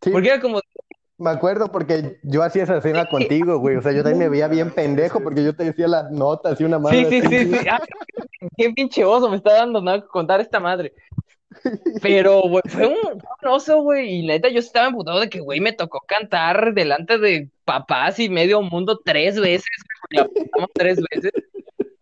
Sí. 0.00 0.10
porque 0.10 0.28
era 0.28 0.40
como, 0.40 0.60
me 1.18 1.30
acuerdo 1.30 1.70
porque 1.70 2.18
yo 2.24 2.42
hacía 2.42 2.64
esa 2.64 2.78
escena 2.78 3.08
contigo, 3.08 3.58
güey. 3.58 3.76
O 3.76 3.82
sea, 3.82 3.92
yo 3.92 4.02
también 4.02 4.18
me 4.18 4.28
veía 4.28 4.48
bien 4.48 4.72
pendejo 4.72 5.22
porque 5.22 5.44
yo 5.44 5.54
te 5.54 5.64
decía 5.64 5.86
las 5.86 6.10
notas 6.10 6.60
y 6.60 6.64
una 6.64 6.80
madre 6.80 7.04
sí, 7.04 7.20
sí, 7.20 7.26
así. 7.26 7.38
sí, 7.38 7.58
sí, 7.58 7.68
ah, 7.70 7.80
qué 8.56 8.70
pinche 8.70 9.04
oso 9.04 9.28
me 9.30 9.36
está 9.36 9.52
dando, 9.54 9.80
¿no? 9.80 10.04
Contar 10.08 10.40
esta 10.40 10.58
madre. 10.58 10.92
Pero, 12.00 12.42
güey, 12.48 12.62
fue 12.68 12.86
un, 12.86 12.96
un 12.96 13.48
oso, 13.48 13.82
güey, 13.82 14.20
y 14.20 14.26
neta, 14.26 14.48
yo 14.48 14.58
estaba 14.60 14.88
emputado 14.88 15.20
de 15.20 15.28
que, 15.28 15.40
güey, 15.40 15.60
me 15.60 15.72
tocó 15.72 16.00
cantar 16.06 16.74
delante 16.74 17.18
de 17.18 17.50
papás 17.64 18.18
y 18.18 18.28
medio 18.28 18.62
mundo 18.62 19.00
tres 19.04 19.38
veces, 19.40 19.70
la 20.10 20.28
tres 20.74 21.00
veces. 21.10 21.32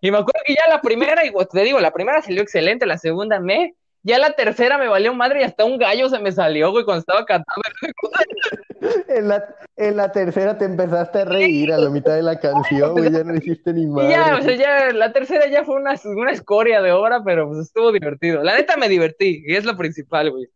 Y 0.00 0.10
me 0.10 0.18
acuerdo 0.18 0.40
que 0.46 0.54
ya 0.54 0.68
la 0.68 0.80
primera, 0.80 1.24
y 1.26 1.32
te 1.52 1.62
digo, 1.62 1.80
la 1.80 1.92
primera 1.92 2.22
salió 2.22 2.42
excelente, 2.42 2.86
la 2.86 2.98
segunda 2.98 3.38
me, 3.38 3.74
ya 4.02 4.18
la 4.18 4.32
tercera 4.32 4.78
me 4.78 4.88
valió 4.88 5.12
madre 5.14 5.40
y 5.40 5.44
hasta 5.44 5.64
un 5.64 5.78
gallo 5.78 6.08
se 6.08 6.18
me 6.18 6.32
salió, 6.32 6.70
güey, 6.70 6.84
cuando 6.84 7.00
estaba 7.00 7.24
cantando. 7.24 7.62
En 9.08 9.28
la, 9.28 9.44
en 9.76 9.96
la 9.96 10.12
tercera 10.12 10.56
te 10.56 10.64
empezaste 10.64 11.20
a 11.20 11.24
reír 11.24 11.72
a 11.72 11.78
la 11.78 11.90
mitad 11.90 12.14
de 12.14 12.22
la 12.22 12.38
canción, 12.38 12.92
güey. 12.92 13.12
Ya 13.12 13.24
no 13.24 13.34
hiciste 13.34 13.72
ni 13.72 13.86
madre. 13.86 14.10
ya, 14.10 14.38
o 14.38 14.42
sea, 14.42 14.54
ya, 14.54 14.92
la 14.92 15.12
tercera 15.12 15.48
ya 15.48 15.64
fue 15.64 15.76
una, 15.76 15.94
una 16.04 16.32
escoria 16.32 16.80
de 16.80 16.92
obra, 16.92 17.22
pero 17.24 17.48
pues 17.48 17.60
estuvo 17.60 17.92
divertido. 17.92 18.42
La 18.42 18.56
neta 18.56 18.76
me 18.76 18.88
divertí, 18.88 19.42
y 19.46 19.54
es 19.54 19.64
lo 19.64 19.76
principal, 19.76 20.30
güey. 20.30 20.48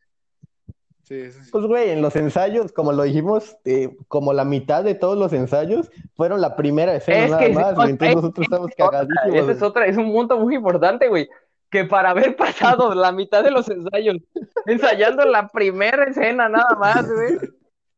Sí, 1.05 1.31
sí, 1.31 1.45
sí. 1.45 1.51
Pues, 1.53 1.67
güey, 1.67 1.91
en 1.91 2.01
los 2.01 2.17
ensayos, 2.17 2.73
como 2.73 2.93
lo 2.93 3.03
dijimos, 3.03 3.59
eh, 3.67 3.95
como 4.09 4.33
la 4.33 4.45
mitad 4.45 4.83
de 4.83 4.95
todos 4.95 5.19
los 5.19 5.35
ensayos 5.35 5.91
fueron 6.15 6.41
la 6.41 6.57
primera 6.57 6.95
escena 6.95 7.25
Es 7.25 7.31
nada 7.31 7.43
que 7.45 7.53
más, 7.53 7.75
güey. 7.75 7.91
Entonces 7.91 8.17
nosotros 8.17 8.45
estamos 8.45 8.71
cagadísimos. 8.77 9.35
Ese 9.35 9.53
es 9.53 9.63
otra, 9.63 9.87
es 9.87 9.99
un 9.99 10.11
punto 10.11 10.39
muy 10.39 10.55
importante, 10.55 11.09
güey. 11.09 11.29
Que 11.71 11.85
para 11.85 12.11
haber 12.11 12.37
pasado 12.37 12.95
la 12.95 13.13
mitad 13.13 13.45
de 13.45 13.51
los 13.51 13.69
ensayos, 13.69 14.17
ensayando 14.67 15.27
la 15.27 15.49
primera 15.49 16.05
escena 16.05 16.49
nada 16.49 16.75
más, 16.79 17.07
güey, 17.13 17.39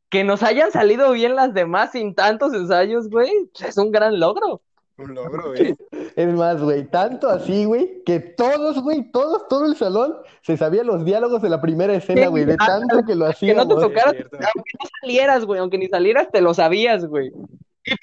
que 0.09 0.25
nos 0.25 0.43
hayan 0.43 0.71
salido 0.73 1.13
bien 1.13 1.35
las 1.35 1.53
demás 1.55 1.93
sin 1.93 2.15
tantos 2.15 2.55
ensayos, 2.55 3.09
güey, 3.09 3.31
pues, 3.53 3.71
es 3.71 3.77
un 3.77 3.91
gran 3.91 4.19
logro. 4.21 4.63
Un 4.99 5.15
logro, 5.15 5.53
güey. 5.53 5.75
Es 6.15 6.35
más, 6.35 6.63
güey, 6.63 6.85
tanto 6.89 7.29
así, 7.29 7.65
güey, 7.65 8.03
que 8.05 8.21
todos, 8.21 8.83
güey, 8.83 9.11
todos, 9.11 9.47
todo 9.49 9.67
el 9.67 9.77
salón 9.77 10.17
se 10.43 10.57
sabía 10.57 10.85
los 10.85 11.05
diálogos 11.05 11.43
de 11.43 11.51
la 11.51 11.61
primera 11.61 11.95
escena, 11.95 12.29
güey, 12.29 12.45
de 12.45 12.57
tanto 12.57 13.05
que 13.05 13.15
lo 13.15 13.27
Que 13.27 13.55
no 13.55 13.67
te 13.67 13.75
hacíamos. 13.75 13.81
tocara, 13.81 14.11
es 14.13 14.17
cierto. 14.17 14.37
aunque 14.37 14.73
no 14.81 14.89
salieras, 15.01 15.45
güey, 15.45 15.61
aunque 15.61 15.79
ni 15.79 15.89
salieras, 15.89 16.29
te 16.31 16.41
lo 16.41 16.55
sabías, 16.55 17.05
güey. 17.05 17.33
Y, 17.85 17.95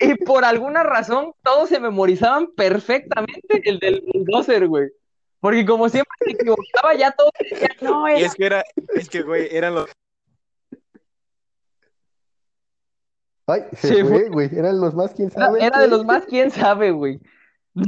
y 0.00 0.14
por 0.24 0.44
alguna 0.44 0.82
razón, 0.82 1.32
todos 1.42 1.68
se 1.68 1.80
memorizaban 1.80 2.48
perfectamente 2.52 3.62
el 3.64 3.78
del 3.78 4.02
bulldozer, 4.12 4.68
güey. 4.68 4.90
Porque 5.40 5.66
como 5.66 5.88
siempre 5.88 6.16
se 6.24 6.30
equivocaba, 6.30 6.94
ya 6.94 7.10
todos 7.10 7.32
decían, 7.38 7.72
no, 7.80 8.08
Y 8.08 8.12
era 8.12 8.26
es 8.26 8.34
que 8.34 8.46
era, 8.46 8.64
es 8.94 9.08
que, 9.08 9.22
güey, 9.22 9.48
eran 9.50 9.74
los. 9.74 9.90
Ay, 13.52 13.62
se 13.76 13.88
Se 13.88 14.04
fue, 14.04 14.28
güey, 14.28 14.50
eran 14.56 14.80
los 14.80 14.94
más, 14.94 15.12
quién 15.12 15.30
Era, 15.34 15.46
sabe. 15.46 15.64
era 15.64 15.78
de 15.78 15.84
qué. 15.84 15.90
los 15.90 16.04
más, 16.04 16.24
quién 16.26 16.50
sabe, 16.50 16.90
güey. 16.90 17.20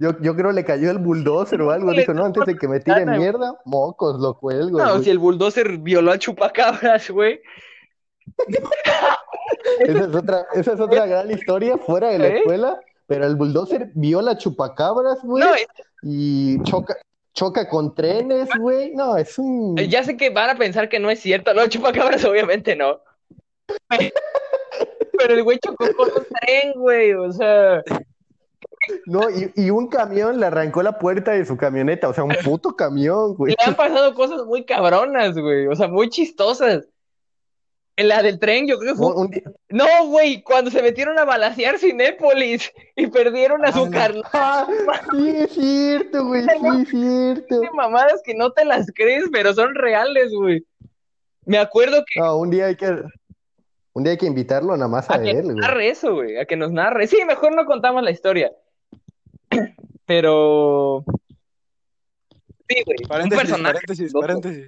Yo, 0.00 0.10
yo 0.20 0.34
creo 0.34 0.50
le 0.50 0.64
cayó 0.64 0.90
el 0.90 0.98
bulldozer 0.98 1.62
o 1.62 1.70
algo. 1.70 1.92
Dijo, 1.92 2.12
no, 2.14 2.24
antes 2.26 2.44
de 2.46 2.56
que 2.56 2.66
me 2.66 2.80
tiren 2.80 3.08
Ana. 3.08 3.16
mierda, 3.16 3.54
mocos, 3.64 4.20
lo 4.20 4.36
cuelgo. 4.36 4.78
No, 4.78 4.90
güey. 4.94 5.04
si 5.04 5.10
el 5.10 5.18
bulldozer 5.20 5.78
violó 5.78 6.10
al 6.10 6.18
chupacabras, 6.18 7.08
güey. 7.10 7.40
Esa 9.80 9.98
es 10.04 10.14
otra, 10.14 10.46
esa 10.54 10.72
es 10.72 10.80
otra 10.80 11.06
gran 11.06 11.30
historia 11.30 11.78
fuera 11.78 12.08
de 12.08 12.18
la 12.18 12.26
¿Eh? 12.26 12.38
escuela, 12.38 12.80
pero 13.06 13.24
el 13.26 13.36
bulldozer 13.36 13.90
viola 13.94 14.36
chupacabras, 14.36 15.20
güey, 15.22 15.44
No, 15.44 15.54
es- 15.54 15.66
y 16.02 16.60
choca, 16.64 16.96
choca 17.32 17.68
con 17.68 17.94
trenes, 17.94 18.48
güey. 18.58 18.94
No, 18.96 19.16
es 19.16 19.38
un... 19.38 19.76
ya 19.76 20.02
sé 20.02 20.16
que 20.16 20.30
van 20.30 20.50
a 20.50 20.56
pensar 20.56 20.88
que 20.88 20.98
no 20.98 21.08
es 21.08 21.20
cierto. 21.20 21.54
No, 21.54 21.66
chupacabras, 21.68 22.24
obviamente 22.24 22.74
no. 22.74 23.00
Pero 25.18 25.34
el 25.34 25.42
güey 25.44 25.58
chocó 25.58 25.86
con 25.96 26.08
un 26.08 26.26
tren, 26.40 26.72
güey. 26.76 27.12
O 27.14 27.32
sea, 27.32 27.82
No, 29.06 29.30
y, 29.30 29.50
y 29.56 29.70
un 29.70 29.88
camión 29.88 30.38
le 30.40 30.46
arrancó 30.46 30.82
la 30.82 30.98
puerta 30.98 31.32
de 31.32 31.44
su 31.46 31.56
camioneta, 31.56 32.08
o 32.08 32.14
sea, 32.14 32.24
un 32.24 32.34
puto 32.44 32.74
camión, 32.76 33.34
güey. 33.34 33.54
le 33.58 33.64
han 33.64 33.74
pasado 33.76 34.14
cosas 34.14 34.44
muy 34.46 34.64
cabronas, 34.64 35.36
güey. 35.38 35.66
O 35.68 35.74
sea, 35.76 35.88
muy 35.88 36.08
chistosas. 36.10 36.86
En 37.96 38.08
la 38.08 38.22
del 38.24 38.40
tren, 38.40 38.66
yo 38.66 38.76
creo 38.80 38.94
que 38.94 38.98
fue. 38.98 39.06
Un- 39.14 39.20
un 39.20 39.30
día- 39.30 39.42
No, 39.68 39.86
güey, 40.08 40.42
cuando 40.42 40.68
se 40.68 40.82
metieron 40.82 41.16
a 41.16 41.24
balasear 41.24 41.78
Cinépolis 41.78 42.72
y 42.96 43.06
perdieron 43.06 43.64
a 43.64 43.70
su 43.72 43.84
Ah, 43.84 43.86
no. 43.86 43.90
carnal. 43.92 44.24
¡Ah! 44.32 44.66
Sí, 45.12 45.28
es 45.36 45.50
cierto, 45.52 46.26
güey, 46.26 46.42
sí, 46.42 46.48
es 46.82 46.88
cierto. 46.88 47.60
Tiene 47.60 47.70
mamadas 47.74 48.20
que 48.24 48.34
no 48.34 48.50
te 48.50 48.64
las 48.64 48.88
crees, 48.92 49.26
pero 49.32 49.54
son 49.54 49.76
reales, 49.76 50.32
güey. 50.34 50.66
Me 51.46 51.56
acuerdo 51.58 52.02
que 52.12 52.18
No, 52.18 52.38
un 52.38 52.50
día 52.50 52.66
hay 52.66 52.74
que, 52.76 53.00
un 53.94 54.02
día 54.04 54.12
hay 54.12 54.18
que 54.18 54.26
invitarlo 54.26 54.76
nada 54.76 54.88
más 54.88 55.08
a 55.10 55.14
a 55.16 55.22
que 55.22 55.30
él, 55.30 55.36
nos 55.38 55.44
güey. 55.46 55.56
narre 55.56 55.88
eso, 55.88 56.14
güey, 56.14 56.36
a 56.38 56.44
que 56.44 56.56
nos 56.56 56.70
narre. 56.72 57.06
Sí, 57.06 57.24
mejor 57.26 57.54
no 57.56 57.64
contamos 57.64 58.02
la 58.02 58.10
historia. 58.10 58.52
Pero 60.06 61.04
sí, 62.68 62.82
güey, 62.84 62.96
un 63.02 63.08
Paréntesis, 63.08 63.40
personaje 63.42 63.74
paréntesis, 63.74 64.12
loco. 64.12 64.20
paréntesis. 64.26 64.66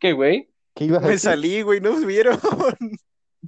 ¿Qué, 0.00 0.12
güey? 0.12 0.48
¿Qué 0.74 0.84
ibas 0.84 1.02
a 1.02 1.06
Me 1.06 1.12
decir? 1.12 1.30
salí, 1.30 1.62
güey, 1.62 1.80
¿no 1.80 1.96
vieron? 2.06 2.38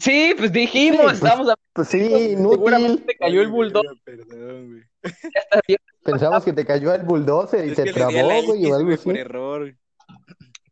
Sí, 0.00 0.34
pues 0.38 0.52
dijimos, 0.52 0.98
Sí, 0.98 1.02
pues, 1.02 1.14
estábamos 1.16 1.48
a 1.50 1.54
Pues 1.72 1.88
sí, 1.88 2.08
seguramente 2.08 2.92
inútil. 2.92 3.06
te 3.06 3.16
cayó 3.16 3.42
el 3.42 3.48
bulldozer, 3.48 3.96
Perdón, 4.04 4.68
güey. 4.68 4.82
ya 5.02 5.40
está 5.40 5.60
bien, 5.66 5.78
Pensamos 6.04 6.44
que 6.44 6.52
te 6.52 6.64
cayó 6.64 6.94
el 6.94 7.02
bulldozer 7.02 7.66
y 7.66 7.72
Es 7.72 7.78
la 7.78 7.92
trabó, 7.92 8.42
güey, 8.46 8.66
o 8.66 8.74
algo 8.74 8.84
güey, 8.84 8.94
así. 8.94 9.04
por 9.04 9.16
error. 9.18 9.74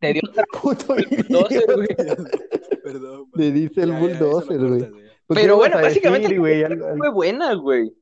Te 0.01 0.13
dio 0.13 0.23
Puto 0.63 0.95
bulldozer, 0.95 1.65
güey. 1.75 1.89
Perdón. 2.85 3.31
Le 3.35 3.51
dice 3.53 3.83
el 3.83 3.93
bulldozer, 3.93 4.59
güey. 4.59 4.81
Pues, 5.27 5.41
Pero 5.41 5.55
¿qué 5.55 5.59
bueno, 5.59 5.77
básicamente 5.81 6.29
decir, 6.29 6.39
güey? 6.41 6.63
Algo- 6.63 6.87
algo- 6.87 6.99
fue 6.99 7.11
buena, 7.11 7.55
güey. 7.55 7.93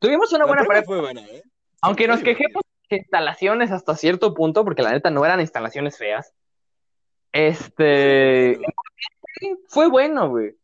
Tuvimos 0.00 0.30
una 0.32 0.40
La 0.40 0.46
buena 0.46 0.64
prepa, 0.64 0.84
fue 0.84 1.00
buena, 1.00 1.20
¿eh? 1.22 1.42
aunque 1.80 2.06
nos 2.08 2.20
quejemos 2.20 2.62
de 2.90 2.96
instalaciones 2.96 3.70
hasta 3.70 3.96
cierto 3.96 4.34
punto, 4.34 4.64
porque 4.64 4.82
la 4.82 4.92
neta 4.92 5.10
no 5.10 5.24
eran 5.24 5.40
instalaciones 5.40 5.96
feas. 5.96 6.32
Este, 7.32 8.58
sí, 9.40 9.56
fue 9.68 9.88
bueno, 9.88 10.28
güey. 10.28 10.54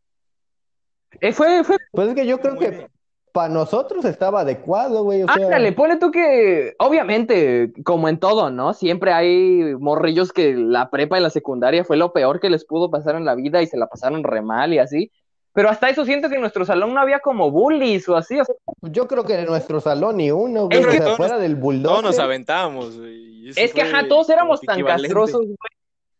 Eh, 1.20 1.32
fue, 1.32 1.64
fue 1.64 1.76
Pues 1.92 2.08
es 2.08 2.14
que 2.14 2.26
yo 2.26 2.38
creo 2.40 2.58
que 2.58 2.70
bien. 2.70 2.88
Para 3.32 3.48
nosotros 3.48 4.04
estaba 4.04 4.40
adecuado, 4.40 5.04
güey. 5.04 5.22
O 5.22 5.26
sea, 5.26 5.44
Ándale, 5.44 5.72
ponle 5.72 5.96
tú 5.96 6.10
que, 6.10 6.74
obviamente, 6.78 7.72
como 7.84 8.08
en 8.08 8.18
todo, 8.18 8.50
¿no? 8.50 8.74
Siempre 8.74 9.12
hay 9.12 9.74
morrillos 9.78 10.32
que 10.32 10.54
la 10.54 10.90
prepa 10.90 11.18
y 11.18 11.22
la 11.22 11.30
secundaria 11.30 11.84
fue 11.84 11.96
lo 11.96 12.12
peor 12.12 12.40
que 12.40 12.50
les 12.50 12.64
pudo 12.64 12.90
pasar 12.90 13.16
en 13.16 13.24
la 13.24 13.34
vida 13.34 13.62
y 13.62 13.66
se 13.66 13.76
la 13.76 13.86
pasaron 13.86 14.24
re 14.24 14.42
mal 14.42 14.72
y 14.74 14.78
así. 14.78 15.10
Pero 15.52 15.68
hasta 15.68 15.88
eso 15.88 16.04
siento 16.04 16.28
que 16.28 16.36
en 16.36 16.40
nuestro 16.40 16.64
salón 16.64 16.94
no 16.94 17.00
había 17.00 17.18
como 17.20 17.50
bullies 17.50 18.08
o 18.08 18.16
así. 18.16 18.38
O 18.38 18.44
sea, 18.44 18.54
yo 18.82 19.08
creo 19.08 19.24
que 19.24 19.38
en 19.38 19.46
nuestro 19.46 19.80
salón 19.80 20.18
ni 20.18 20.30
uno, 20.30 20.66
güey. 20.66 20.78
Es 20.78 20.86
o 20.86 20.90
que 20.90 20.96
sea, 20.96 21.04
todos 21.04 21.16
fuera 21.16 21.38
del 21.38 21.52
Todos 21.60 21.74
nos 21.74 21.82
bulldozer. 21.82 22.20
aventábamos, 22.20 22.98
güey. 22.98 23.48
es 23.56 23.74
que, 23.74 23.82
ajá, 23.82 24.06
todos 24.08 24.30
éramos 24.30 24.60
tan 24.60 24.82
castrosos, 24.84 25.42
güey, 25.42 25.56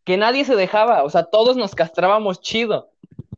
que 0.04 0.16
nadie 0.16 0.44
se 0.44 0.56
dejaba. 0.56 1.04
O 1.04 1.10
sea, 1.10 1.24
todos 1.24 1.56
nos 1.56 1.74
castrábamos 1.74 2.40
chido. 2.40 2.89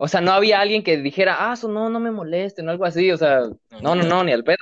O 0.04 0.08
sea, 0.08 0.20
no 0.20 0.32
había 0.32 0.60
alguien 0.60 0.82
que 0.82 0.96
dijera, 0.96 1.36
ah, 1.48 1.52
eso 1.52 1.68
no, 1.68 1.88
no 1.88 2.00
me 2.00 2.10
molesten, 2.10 2.66
o 2.66 2.72
algo 2.72 2.84
así. 2.84 3.12
O 3.12 3.16
sea, 3.16 3.42
no, 3.80 3.94
no, 3.94 4.02
no, 4.02 4.24
ni 4.24 4.32
al 4.32 4.42
pedo. 4.42 4.56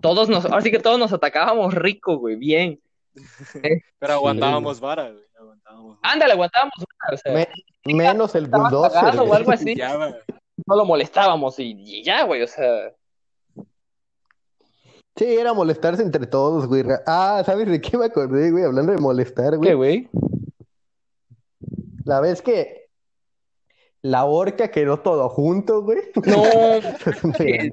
Todos 0.00 0.28
nos, 0.28 0.44
ahora 0.44 0.60
sí 0.60 0.72
que 0.72 0.80
todos 0.80 0.98
nos 0.98 1.12
atacábamos 1.12 1.72
rico, 1.72 2.16
güey, 2.18 2.34
bien. 2.34 2.80
Pero 4.00 4.12
aguantábamos 4.14 4.80
vara, 4.80 5.08
güey. 5.08 5.22
Aguantábamos 5.38 6.00
vara. 6.00 6.12
Ándale, 6.12 6.32
aguantábamos 6.32 6.74
una, 6.78 7.14
o 7.14 7.16
sea, 7.16 7.32
Me- 7.32 7.94
menos 7.94 8.34
el 8.34 8.48
bulldozer. 8.48 9.20
o 9.20 9.32
algo 9.32 9.52
así. 9.52 9.76
Ya, 9.76 9.96
no 9.96 10.76
lo 10.76 10.84
molestábamos 10.84 11.60
y, 11.60 11.76
y 11.78 12.02
ya, 12.02 12.24
güey, 12.24 12.42
o 12.42 12.48
sea. 12.48 12.92
Sí, 15.14 15.26
era 15.26 15.52
molestarse 15.52 16.02
entre 16.02 16.26
todos, 16.26 16.66
güey. 16.66 16.82
Ah, 17.06 17.40
¿sabes 17.46 17.68
de 17.68 17.80
qué 17.80 17.96
me 17.96 18.06
acordé, 18.06 18.50
güey? 18.50 18.64
Hablando 18.64 18.90
de 18.90 18.98
molestar, 18.98 19.56
güey. 19.58 19.68
¿Qué, 19.70 19.74
güey? 19.74 20.08
La 22.04 22.18
vez 22.20 22.42
que 22.42 22.81
la 24.02 24.24
orca 24.24 24.68
quedó 24.68 24.98
todo 25.00 25.28
junto, 25.28 25.82
güey. 25.82 25.98
No, 26.26 26.44
Es 26.44 27.24
una, 27.24 27.38
gran- 27.38 27.72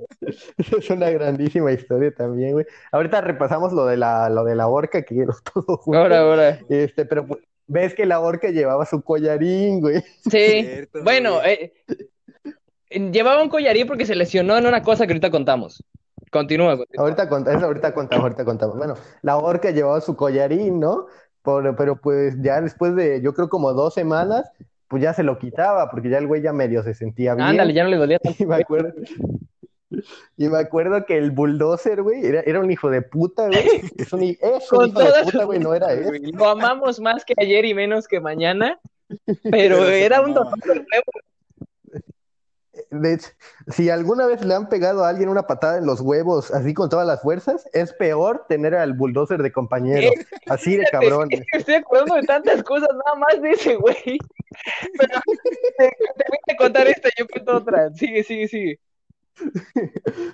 es 0.58 0.90
una 0.90 1.10
grandísima 1.10 1.72
historia 1.72 2.14
también, 2.14 2.54
güey. 2.54 2.66
Ahorita 2.92 3.22
repasamos 3.22 3.74
lo 3.74 3.86
de 3.86 3.98
la, 3.98 4.30
lo 4.30 4.44
de 4.44 4.56
la 4.56 4.68
orca 4.68 5.02
que 5.04 5.16
quedó 5.16 5.34
todo 5.54 5.78
junto. 5.78 6.00
ahora, 6.00 6.20
ahora. 6.20 6.60
Este, 6.70 7.06
pero 7.06 7.26
pues, 7.26 7.42
ves 7.68 7.94
que 7.96 8.06
la 8.06 8.20
orca 8.20 8.50
llevaba 8.50 8.86
su 8.86 9.02
collarín, 9.02 9.82
güey. 9.82 10.02
Sí. 10.24 10.64
Cierto, 10.64 11.04
Bueno, 11.04 11.36
güey. 11.40 11.74
eh, 12.90 13.12
llevaba 13.12 13.42
un 13.44 13.50
collarín 13.50 13.88
porque 13.88 14.06
se 14.06 14.16
lesionó 14.16 14.58
en 14.58 14.66
una 14.68 14.82
cosa 14.84 15.06
que 15.08 15.14
ahorita 15.14 15.32
contamos. 15.32 15.84
Continúa, 16.32 16.78
continúa. 16.78 17.04
Ahorita 17.06 17.28
contamos, 17.28 17.64
ahorita 17.64 17.94
contamos, 17.94 18.24
ahorita 18.24 18.46
contamos. 18.46 18.78
Bueno, 18.78 18.94
la 19.24 19.38
orca 19.38 19.72
llevaba 19.72 20.00
su 20.02 20.16
collarín, 20.16 20.80
¿no? 20.80 21.08
Por- 21.42 21.76
pero 21.76 21.96
pues 22.00 22.36
ya 22.42 22.62
después 22.62 22.96
de, 22.96 23.22
yo 23.22 23.34
creo 23.34 23.50
como 23.50 23.74
dos 23.74 23.94
semanas, 23.96 24.52
pues 24.90 25.04
ya 25.04 25.14
se 25.14 25.24
lo 25.24 25.38
quitaba, 25.38 25.90
porque 25.90 26.10
ya 26.10 26.18
el 26.18 26.28
güey 26.28 26.42
ya 26.42 26.52
medio 26.52 26.84
se 26.84 26.94
sentía 26.94 27.36
bien. 27.36 27.48
Ándale, 27.48 27.74
ya 27.74 27.84
no 27.84 27.90
le 27.90 27.98
dolía 27.98 28.20
tanto. 28.24 28.44
Y 28.44 28.46
me 28.48 28.56
acuerdo, 28.56 28.92
y 30.36 30.48
me 30.50 30.58
acuerdo 30.58 31.06
que 31.06 31.18
el 31.18 31.32
bulldozer, 31.32 32.02
güey, 32.02 32.26
era, 32.26 32.42
era 32.42 32.60
un 32.60 32.72
hijo 32.72 32.90
de 32.90 33.02
puta, 33.02 33.48
güey. 33.48 33.60
Es 33.98 34.12
un, 34.12 34.24
es 34.24 34.38
hijo 34.64 34.88
de 34.88 35.24
puta, 35.24 35.44
güey, 35.46 35.60
no 35.60 35.74
era 35.74 35.94
él. 35.94 36.04
Güey, 36.06 36.32
Lo 36.32 36.50
amamos 36.50 37.00
más 37.00 37.24
que 37.24 37.34
ayer 37.38 37.66
y 37.66 37.74
menos 37.74 38.08
que 38.08 38.20
mañana, 38.20 38.80
pero 39.50 39.88
era 39.88 40.22
un 40.22 40.34
dolor 40.34 40.60
de 40.64 40.72
huevo. 40.72 41.29
De 42.92 43.14
hecho, 43.14 43.30
si 43.68 43.90
alguna 43.90 44.26
vez 44.26 44.44
le 44.44 44.56
han 44.56 44.68
pegado 44.68 45.04
a 45.04 45.10
alguien 45.10 45.30
una 45.30 45.44
patada 45.44 45.78
en 45.78 45.86
los 45.86 46.02
huevos, 46.02 46.52
así 46.52 46.74
con 46.74 46.90
todas 46.90 47.06
las 47.06 47.22
fuerzas, 47.22 47.70
es 47.74 47.94
peor 47.94 48.46
tener 48.50 48.74
al 48.74 48.94
bulldozer 48.94 49.44
de 49.44 49.52
compañero. 49.52 50.12
Así 50.48 50.76
de 50.76 50.86
cabrón. 50.86 51.28
Es 51.32 51.42
que 51.52 51.60
estoy 51.60 51.76
acordando 51.76 52.16
de 52.16 52.24
tantas 52.24 52.64
cosas, 52.64 52.90
nada 52.90 53.20
más 53.20 53.42
de 53.42 53.52
ese 53.52 53.76
güey. 53.76 54.18
Pero 54.98 55.22
te, 55.78 55.90
te 55.90 56.26
voy 56.28 56.40
a 56.48 56.58
contar 56.58 56.88
esta, 56.88 57.10
yo 57.18 57.28
cuento 57.28 57.58
otra. 57.58 57.92
Sigue, 57.94 58.24
sigue, 58.24 58.48
sigue. 58.48 58.80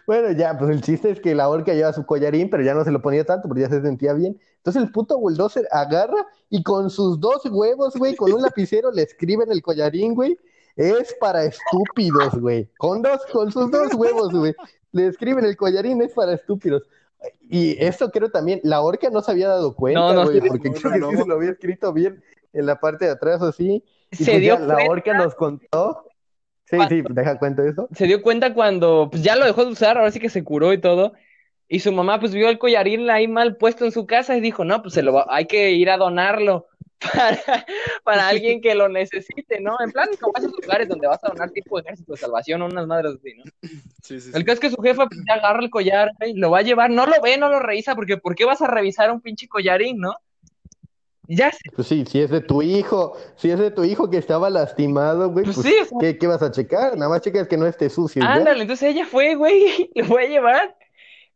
Bueno, 0.08 0.32
ya, 0.32 0.58
pues 0.58 0.72
el 0.72 0.82
chiste 0.82 1.12
es 1.12 1.20
que 1.20 1.36
la 1.36 1.49
orca 1.49 1.74
lleva 1.74 1.93
su 1.93 2.06
collarín, 2.06 2.49
pero 2.49 2.64
ya 2.64 2.74
no 2.74 2.84
se 2.84 2.91
lo 2.91 3.01
ponía 3.01 3.26
tanto 3.26 3.47
porque 3.47 3.62
ya 3.62 3.70
se 3.70 3.82
sentía 3.82 4.14
bien. 4.14 4.39
Entonces 4.58 4.82
el 4.82 4.91
puto 4.91 5.20
bulldozer 5.20 5.68
agarra 5.72 6.26
y 6.49 6.64
con 6.64 6.89
sus 6.89 7.20
dos 7.20 7.45
huevos, 7.45 7.95
güey, 7.95 8.16
con 8.16 8.32
un 8.34 8.41
lapicero 8.41 8.91
le 8.91 9.03
escribe 9.03 9.43
en 9.43 9.51
el 9.51 9.62
collarín, 9.62 10.16
güey. 10.16 10.38
Es 10.76 11.16
para 11.20 11.44
estúpidos, 11.46 12.40
güey. 12.40 12.70
Con 12.78 13.02
dos, 13.02 13.22
con 13.32 13.52
sus 13.52 13.72
dos 13.72 13.94
huevos, 13.94 14.32
güey. 14.34 14.54
Le 14.92 15.08
escriben 15.08 15.46
el 15.46 15.56
collarín, 15.56 16.02
es 16.02 16.14
para 16.14 16.34
estúpidos. 16.34 16.84
Y 17.50 17.82
esto 17.84 18.12
creo 18.12 18.30
también, 18.30 18.60
la 18.64 18.82
orca 18.82 19.10
no 19.10 19.22
se 19.22 19.32
había 19.32 19.48
dado 19.48 19.74
cuenta, 19.76 20.00
No, 20.00 20.14
no, 20.14 20.24
güey, 20.26 20.42
porque 20.42 20.70
No, 20.70 20.76
creo 20.76 20.92
que 20.94 21.00
no. 21.00 21.10
sí 21.12 21.18
se 21.18 21.26
lo 21.26 21.36
había 21.36 21.52
escrito 21.52 21.94
bien 21.94 22.24
en 22.54 22.66
la 22.66 22.80
parte 22.80 23.06
de 23.06 23.12
atrás, 23.12 23.42
así. 23.42 23.84
Y 24.12 24.16
Se 24.16 24.26
pues 24.32 24.42
dio 24.42 24.56
ya 24.56 24.60
la 24.60 24.74
cuenta. 24.76 24.92
orca 24.92 25.14
nos 25.18 25.36
contó. 25.36 26.04
Sí, 26.66 26.78
sí, 26.90 27.04
deja 27.10 27.38
cuento 27.38 27.64
eso. 27.64 27.88
se 27.94 28.06
dio 28.06 28.22
cuenta 28.24 28.54
cuando 28.54 29.10
pues, 29.12 29.22
ya 29.24 29.36
lo 29.36 29.46
dejó 29.46 29.66
de 29.66 29.72
usar, 29.72 29.98
ahora 29.98 30.10
sí 30.12 30.20
que 30.20 30.30
se 30.30 30.44
curó 30.44 30.74
y 30.74 30.80
todo. 30.82 31.14
Y 31.68 31.80
su 31.80 31.92
mamá 31.92 32.20
pues 32.20 32.34
vio 32.34 32.50
el 32.50 32.58
collarín 32.60 33.10
ahí 33.10 33.28
mal 33.28 33.56
puesto 33.58 33.86
en 33.86 33.92
su 33.92 34.06
casa 34.08 34.36
y 34.36 34.42
dijo, 34.42 34.66
no, 34.66 34.82
pues 34.82 34.94
se 34.96 35.02
lo 35.04 35.14
va- 35.14 35.28
hay 35.30 35.46
que 35.46 35.72
ir 35.72 35.90
a 35.90 35.98
donarlo 35.98 36.68
para, 37.00 37.66
para 38.04 38.28
alguien 38.28 38.62
que 38.62 38.76
lo 38.76 38.89
necesite, 38.89 39.60
¿no? 39.60 39.76
En 39.84 39.91
plan, 39.91 40.08
como 40.20 40.34
esos 40.38 40.52
lugares 40.62 40.88
donde 40.88 41.08
vas 41.08 41.24
a 41.24 41.30
donar 41.30 41.52
tipo 41.52 41.80
ejército 41.80 42.14
de 42.14 42.18
salvación 42.18 42.62
o 42.62 42.66
unas 42.66 42.88
madres 42.88 43.14
así, 43.20 43.34
¿no? 43.36 43.43
Sí, 44.02 44.20
sí, 44.20 44.22
sí. 44.22 44.32
El 44.34 44.46
caso 44.46 44.54
es 44.54 44.60
que 44.60 44.70
su 44.70 44.82
jefa 44.82 45.08
pues, 45.08 45.22
agarra 45.30 45.62
el 45.62 45.70
collar, 45.70 46.12
güey, 46.20 46.34
lo 46.34 46.52
va 46.52 46.60
a 46.60 46.64
llevar, 46.64 46.89
no 46.89 47.06
lo 47.06 47.22
ve, 47.22 47.38
no 47.38 47.50
lo 47.50 47.60
revisa, 47.60 47.96
porque 47.96 48.18
¿por 48.18 48.36
qué 48.36 48.46
vas 48.46 48.62
a 48.62 48.68
revisar 48.68 49.12
un 49.12 49.22
pinche 49.22 49.48
collarín, 49.48 50.00
no? 50.00 50.14
Ya 51.28 51.52
sé, 51.52 51.72
Pues 51.76 51.88
sí, 51.88 52.06
si 52.06 52.22
es 52.22 52.30
de 52.30 52.41
tu 52.41 52.62
hijo, 52.62 53.18
si 53.36 53.50
es 53.50 53.58
de 53.58 53.72
tu 53.72 53.84
hijo 53.84 54.10
que 54.10 54.18
estaba 54.18 54.50
lastimado, 54.50 55.32
güey, 55.32 55.46
pues 55.46 55.58
pues, 55.58 55.68
sí, 55.68 55.74
o 55.82 55.86
sea, 55.86 55.98
¿qué, 56.00 56.18
qué 56.20 56.28
vas 56.28 56.43
a 56.43 56.52
checar? 56.52 56.96
Nada 56.96 57.10
más 57.10 57.22
checas 57.22 57.48
que 57.48 57.58
no 57.58 57.66
esté 57.66 57.89
sucio. 57.89 58.22
ya. 58.22 58.32
ándale, 58.32 58.62
entonces 58.62 58.93
ella 58.93 59.06
fue, 59.06 59.36
güey, 59.36 59.89
lo 59.96 60.06
voy 60.06 60.26
a 60.26 60.28
llevar. 60.28 60.76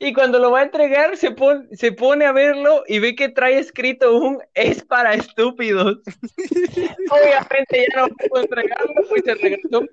Y 0.01 0.13
cuando 0.13 0.39
lo 0.39 0.51
va 0.51 0.59
a 0.61 0.63
entregar, 0.63 1.17
se, 1.17 1.31
pon- 1.31 1.67
se 1.73 1.91
pone 1.91 2.25
a 2.25 2.31
verlo 2.31 2.83
y 2.87 2.99
ve 2.99 3.15
que 3.15 3.27
trae 3.27 3.59
escrito 3.59 4.15
un 4.15 4.41
es 4.53 4.81
para 4.85 5.13
estúpidos. 5.13 5.97
Obviamente 7.11 7.85
ya 7.93 8.01
no 8.01 8.07
pudo 8.07 8.41
entregarlo, 8.41 8.93
pues 9.09 9.23
se 9.25 9.35
regresó 9.35 9.83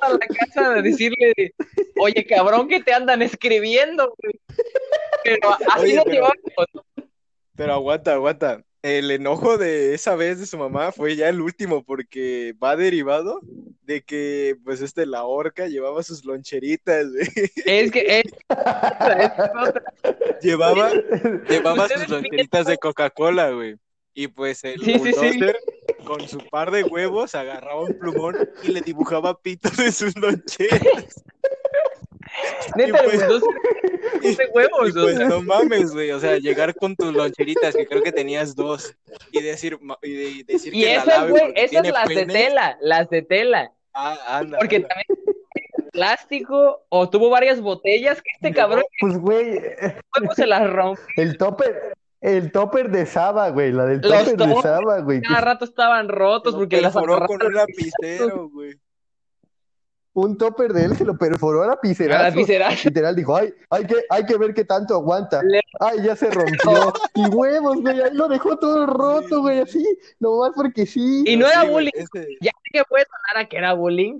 a 0.00 0.08
la 0.10 0.18
casa 0.18 0.70
de 0.74 0.82
decirle, 0.82 1.54
oye, 2.00 2.26
cabrón, 2.26 2.66
que 2.68 2.80
te 2.82 2.92
andan 2.92 3.22
escribiendo. 3.22 4.14
Pero 5.22 5.50
así 5.52 5.80
Oye, 5.82 5.94
nos 5.94 6.04
pero- 6.06 6.14
llevamos. 6.16 6.86
Pero 7.54 7.72
aguanta, 7.74 8.12
aguanta. 8.14 8.62
El 8.82 9.12
enojo 9.12 9.58
de 9.58 9.94
esa 9.94 10.16
vez 10.16 10.40
de 10.40 10.46
su 10.46 10.58
mamá 10.58 10.90
fue 10.90 11.14
ya 11.14 11.28
el 11.28 11.40
último 11.40 11.84
porque 11.84 12.52
va 12.62 12.74
derivado 12.74 13.40
de 13.82 14.02
que 14.02 14.56
pues 14.64 14.80
este 14.82 15.06
la 15.06 15.22
orca 15.24 15.68
llevaba 15.68 16.02
sus 16.02 16.24
loncheritas, 16.24 17.06
güey. 17.12 17.28
Es 17.64 17.92
que 17.92 18.18
es. 18.20 18.32
Llevaba, 20.42 20.90
llevaba 21.48 21.88
sus 21.88 22.08
loncheritas 22.08 22.66
de 22.66 22.76
Coca-Cola, 22.78 23.50
güey. 23.50 23.76
Y 24.14 24.26
pues 24.26 24.64
el 24.64 24.80
Sí, 24.80 24.94
sí, 24.94 24.98
sí. 24.98 24.98
bulldozer 24.98 25.56
con 26.04 26.26
su 26.28 26.38
par 26.50 26.72
de 26.72 26.82
huevos 26.82 27.34
agarraba 27.36 27.82
un 27.82 27.96
plumón 27.96 28.36
y 28.64 28.72
le 28.72 28.80
dibujaba 28.80 29.40
pitos 29.40 29.78
en 29.78 29.92
sus 29.92 30.16
loncheras. 30.16 30.82
Neta, 32.76 32.98
Y 33.04 33.08
pues- 33.08 33.28
dos 33.28 33.42
Y, 34.22 34.34
de 34.36 34.46
huevos, 34.52 34.88
y 34.94 34.98
o 34.98 35.02
pues 35.02 35.16
sea. 35.16 35.28
no 35.28 35.42
mames, 35.42 35.92
güey. 35.92 36.10
O 36.12 36.20
sea, 36.20 36.36
llegar 36.38 36.74
con 36.74 36.94
tus 36.96 37.12
loncheritas, 37.12 37.74
que 37.74 37.86
creo 37.86 38.02
que 38.02 38.12
tenías 38.12 38.54
dos, 38.54 38.94
y 39.32 39.42
decir, 39.42 39.78
y 40.02 40.12
de- 40.12 40.44
decir 40.52 40.74
Y 40.74 40.80
que 40.82 40.86
la 40.86 40.92
esas, 41.02 41.06
lave 41.06 41.30
güey, 41.30 41.52
esas 41.56 41.70
tiene 41.70 41.90
las 41.92 42.08
de 42.08 42.26
tela, 42.26 42.78
las 42.80 43.10
de 43.10 43.22
tela. 43.22 43.72
Ah, 43.94 44.16
anda. 44.38 44.58
Porque 44.58 44.76
anda. 44.76 44.88
también 44.88 45.36
plástico 45.92 46.84
o 46.88 47.10
tuvo 47.10 47.28
varias 47.30 47.60
botellas 47.60 48.22
que 48.22 48.30
este 48.34 48.50
No. 48.50 48.56
cabrón 48.56 48.82
Pues, 49.00 49.18
güey, 49.18 49.60
se 50.34 50.46
las 50.46 50.70
rompió. 50.70 51.04
el 51.16 51.36
topper, 51.36 51.94
el 52.20 52.50
topper 52.52 52.90
de 52.90 53.04
Saba, 53.06 53.50
güey, 53.50 53.72
la 53.72 53.84
del 53.86 54.00
Los 54.00 54.10
topper 54.24 54.36
de 54.48 54.62
Saba, 54.62 55.00
güey. 55.00 55.20
Cada 55.20 55.38
es 55.38 55.44
rato 55.44 55.64
estaban 55.64 56.08
rotos 56.08 56.54
porque 56.54 56.80
las 56.80 56.92
perforó 56.94 57.14
agarraban 57.16 57.38
con 57.38 57.46
un 57.48 57.54
lapicero, 57.54 58.48
güey. 58.48 58.74
Un 60.14 60.36
topper 60.36 60.72
de 60.72 60.84
él 60.84 60.96
se 60.96 61.04
lo 61.04 61.16
perforó 61.16 61.62
a 61.62 61.66
la 61.68 61.78
viscerales. 61.82 62.34
Literal 62.84 63.16
dijo, 63.16 63.34
ay, 63.36 63.52
hay 63.70 63.86
que, 63.86 63.94
hay 64.10 64.26
que 64.26 64.36
ver 64.36 64.52
qué 64.52 64.64
tanto 64.64 64.94
aguanta. 64.94 65.40
Ay, 65.80 66.02
ya 66.02 66.14
se 66.16 66.30
rompió. 66.30 66.92
Y 67.14 67.28
huevos, 67.28 67.80
güey, 67.80 68.00
ahí 68.00 68.10
lo 68.12 68.28
dejó 68.28 68.56
todo 68.56 68.86
roto, 68.86 69.40
güey, 69.40 69.60
así, 69.60 69.84
nomás 70.20 70.52
porque 70.54 70.86
sí. 70.86 71.24
Y 71.26 71.36
no 71.36 71.46
era 71.46 71.62
Sí, 71.62 71.68
bullying. 71.68 71.90
ese- 71.94 72.28
Ya 72.40 72.50
sé 72.52 72.70
que 72.72 72.84
puede 72.84 73.04
sonar 73.06 73.44
a 73.44 73.48
que 73.48 73.56
era 73.56 73.72
bullying, 73.74 74.18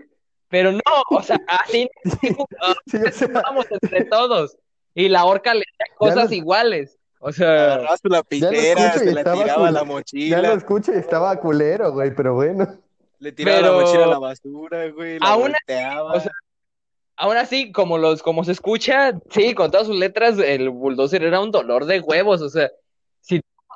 pero 0.49 0.73
no, 0.73 0.81
o 1.11 1.23
sea, 1.23 1.41
así 1.49 1.89
Sí, 2.05 2.37
o 2.39 2.47
sea, 2.87 3.43
entre 3.83 4.05
todos. 4.07 4.57
Y 4.95 5.09
la 5.09 5.25
orca 5.25 5.55
le 5.55 5.61
hacía 5.61 5.97
cosas 5.97 6.33
iguales. 6.33 6.99
O 7.25 7.33
sea, 7.33 7.75
Agarraba 7.75 7.97
su 7.99 8.09
lapicera, 8.09 8.57
escucho 8.57 9.05
y 9.05 9.09
se 9.09 9.15
la 9.15 9.23
tiraba 9.25 9.71
la 9.71 9.79
ya 9.81 9.81
lo 9.81 9.87
mochila, 9.87 10.53
escucho 10.55 10.93
y 10.93 10.97
estaba 10.97 11.37
culero, 11.37 11.93
güey, 11.93 12.15
pero 12.15 12.35
bueno. 12.35 12.67
Le 13.23 13.33
tiraba 13.33 13.59
Pero- 13.61 13.73
la 13.79 13.81
mochila 13.85 14.05
a 14.05 14.09
la 14.09 14.19
basura, 14.19 14.89
güey, 14.91 15.19
la 15.19 15.27
Aún 15.29 15.53
así, 15.55 15.63
volteaba. 15.67 16.13
o 16.13 16.21
sea, 16.21 16.33
aún 17.17 17.37
así, 17.37 17.73
como 17.73 17.99
los, 17.99 18.23
como 18.23 18.45
se 18.45 18.53
escucha, 18.53 19.13
sí, 19.31 19.55
con 19.55 19.71
todas 19.71 19.87
sus 19.87 19.97
letras, 19.97 20.39
el 20.39 20.71
bulldozer 20.71 21.23
era 21.23 21.41
un 21.41 21.51
dolor 21.51 21.85
de 21.87 22.01
huevos. 22.01 22.43
O 22.43 22.49
sea, 22.49 22.71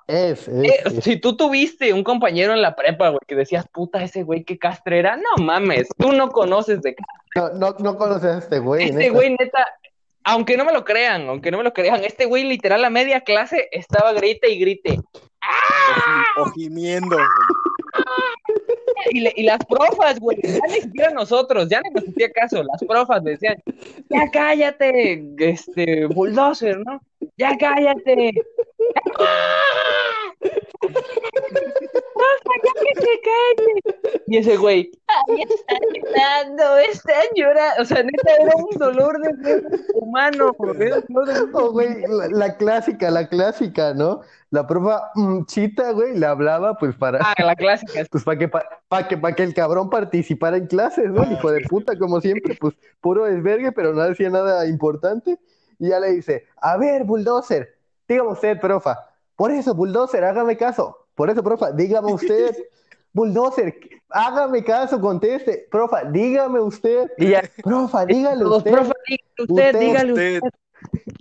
Es, 0.09 0.47
es, 0.47 0.49
eh, 0.49 0.81
es. 0.85 1.05
si 1.05 1.17
tú 1.21 1.37
tuviste 1.37 1.93
un 1.93 2.05
compañero 2.05 2.53
en 2.53 2.63
la 2.63 2.77
prepa, 2.77 3.09
güey, 3.09 3.21
que 3.27 3.35
decías, 3.35 3.67
puta, 3.73 4.03
ese 4.05 4.23
güey, 4.23 4.45
qué 4.45 4.57
castre 4.59 4.99
era, 5.01 5.17
no 5.17 5.45
mames, 5.45 5.89
tú 5.99 6.13
no 6.13 6.29
conoces 6.31 6.81
de 6.83 6.95
No, 7.35 7.49
no, 7.55 7.77
no 7.81 7.97
conoces 7.97 8.25
a 8.35 8.39
este 8.39 8.59
güey, 8.61 8.85
Este 8.85 8.97
neta. 8.99 9.13
güey, 9.13 9.31
neta, 9.31 9.67
aunque 10.25 10.57
no 10.57 10.65
me 10.65 10.73
lo 10.73 10.85
crean, 10.85 11.29
aunque 11.29 11.51
no 11.51 11.59
me 11.59 11.65
lo 11.65 11.73
crean, 11.73 12.05
este 12.05 12.25
güey 12.27 12.45
literal 12.45 12.85
a 12.85 12.91
media 12.91 13.21
clase 13.23 13.69
estaba 13.73 14.13
grite 14.13 14.49
y 14.51 14.59
grite. 14.61 15.01
Güey. 16.37 16.69
Y, 19.11 19.21
le- 19.21 19.33
y 19.37 19.43
las 19.45 19.59
profas, 19.67 20.19
güey, 20.21 20.39
ya 20.43 20.61
ni 20.69 20.81
siquiera 20.81 21.11
nosotros, 21.11 21.69
ya 21.69 21.81
no 21.83 21.91
nos 22.01 22.09
hacía 22.09 22.31
caso, 22.33 22.63
las 22.63 22.83
profas 22.85 23.23
decían, 23.25 23.57
ya 24.11 24.31
cállate, 24.33 25.25
este, 25.39 26.07
bulldozer, 26.07 26.79
¿no? 26.79 27.01
Ya 27.37 27.57
cállate. 27.59 28.33
Profa, 32.27 32.55
ya 32.65 32.73
que 32.81 33.01
se 33.01 33.21
calle. 33.23 34.23
Y 34.27 34.37
ese 34.39 34.57
güey, 34.57 34.91
ay, 35.07 35.43
están 35.43 35.79
llorando, 35.95 36.77
están 36.79 37.27
llorando. 37.35 37.83
O 37.83 37.85
sea, 37.85 38.03
neta, 38.03 38.33
era 38.41 38.53
un 38.57 38.79
dolor 38.79 39.21
de 39.21 39.63
humano, 39.95 40.53
era 40.81 40.97
un 41.09 41.15
dolor 41.15 41.27
de 41.27 41.51
Oh, 41.55 41.73
güey, 41.73 42.03
la, 42.09 42.29
la 42.29 42.57
clásica, 42.57 43.11
la 43.11 43.29
clásica, 43.29 43.95
¿no? 43.95 44.21
La 44.51 44.67
profa 44.67 45.11
mm, 45.15 45.45
Chita, 45.47 45.93
güey, 45.93 46.17
le 46.19 46.27
hablaba 46.27 46.77
pues 46.79 46.95
para, 46.97 47.19
Ah, 47.23 47.35
la 47.43 47.55
clásica. 47.55 48.05
pues 48.11 48.25
para 48.25 48.39
que, 48.39 48.49
para 48.49 49.09
que, 49.09 49.17
pa' 49.19 49.33
que 49.33 49.43
el 49.43 49.55
cabrón 49.55 49.91
participara 49.91 50.57
en 50.57 50.67
clases, 50.67 51.11
¿no? 51.11 51.23
El 51.23 51.33
hijo 51.33 51.51
de 51.51 51.61
puta, 51.69 51.99
como 51.99 52.21
siempre, 52.21 52.57
pues 52.61 52.75
puro 53.01 53.25
desvergue, 53.25 53.73
pero 53.73 53.93
no 53.93 54.03
decía 54.03 54.31
nada 54.31 54.67
importante. 54.67 55.39
Y 55.79 55.89
ya 55.89 56.01
le 56.01 56.13
dice, 56.13 56.47
a 56.61 56.77
ver, 56.77 57.05
Bulldozer, 57.05 57.77
dígame 58.09 58.31
usted, 58.31 58.59
profa. 58.61 58.99
Por 59.37 59.51
eso, 59.51 59.75
Bulldozer, 59.75 60.25
hágame 60.25 60.57
caso. 60.57 61.06
Por 61.17 61.31
eso, 61.31 61.43
profa, 61.43 61.73
dígame 61.73 62.13
usted. 62.13 62.55
Bulldozer, 63.13 63.75
hágame 64.11 64.63
caso, 64.63 65.01
conteste. 65.01 65.67
Profa, 65.71 66.05
dígame 66.05 66.61
usted. 66.61 67.11
Y 67.17 67.31
ya, 67.31 67.43
Profa, 67.65 68.05
dígale 68.05 68.45
usted. 68.45 68.71
profa, 68.71 68.93
dígale 69.09 69.25
usted, 69.39 69.55
Usted, 69.55 69.79
dígale 69.81 70.13
Usted. 70.13 70.41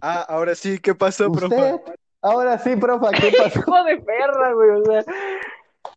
Ah, 0.02 0.26
ahora 0.28 0.54
sí, 0.56 0.78
¿qué 0.80 0.94
pasó, 0.94 1.32
Usted. 1.32 1.48
profa? 1.48 1.82
Ahora 2.22 2.60
sí, 2.60 2.76
profa, 2.76 3.12
¿qué 3.12 3.32
pasó? 3.38 3.60
hijo 3.60 3.84
de 3.86 3.98
perra, 3.98 4.54
güey, 4.54 4.70
o 4.72 4.84
sea, 4.84 5.04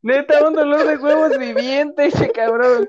neta, 0.02 0.46
un 0.46 0.54
dolor 0.54 0.86
de 0.86 0.96
huevos 0.98 1.36
viviente 1.36 2.06
ese 2.06 2.30
cabrón. 2.30 2.88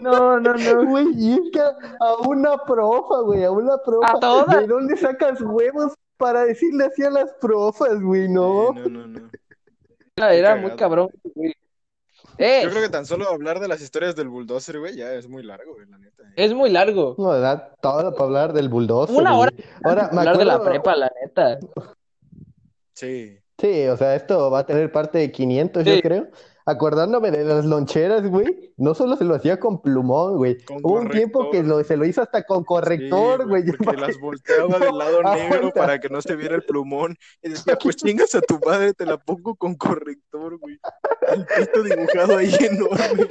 No, 0.00 0.38
no, 0.38 0.52
no. 0.54 0.84
Güey, 0.84 1.06
y 1.16 1.32
es 1.32 1.40
que 1.50 1.60
a 1.60 2.14
una 2.28 2.58
profa, 2.58 3.20
güey, 3.20 3.42
a 3.44 3.50
una 3.50 3.78
profa. 3.78 4.10
A 4.10 4.20
todas. 4.20 4.58
¿De 4.58 4.66
dónde 4.66 4.96
sacas 4.98 5.40
huevos 5.40 5.94
para 6.18 6.44
decirle 6.44 6.84
así 6.84 7.02
a 7.04 7.10
las 7.10 7.32
profas, 7.40 8.02
güey? 8.02 8.28
No. 8.28 8.72
No, 8.72 8.86
no, 8.88 9.06
no. 9.06 9.30
Era 10.16 10.56
muy 10.56 10.70
cabrón, 10.72 11.10
güey. 11.34 11.54
Yo 12.38 12.70
creo 12.70 12.82
que 12.82 12.88
tan 12.88 13.04
solo 13.04 13.28
hablar 13.28 13.60
de 13.60 13.68
las 13.68 13.80
historias 13.82 14.16
del 14.16 14.28
bulldozer, 14.28 14.78
güey, 14.78 14.96
ya 14.96 15.12
es 15.12 15.28
muy 15.28 15.42
largo, 15.42 15.74
güey, 15.74 15.86
la 15.88 15.98
neta. 15.98 16.22
eh. 16.22 16.32
es 16.36 16.54
muy 16.54 16.70
largo. 16.70 17.14
No, 17.18 17.32
da 17.38 17.74
todo 17.80 18.12
para 18.12 18.24
hablar 18.24 18.52
del 18.54 18.68
bulldozer. 18.70 19.14
Una 19.14 19.34
güey. 19.36 19.50
hora 19.50 19.52
Ahora, 19.84 20.06
hablar 20.06 20.38
de 20.38 20.44
la 20.46 20.62
prepa, 20.62 20.96
la 20.96 21.12
neta. 21.22 21.58
Sí. 22.94 23.38
Sí, 23.58 23.86
o 23.86 23.96
sea, 23.96 24.14
esto 24.16 24.50
va 24.50 24.60
a 24.60 24.66
tener 24.66 24.90
parte 24.92 25.18
de 25.18 25.30
500, 25.32 25.84
yo 25.84 26.00
creo. 26.00 26.28
Acordándome 26.66 27.30
de 27.30 27.44
las 27.44 27.64
loncheras, 27.64 28.26
güey, 28.26 28.72
no 28.78 28.94
solo 28.94 29.16
se 29.16 29.24
lo 29.24 29.34
hacía 29.34 29.58
con 29.58 29.80
plumón, 29.80 30.36
güey. 30.36 30.58
Hubo 30.82 31.00
un 31.00 31.08
tiempo 31.08 31.50
que 31.50 31.62
lo- 31.62 31.82
se 31.84 31.96
lo 31.96 32.04
hizo 32.04 32.22
hasta 32.22 32.44
con 32.44 32.64
corrector, 32.64 33.42
Sí, 33.42 33.48
güey. 33.48 33.64
Porque 33.72 34.00
las 34.00 34.18
volteaba 34.20 34.78
del 34.78 34.96
lado 34.98 35.22
negro 35.22 35.70
para 35.74 35.98
que 36.00 36.08
no 36.08 36.20
se 36.20 36.36
viera 36.36 36.56
el 36.56 36.62
plumón. 36.62 37.16
Y 37.42 37.48
decía, 37.50 37.76
pues 37.82 37.96
chingas 37.96 38.34
a 38.34 38.40
tu 38.40 38.58
madre, 38.64 38.92
te 38.94 39.06
la 39.06 39.16
pongo 39.18 39.54
con 39.54 39.74
corrector, 39.76 40.58
güey. 40.58 40.78
El 41.32 41.46
pito 41.46 41.82
dibujado 41.82 42.36
ahí 42.36 42.54
enorme. 42.60 43.28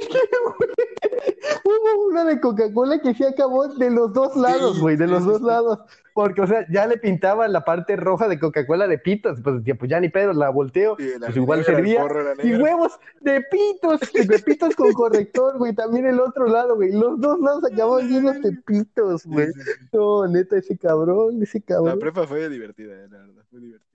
Hubo 1.64 2.06
una 2.08 2.24
de 2.24 2.40
Coca-Cola 2.40 3.00
que 3.00 3.14
se 3.14 3.26
acabó 3.26 3.68
de 3.68 3.90
los 3.90 4.12
dos 4.12 4.36
lados, 4.36 4.76
Sí, 4.76 4.80
güey, 4.82 4.96
de 4.96 5.06
sí, 5.06 5.10
los 5.10 5.22
sí, 5.22 5.28
dos 5.28 5.38
sí. 5.38 5.44
lados. 5.44 5.78
Porque, 6.14 6.40
o 6.40 6.46
sea, 6.46 6.64
ya 6.70 6.86
le 6.86 6.96
pintaba 6.96 7.46
la 7.46 7.64
parte 7.64 7.94
roja 7.94 8.26
de 8.26 8.38
Coca-Cola 8.38 8.86
de 8.88 8.98
pitos. 8.98 9.38
Pues, 9.42 9.56
decía, 9.58 9.74
pues 9.74 9.90
ya 9.90 10.00
ni 10.00 10.08
pedo, 10.08 10.32
la 10.32 10.48
volteo. 10.50 10.96
Y 10.98 11.18
la 11.18 11.26
Pues 11.26 11.36
igual 11.36 11.64
servía. 11.64 12.04
Y 12.42 12.54
huevos 12.54 12.98
de 13.20 13.42
pitos, 13.42 14.00
de 14.12 14.38
pitos 14.38 14.74
con 14.74 14.92
corrector, 14.92 15.35
güey. 15.58 15.74
También 15.74 16.06
el 16.06 16.20
otro 16.20 16.46
lado, 16.46 16.76
güey. 16.76 16.92
Los 16.92 17.20
dos 17.20 17.38
lados 17.40 17.64
acababan 17.64 18.08
llenos 18.08 18.40
de 18.40 18.52
pitos, 18.52 19.24
güey. 19.26 19.46
sí, 19.52 19.60
sí. 19.62 19.70
No, 19.92 20.26
neta, 20.26 20.56
ese 20.56 20.76
cabrón, 20.76 21.42
ese 21.42 21.60
La 21.60 21.64
cabrón. 21.66 21.98
prepa 21.98 22.26
fue 22.26 22.48
divertida, 22.48 22.94
eh, 22.94 23.08
la 23.10 23.18
verdad, 23.18 23.42
fue 23.50 23.60
divertida. 23.60 23.86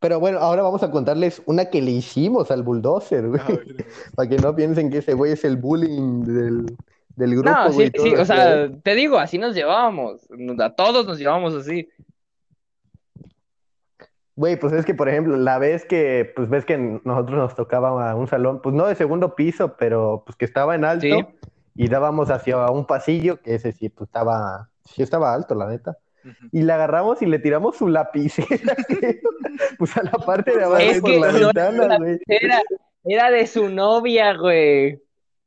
Pero 0.00 0.20
bueno, 0.20 0.38
ahora 0.38 0.62
vamos 0.62 0.82
a 0.82 0.90
contarles 0.90 1.40
una 1.46 1.70
que 1.70 1.80
le 1.80 1.92
hicimos 1.92 2.50
al 2.50 2.62
bulldozer, 2.62 3.26
güey. 3.28 3.40
Ah. 3.42 3.48
Para 4.16 4.28
que 4.28 4.36
no 4.36 4.54
piensen 4.54 4.90
que 4.90 4.98
ese 4.98 5.14
güey 5.14 5.32
es 5.32 5.44
el 5.44 5.56
bullying 5.56 6.22
del, 6.24 6.76
del 7.16 7.30
grupo, 7.36 7.50
No, 7.50 7.72
sí, 7.72 7.90
sí, 7.94 8.14
o 8.14 8.24
sea, 8.24 8.70
te 8.82 8.94
digo, 8.94 9.18
así 9.18 9.38
nos 9.38 9.54
llevábamos. 9.54 10.28
A 10.58 10.74
todos 10.74 11.06
nos 11.06 11.18
llevábamos 11.18 11.54
así. 11.54 11.88
Güey, 14.36 14.56
pues 14.58 14.72
es 14.72 14.84
que, 14.84 14.94
por 14.94 15.08
ejemplo, 15.08 15.36
la 15.36 15.58
vez 15.58 15.84
que, 15.84 16.32
pues 16.34 16.48
ves 16.48 16.64
que 16.64 16.76
nosotros 16.76 17.38
nos 17.38 17.54
tocaba 17.54 18.14
un 18.16 18.26
salón, 18.26 18.60
pues 18.60 18.74
no 18.74 18.86
de 18.86 18.96
segundo 18.96 19.36
piso, 19.36 19.76
pero 19.76 20.24
pues 20.26 20.36
que 20.36 20.44
estaba 20.44 20.74
en 20.74 20.84
alto 20.84 21.06
Sí. 21.06 21.24
y 21.76 21.88
dábamos 21.88 22.30
hacia 22.30 22.68
un 22.70 22.84
pasillo, 22.86 23.40
que 23.40 23.54
ese 23.54 23.72
sí, 23.72 23.88
pues 23.90 24.08
estaba, 24.08 24.70
sí 24.84 25.02
estaba 25.02 25.32
alto, 25.32 25.54
la 25.54 25.68
neta. 25.68 25.96
Y 26.52 26.62
le 26.62 26.72
agarramos 26.72 27.20
y 27.22 27.26
le 27.26 27.38
tiramos 27.38 27.76
su 27.76 27.86
lapicera, 27.86 28.74
pues 29.78 29.96
a 29.96 30.02
la 30.02 30.12
parte 30.12 30.56
de 30.56 30.64
abajo 30.64 30.80
Es 30.82 31.00
por 31.00 31.10
que 31.10 31.20
la 31.20 31.32
no 31.32 31.38
ventana, 31.38 31.86
la 31.86 31.98
güey. 31.98 32.18
Era, 32.26 32.62
era 33.04 33.30
de 33.30 33.46
su 33.46 33.68
novia, 33.68 34.34
güey. 34.34 35.00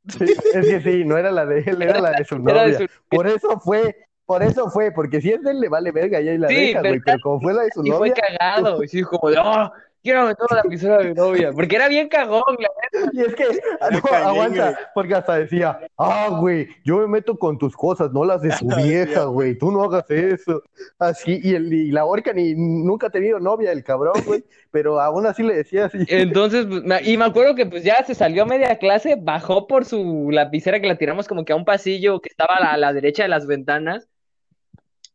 Sí, 0.06 0.24
es 0.54 0.66
que 0.66 0.80
sí, 0.80 1.04
no 1.04 1.18
era 1.18 1.30
la 1.30 1.44
de 1.44 1.60
él, 1.66 1.82
era 1.82 2.00
la 2.00 2.12
de 2.12 2.24
su 2.24 2.36
de 2.36 2.42
novia. 2.52 2.78
su... 2.78 2.86
Por 3.10 3.26
eso 3.26 3.60
fue, 3.60 4.07
por 4.28 4.42
eso 4.42 4.68
fue, 4.68 4.92
porque 4.92 5.22
si 5.22 5.30
es 5.30 5.42
de 5.42 5.52
él 5.52 5.60
le 5.60 5.70
vale 5.70 5.90
verga 5.90 6.20
y 6.20 6.28
ahí 6.28 6.36
la 6.36 6.48
Sí, 6.48 6.54
deja, 6.54 6.80
güey, 6.80 7.00
pero- 7.00 7.18
como 7.22 7.40
fue 7.40 7.54
la 7.54 7.62
de 7.62 7.70
su 7.70 7.80
Y 7.82 7.90
fue 7.90 8.10
novia, 8.10 8.14
cagado. 8.38 8.84
Y 8.84 8.88
sí, 8.88 9.02
como 9.02 9.30
de, 9.30 9.38
oh, 9.38 9.72
quiero 10.02 10.26
meter 10.26 10.46
la 10.50 10.62
piscina 10.64 10.98
de 10.98 11.04
mi 11.08 11.14
novia. 11.14 11.50
Porque 11.50 11.76
era 11.76 11.88
bien 11.88 12.10
cagón, 12.10 12.42
la 12.58 12.68
Y 13.14 13.22
es 13.22 13.34
que, 13.34 13.44
ah, 13.80 13.88
no, 13.90 14.16
aguanta, 14.28 14.78
porque 14.94 15.14
hasta 15.14 15.38
decía, 15.38 15.80
ah, 15.96 16.28
güey, 16.40 16.68
yo 16.84 16.98
me 16.98 17.06
meto 17.06 17.38
con 17.38 17.56
tus 17.56 17.74
cosas, 17.74 18.12
no 18.12 18.22
las 18.26 18.42
de 18.42 18.50
su 18.58 18.66
vieja, 18.66 19.24
güey, 19.24 19.56
tú 19.56 19.72
no 19.72 19.82
hagas 19.82 20.04
eso. 20.10 20.62
Así, 20.98 21.40
y, 21.42 21.54
el, 21.54 21.72
y 21.72 21.90
la 21.90 22.04
orca 22.04 22.34
ni 22.34 22.52
nunca 22.54 23.06
ha 23.06 23.10
tenido 23.10 23.40
novia, 23.40 23.72
el 23.72 23.82
cabrón, 23.82 24.12
güey, 24.26 24.44
pero 24.70 25.00
aún 25.00 25.24
así 25.24 25.42
le 25.42 25.54
decía 25.54 25.86
así. 25.86 26.04
Entonces, 26.06 26.66
pues, 26.66 27.08
y 27.08 27.16
me 27.16 27.24
acuerdo 27.24 27.54
que 27.54 27.64
pues 27.64 27.82
ya 27.82 28.04
se 28.04 28.14
salió 28.14 28.42
a 28.42 28.46
media 28.46 28.76
clase, 28.76 29.16
bajó 29.18 29.66
por 29.66 29.86
su 29.86 30.28
lapicera 30.30 30.80
que 30.80 30.86
la 30.86 30.98
tiramos 30.98 31.26
como 31.26 31.46
que 31.46 31.54
a 31.54 31.56
un 31.56 31.64
pasillo 31.64 32.20
que 32.20 32.28
estaba 32.28 32.56
a 32.56 32.60
la, 32.60 32.72
a 32.72 32.76
la 32.76 32.92
derecha 32.92 33.22
de 33.22 33.30
las 33.30 33.46
ventanas. 33.46 34.06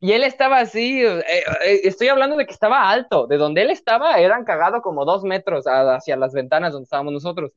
Y 0.03 0.11
él 0.11 0.25
estaba 0.25 0.59
así, 0.59 1.01
eh, 1.01 1.23
eh, 1.65 1.79
estoy 1.85 2.09
hablando 2.09 2.35
de 2.35 2.45
que 2.45 2.51
estaba 2.51 2.89
alto, 2.89 3.25
de 3.25 3.37
donde 3.37 3.61
él 3.61 3.69
estaba 3.69 4.19
eran 4.19 4.43
cagado 4.43 4.81
como 4.81 5.05
dos 5.05 5.23
metros 5.23 5.65
a- 5.65 5.95
hacia 5.95 6.17
las 6.17 6.33
ventanas 6.33 6.73
donde 6.73 6.83
estábamos 6.83 7.13
nosotros. 7.13 7.53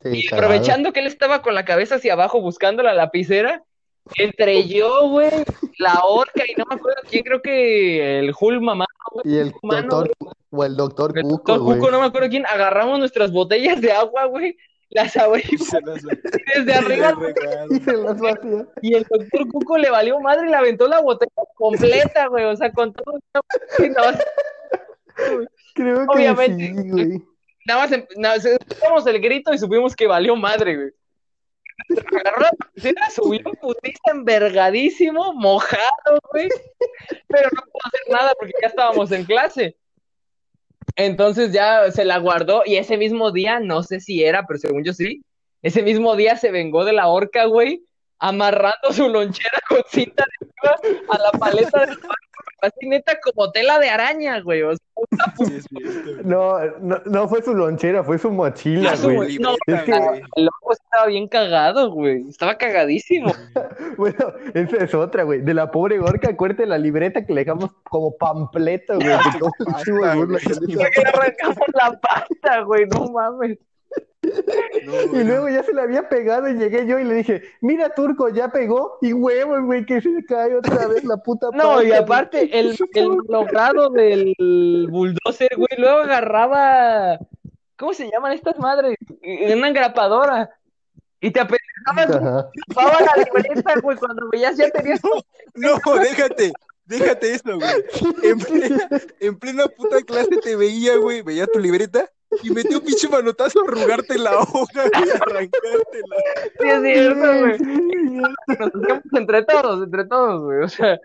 Sí, 0.00 0.08
Y 0.20 0.26
cagado. 0.26 0.46
aprovechando 0.46 0.94
que 0.94 1.00
él 1.00 1.06
estaba 1.06 1.42
con 1.42 1.54
la 1.54 1.66
cabeza 1.66 1.96
hacia 1.96 2.14
abajo 2.14 2.40
buscando 2.40 2.82
la 2.82 2.94
lapicera, 2.94 3.62
entre 4.16 4.66
yo, 4.66 5.10
güey, 5.10 5.30
la 5.78 6.00
orca 6.06 6.44
y 6.48 6.54
no 6.58 6.64
me 6.66 6.76
acuerdo 6.76 7.02
quién, 7.10 7.22
creo 7.24 7.42
que 7.42 8.20
el 8.20 8.32
Hulk 8.40 8.62
mamá, 8.62 8.86
Y 9.22 9.36
el 9.36 9.52
mano, 9.62 9.88
doctor, 10.00 10.12
o 10.50 10.64
el 10.64 10.76
doctor 10.76 11.12
el 11.14 11.24
Cuco, 11.24 11.56
doctor. 11.58 11.76
Cuco, 11.76 11.90
no 11.90 12.00
me 12.00 12.06
acuerdo 12.06 12.30
quién, 12.30 12.46
agarramos 12.46 12.98
nuestras 12.98 13.30
botellas 13.30 13.82
de 13.82 13.92
agua, 13.92 14.24
güey, 14.24 14.56
las 14.94 15.14
Y 15.16 15.18
abrimos 15.18 15.66
se 15.68 15.80
las- 15.82 16.02
desde 16.54 16.74
arriba. 16.74 17.12
Y 17.70 17.80
se 17.80 17.92
las 17.92 18.18
vacía. 18.20 18.66
y 18.82 18.94
el 18.94 19.04
doctor 19.04 19.48
Cuco 19.52 19.76
le 19.78 19.90
valió 19.90 20.18
madre 20.20 20.46
y 20.46 20.50
le 20.50 20.56
aventó 20.56 20.88
la 20.88 21.00
botella 21.00 21.30
completa, 21.56 22.26
güey, 22.28 22.44
o 22.44 22.56
sea, 22.56 22.72
con 22.72 22.92
todo. 22.92 23.18
y 23.78 23.90
más, 23.90 24.18
Creo 25.74 25.98
que 26.06 26.14
Obviamente. 26.14 26.66
sí, 26.82 26.90
güey. 26.90 27.22
nada 27.66 27.80
más 27.80 27.92
em- 27.92 28.06
nada, 28.16 28.40
se- 28.40 28.54
escuchamos 28.56 29.06
el 29.06 29.20
grito 29.20 29.52
y 29.52 29.58
supimos 29.58 29.94
que 29.94 30.06
valió 30.06 30.34
madre, 30.36 30.76
güey. 30.76 30.90
Agarró 32.20 32.40
la 32.40 33.10
subió 33.10 33.40
un 33.46 33.54
putiza 33.56 34.12
envergadísimo, 34.12 35.32
mojado, 35.34 36.20
güey, 36.30 36.48
pero 37.26 37.48
no 37.52 37.62
pudo 37.62 37.80
hacer 37.86 38.00
nada 38.12 38.32
porque 38.38 38.52
ya 38.62 38.68
estábamos 38.68 39.10
en 39.10 39.24
clase. 39.24 39.76
Entonces 40.96 41.52
ya 41.52 41.90
se 41.90 42.04
la 42.04 42.18
guardó 42.18 42.62
y 42.64 42.76
ese 42.76 42.96
mismo 42.96 43.32
día, 43.32 43.58
no 43.60 43.82
sé 43.82 44.00
si 44.00 44.22
era, 44.22 44.46
pero 44.46 44.58
según 44.58 44.84
yo 44.84 44.92
sí, 44.92 45.22
ese 45.62 45.82
mismo 45.82 46.14
día 46.14 46.36
se 46.36 46.50
vengó 46.50 46.84
de 46.84 46.92
la 46.92 47.08
horca, 47.08 47.46
güey, 47.46 47.84
amarrando 48.18 48.92
su 48.92 49.08
lonchera 49.08 49.58
con 49.68 49.82
cinta 49.88 50.24
de 50.40 50.48
a 51.08 51.18
la 51.18 51.30
paleta 51.32 51.86
del 51.86 51.98
así 52.64 52.86
neta 52.88 53.18
como 53.22 53.50
tela 53.52 53.78
de 53.78 53.88
araña, 53.90 54.40
güey, 54.40 54.62
o 54.62 54.70
sea, 54.74 54.78
Sí, 55.46 55.54
es 55.56 55.64
cierto. 55.68 56.22
No, 56.24 56.58
no, 56.80 56.98
no 57.04 57.28
fue 57.28 57.42
su 57.42 57.54
lonchera, 57.54 58.02
fue 58.04 58.16
su 58.18 58.30
mochila, 58.30 58.90
Ah, 58.92 58.96
su 58.96 59.10
güey. 59.12 59.38
No, 59.38 59.54
Es 59.66 59.82
que- 59.82 59.98
güey. 59.98 60.22
el 60.36 60.44
loco 60.44 60.72
estaba 60.72 61.06
bien 61.06 61.28
cagado, 61.28 61.90
güey, 61.90 62.28
estaba 62.28 62.56
cagadísimo. 62.56 63.32
Bueno, 63.98 64.32
esa 64.54 64.76
es 64.78 64.94
otra, 64.94 65.22
güey. 65.22 65.40
De 65.42 65.54
la 65.54 65.70
pobre 65.70 65.98
Gorka, 65.98 66.30
acuérdate 66.30 66.66
la 66.66 66.78
libreta 66.78 67.24
que 67.24 67.32
le 67.32 67.42
dejamos 67.42 67.70
como 67.84 68.16
pampleto, 68.16 68.94
güey. 68.96 69.08
todo 69.38 69.50
burla 70.16 70.38
que 70.40 70.54
le 70.66 70.82
arrancamos 70.82 71.58
la 71.74 72.00
pata, 72.00 72.60
güey, 72.62 72.86
no 72.86 73.06
mames. 73.12 73.58
No, 74.84 75.20
Y 75.20 75.24
luego 75.24 75.48
ya 75.48 75.62
se 75.62 75.72
le 75.72 75.82
había 75.82 76.08
pegado 76.08 76.48
y 76.48 76.54
llegué 76.54 76.86
yo 76.86 76.98
y 76.98 77.04
le 77.04 77.14
dije, 77.14 77.42
mira 77.60 77.90
Turco, 77.90 78.28
ya 78.28 78.48
pegó. 78.48 78.98
Y 79.00 79.12
huevos, 79.12 79.62
güey, 79.62 79.84
que 79.84 80.00
se 80.00 80.24
cae 80.24 80.56
otra 80.56 80.86
vez 80.88 81.04
la 81.04 81.16
puta 81.18 81.48
No, 81.52 81.82
y 81.82 81.92
aparte, 81.92 82.48
el, 82.58 82.76
el 82.94 83.08
logrado 83.28 83.90
del 83.90 84.34
bulldozer, 84.90 85.50
güey, 85.56 85.68
luego 85.78 85.98
agarraba. 85.98 87.18
¿Cómo 87.76 87.92
se 87.92 88.10
llaman 88.10 88.32
estas 88.32 88.58
madres? 88.58 88.96
Una 89.22 89.68
engrapadora. 89.68 90.50
Y 91.20 91.30
te. 91.30 91.40
Ajá. 91.40 92.50
ocupaba 92.68 93.00
la 93.00 93.24
libreta, 93.24 93.74
güey, 93.82 93.96
cuando 93.96 94.28
veías 94.30 94.56
ya 94.56 94.70
tenías. 94.70 95.00
No, 95.54 95.78
déjate, 95.98 96.52
déjate 96.86 97.34
eso, 97.34 97.58
güey. 97.58 97.84
En 98.22 98.38
plena, 98.38 98.88
en 99.20 99.38
plena 99.38 99.66
puta 99.66 100.02
clase 100.02 100.36
te 100.42 100.56
veía, 100.56 100.96
güey, 100.96 101.22
veía 101.22 101.46
tu 101.46 101.58
libreta 101.58 102.10
y 102.42 102.50
metí 102.50 102.74
un 102.74 102.80
pinche 102.80 103.08
manotazo 103.08 103.60
a 103.60 103.64
arrugarte 103.68 104.18
la 104.18 104.38
hoja, 104.38 104.82
a 104.82 105.22
arrancártela. 105.22 106.16
Sí, 106.60 106.68
es 106.68 106.82
cierto, 106.82 107.38
güey. 107.38 107.58
Nos 108.46 108.60
hacíamos 108.60 109.12
entre 109.12 109.42
todos, 109.44 109.84
entre 109.84 110.04
todos, 110.04 110.42
güey. 110.42 110.62
O 110.62 110.68
sea, 110.68 110.98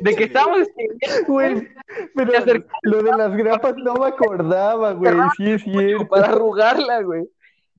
de 0.00 0.14
que 0.14 0.24
estábamos 0.24 0.60
escribiendo 0.60 1.26
Güey, 1.26 1.68
pero 2.14 2.64
lo 2.82 3.02
de 3.02 3.10
las 3.16 3.36
grapas 3.36 3.74
no 3.76 3.94
me 3.94 4.06
acordaba, 4.06 4.92
güey. 4.92 5.12
Sí, 5.36 5.50
es 5.50 5.62
cierto. 5.62 6.08
para 6.08 6.28
arrugarla, 6.28 7.02
güey. 7.02 7.28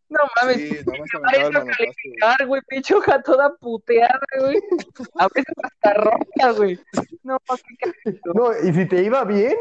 No 0.08 0.20
mames, 0.42 0.58
Sí, 0.58 0.80
manotazo, 0.86 1.64
güey. 1.64 1.76
calificar, 1.78 2.46
güey, 2.48 2.62
pinche 2.68 2.94
hoja 2.96 3.22
toda 3.24 3.56
puteada, 3.56 4.20
güey. 4.40 4.58
A 5.18 5.28
veces 5.34 5.54
hasta 5.64 5.94
rota, 5.96 6.52
güey. 6.58 6.80
No. 7.24 7.38
No, 8.34 8.52
y 8.64 8.74
si 8.74 8.86
te 8.88 9.02
iba 9.04 9.24
bien, 9.24 9.56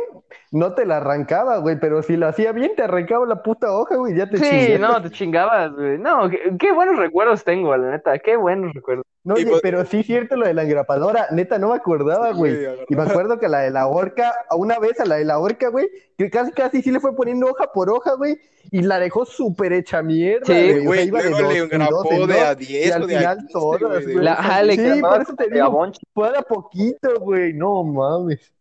no 0.53 0.74
te 0.74 0.84
la 0.84 0.99
arrancaba, 0.99 1.59
güey, 1.59 1.78
pero 1.80 2.03
si 2.03 2.16
lo 2.16 2.28
hacía 2.28 2.53
bien, 2.53 2.74
te 2.76 2.82
arrancaba 2.82 3.26
la 3.26 3.42
puta 3.42 3.72
hoja, 3.72 3.97
güey, 3.97 4.14
ya 4.16 4.28
te 4.28 4.36
Sí, 4.36 4.45
chingaste. 4.45 4.78
no, 4.78 5.03
te 5.03 5.11
chingabas, 5.11 5.72
güey. 5.72 5.99
No, 5.99 6.28
qué, 6.28 6.53
qué 6.59 6.72
buenos 6.72 6.97
recuerdos 6.99 7.42
tengo, 7.45 7.74
la 7.76 7.90
neta, 7.92 8.18
qué 8.18 8.36
buenos 8.36 8.72
recuerdos. 8.74 9.07
No, 9.25 9.35
oye, 9.35 9.47
pues- 9.47 9.62
pero 9.62 9.85
sí 9.87 10.01
es 10.01 10.07
cierto 10.07 10.37
lo 10.37 10.47
de 10.47 10.53
la 10.53 10.64
engrapadora, 10.64 11.29
neta, 11.31 11.59
no 11.59 11.70
me 11.70 11.77
acordaba, 11.77 12.33
Sí, 12.33 12.37
güey. 12.37 12.59
Y 12.89 12.95
me 12.95 13.03
acuerdo 13.03 13.39
que 13.39 13.49
la 13.49 13.61
de 13.61 13.70
la 13.70 13.87
horca, 13.87 14.35
a 14.51 14.55
una 14.55 14.79
vez 14.79 15.01
a 15.01 15.07
la 15.07 15.16
de 15.16 15.25
la 15.25 15.39
horca, 15.39 15.68
güey, 15.70 15.89
que 16.18 16.29
casi 16.31 16.53
casi 16.53 16.83
sí 16.83 16.91
le 16.91 17.01
fue 17.01 17.16
poniendo 17.16 17.47
hoja 17.47 17.72
por 17.72 17.89
hoja, 17.89 18.12
güey, 18.14 18.39
y 18.70 18.83
la 18.83 18.99
dejó 19.01 19.25
súper 19.25 19.72
hecha 19.72 20.03
mierda, 20.03 20.45
Sí, 20.45 20.53
güey. 20.53 20.70
O 20.72 20.75
sea, 20.77 20.85
Güey, 20.85 21.07
iba 21.09 21.22
de 21.22 21.31
luego 21.31 21.49
le 21.49 21.59
engrapó 21.59 22.12
en 22.12 22.27
de 22.29 22.41
a 22.41 22.53
y 22.53 22.57
10 22.57 22.93
al 22.93 23.03
o 23.03 23.07
de 23.07 23.16
a 23.16 23.18
final 23.18 23.37
15, 23.39 23.53
todas, 23.55 24.03
güey. 24.05 24.14
La 24.16 24.35
jale, 24.37 24.77
Sí, 24.95 25.01
por 25.01 25.22
eso 25.22 25.35
te 25.35 25.49
digo, 25.51 25.70
Bonch. 25.70 25.99
fue 26.12 26.31
de 26.31 26.39
a 26.39 26.43
poquito, 26.43 27.20
güey, 27.20 27.53
no 27.55 27.83
mames. 27.83 28.53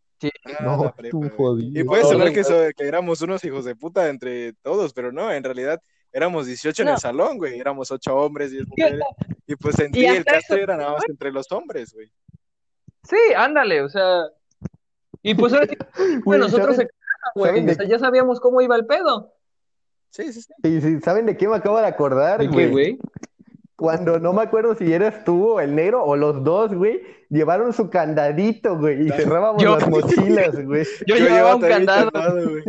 Ah, 0.46 0.64
No, 0.64 0.94
prepa, 0.96 1.10
tú 1.12 1.30
jodido. 1.36 1.78
Y 1.82 1.84
puede 1.84 2.04
No, 2.04 2.08
sonar 2.10 2.28
no, 2.30 2.34
que, 2.34 2.44
so- 2.46 2.70
que 2.78 2.88
éramos 2.88 3.22
unos 3.22 3.44
hijos 3.44 3.66
de 3.66 3.76
puta 3.76 4.08
entre 4.08 4.54
todos, 4.62 4.94
pero 4.94 5.12
no, 5.12 5.30
en 5.30 5.44
realidad 5.44 5.82
éramos 6.14 6.46
18 6.46 6.84
en 6.84 6.88
el 6.90 6.98
salón, 6.98 7.38
güey. 7.38 7.60
Éramos 7.60 7.92
8 7.92 8.16
hombres, 8.16 8.52
10 8.52 8.64
Sí, 8.64 8.70
mujeres. 8.70 9.00
Y 9.48 9.56
pues 9.58 9.78
en 9.80 9.92
Y 9.94 10.00
sí 10.00 10.06
el 10.06 10.24
caso 10.24 10.56
era 10.56 10.78
nada 10.78 10.94
más 10.94 11.04
entre 11.10 11.32
los 11.32 11.52
hombres, 11.52 11.94
güey. 11.94 12.10
Sí, 13.04 13.18
ándale, 13.36 13.82
o 13.82 13.90
sea. 13.90 14.22
Y 15.22 15.36
pues 15.36 15.52
ahora 15.54 15.68
sí, 15.68 15.76
Güey, 16.26 16.40
nosotros 16.40 16.76
¿saben- 16.78 16.88
se 16.88 17.40
güey. 17.40 17.70
O 17.70 17.74
sea, 17.74 17.86
ya 17.88 18.00
sabíamos 18.00 18.40
cómo 18.40 18.62
iba 18.62 18.76
el 18.76 18.86
pedo. 18.86 19.34
Sí, 20.10 20.32
sí, 20.32 20.42
sí. 20.42 20.82
Sí, 20.82 21.00
¿Saben 21.02 21.26
de 21.26 21.36
qué 21.36 21.48
me 21.48 21.56
acabo 21.56 21.80
de 21.80 21.88
acordar, 21.88 22.46
güey? 22.48 23.00
Cuando 23.76 24.20
no 24.20 24.32
me 24.34 24.44
acuerdo 24.44 24.76
si 24.76 24.94
eres 24.94 25.24
tú 25.24 25.54
o 25.54 25.60
el 25.60 25.74
negro 25.76 26.04
o 26.04 26.16
los 26.16 26.44
dos, 26.44 26.74
güey, 26.74 27.02
llevaron 27.30 27.74
su 27.74 27.90
candadito, 27.90 28.78
güey, 28.78 29.08
y 29.08 29.10
cerrábamos 29.10 29.62
Yo- 29.62 29.78
las 29.78 29.90
mochilas, 29.90 30.64
güey. 30.66 30.86
Yo, 31.08 31.16
llevaba 31.16 31.56
un 31.56 31.62
candado. 31.62 32.12
güey. 32.50 32.64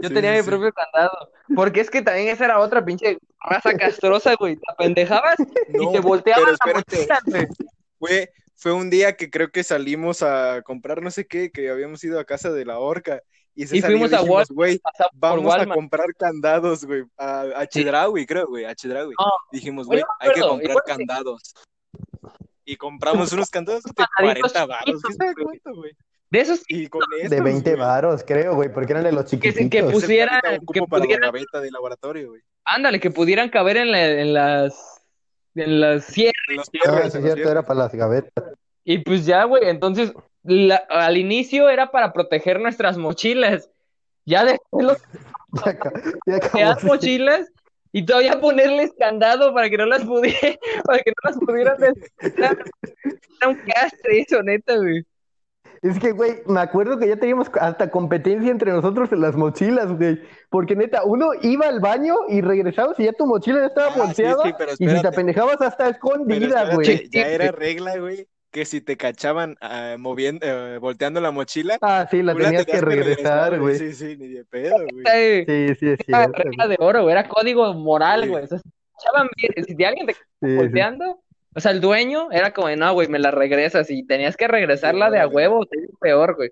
Yo 0.00 0.08
Sí, 0.08 0.14
tenía 0.14 0.32
sí, 0.32 0.38
mi 0.38 0.42
sí. 0.44 0.48
propio 0.50 0.72
candado. 0.72 1.32
Porque 1.54 1.80
es 1.80 1.90
que 1.90 2.02
también 2.02 2.28
esa 2.28 2.46
era 2.46 2.60
otra 2.60 2.84
pinche 2.84 3.18
raza 3.40 3.74
castrosa, 3.74 4.34
güey. 4.38 4.56
Te 4.56 4.72
apendejabas 4.72 5.36
y 5.40 5.84
No, 5.84 5.92
te 5.92 6.00
volteaban 6.00 6.54
pero 6.64 6.74
la 6.74 6.84
mochila, 6.86 7.20
güey. 7.26 7.46
Fue, 7.98 8.32
fue 8.56 8.72
un 8.72 8.88
día 8.90 9.16
que 9.16 9.30
creo 9.30 9.50
que 9.50 9.62
salimos 9.62 10.22
a 10.22 10.62
comprar 10.62 11.02
no 11.02 11.10
sé 11.10 11.26
qué, 11.26 11.50
que 11.50 11.70
habíamos 11.70 12.02
ido 12.04 12.18
a 12.18 12.24
casa 12.24 12.50
de 12.50 12.64
la 12.64 12.78
horca. 12.78 13.22
Y, 13.54 13.66
César 13.66 13.90
fuimos 13.90 14.12
a 14.12 14.22
Walmart, 14.22 14.50
güey, 14.50 14.80
vamos 15.12 15.54
a 15.54 15.66
comprar 15.66 16.14
candados, 16.16 16.84
güey, 16.84 17.04
a, 17.18 17.42
a 17.56 17.66
Chedraui, 17.66 18.24
creo, 18.24 18.46
güey, 18.46 18.64
a 18.64 18.74
Chedraui. 18.74 19.12
Dijimos, 19.52 19.86
güey, 19.86 20.02
hay 20.20 20.32
que 20.32 20.40
comprar 20.40 20.76
candados. 20.86 21.54
Y 22.64 22.76
compramos 22.76 23.32
unos 23.32 23.50
candados 23.50 23.82
de 23.82 23.92
Candaditos 23.92 24.52
40 24.52 24.66
baros, 24.66 25.02
chiquitos, 25.02 25.16
¿quién 25.34 25.34
sabe 25.60 25.74
güey. 25.74 25.96
De 26.30 26.40
esos 26.40 26.62
Y 26.68 26.86
con 26.88 27.00
De 27.10 27.24
estos, 27.24 27.42
20 27.42 27.70
güey, 27.74 27.80
varos, 27.80 28.22
creo, 28.24 28.54
güey, 28.54 28.72
porque 28.72 28.92
eran 28.92 29.04
de 29.04 29.12
los 29.12 29.24
que, 29.24 29.30
chiquititos. 29.30 29.62
que 29.62 29.68
que 29.70 29.82
para 29.82 29.92
la 29.92 31.04
pudieran, 31.06 31.20
gaveta 31.22 31.60
de 31.60 31.70
laboratorio, 31.70 32.28
güey. 32.30 32.42
ándale, 32.64 33.00
que 33.00 33.10
pudieran 33.10 33.48
caber 33.50 33.76
en, 33.78 33.90
la- 33.90 34.06
en 34.08 34.32
las, 34.34 35.02
en 35.56 35.80
las 35.80 36.04
cierres. 36.06 36.34
Los 36.48 36.68
Ah, 36.68 36.70
cierres, 36.70 36.84
sí, 36.84 36.94
en 36.94 36.94
es 36.96 37.02
los 37.02 37.12
cierto, 37.12 37.34
cierres. 37.34 37.50
era 37.50 37.62
para 37.66 37.78
las 37.80 37.92
gavetas. 37.94 38.44
Y 38.84 38.98
pues 38.98 39.26
ya, 39.26 39.44
güey, 39.44 39.68
entonces, 39.68 40.12
la- 40.44 40.84
al 40.88 41.16
inicio 41.16 41.68
era 41.68 41.90
para 41.90 42.12
proteger 42.12 42.60
nuestras 42.60 42.96
mochilas. 42.96 43.68
Ya 44.24 44.44
después 44.44 44.86
los 44.86 44.98
Ya, 46.26 46.36
acabamos. 46.36 46.84
mochilas 46.84 47.48
y 47.92 48.04
todavía 48.06 48.40
ponerles 48.40 48.92
candado 48.96 49.52
para 49.52 49.68
que 49.68 49.76
no 49.78 49.86
las 49.86 50.04
pudiera, 50.04 50.38
para 50.84 50.98
que 51.02 51.10
no 51.10 51.28
las 51.30 51.38
pudieran. 51.38 51.76
Era 52.20 53.48
un 53.48 53.56
castre 53.66 54.20
eso, 54.20 54.40
neta, 54.44 54.76
güey. 54.76 55.02
Es 55.82 55.98
que, 55.98 56.12
güey, 56.12 56.42
me 56.46 56.60
acuerdo 56.60 56.98
que 56.98 57.08
ya 57.08 57.16
teníamos 57.16 57.50
hasta 57.58 57.90
competencia 57.90 58.50
entre 58.50 58.70
nosotros 58.70 59.10
en 59.12 59.22
las 59.22 59.34
mochilas, 59.34 59.90
güey. 59.96 60.20
Porque 60.50 60.76
neta, 60.76 61.04
uno 61.04 61.30
iba 61.40 61.66
al 61.68 61.80
baño 61.80 62.16
y 62.28 62.42
regresabas 62.42 62.98
y 63.00 63.04
ya 63.04 63.12
tu 63.14 63.26
mochila 63.26 63.60
ya 63.60 63.66
estaba 63.66 63.86
Ah, 63.88 63.92
sí, 63.94 63.98
volteada. 64.00 64.42
sí, 64.44 64.52
pero 64.58 64.72
y 64.78 64.88
si 64.96 65.00
te 65.00 65.08
apendejabas 65.08 65.60
hasta 65.62 65.88
escondida, 65.88 66.74
güey. 66.74 67.08
ya 67.10 67.26
era 67.28 67.50
regla, 67.52 67.96
güey, 67.98 68.26
que 68.50 68.66
si 68.66 68.82
te 68.82 68.98
cachaban 68.98 69.56
ah, 69.62 69.96
moviendo, 69.98 70.44
eh, 70.46 70.76
volteando 70.78 71.18
la 71.22 71.30
mochila, 71.30 71.78
Ah, 71.80 72.06
sí, 72.10 72.22
la 72.22 72.34
tenías 72.34 72.66
que 72.66 72.80
regresar, 72.80 73.58
güey. 73.58 73.76
Sí, 73.78 73.92
sí, 73.94 74.16
ni 74.18 74.28
de 74.28 74.44
pedo, 74.44 74.76
güey. 74.92 75.44
Sí, 75.46 75.74
sí, 75.78 75.88
es 75.92 75.98
era 76.06 76.24
cierto. 76.24 76.42
regla 76.42 76.68
de 76.68 76.76
oro, 76.78 77.02
güey, 77.04 77.12
era 77.12 77.26
código 77.26 77.72
moral, 77.72 78.24
Sí. 78.24 78.28
güey. 78.28 78.44
O 78.44 78.46
sea, 78.48 78.58
si 78.58 78.68
echaban 79.00 79.28
bien- 79.36 79.64
si 79.66 79.74
de 79.74 79.86
alguien 79.86 80.06
te 80.08 80.12
Sí, 80.12 80.20
sí. 80.42 80.56
O 81.54 81.60
sea, 81.60 81.72
el 81.72 81.80
dueño 81.80 82.30
era 82.30 82.52
como, 82.52 82.68
no, 82.76 82.92
güey, 82.92 83.08
me 83.08 83.18
la 83.18 83.30
regresas 83.30 83.90
y 83.90 84.04
tenías 84.04 84.36
que 84.36 84.48
regresarla 84.48 85.10
de 85.10 85.20
a 85.20 85.26
huevo, 85.26 85.66
te 85.66 85.80
digo 85.80 85.92
peor, 86.00 86.36
güey. 86.36 86.50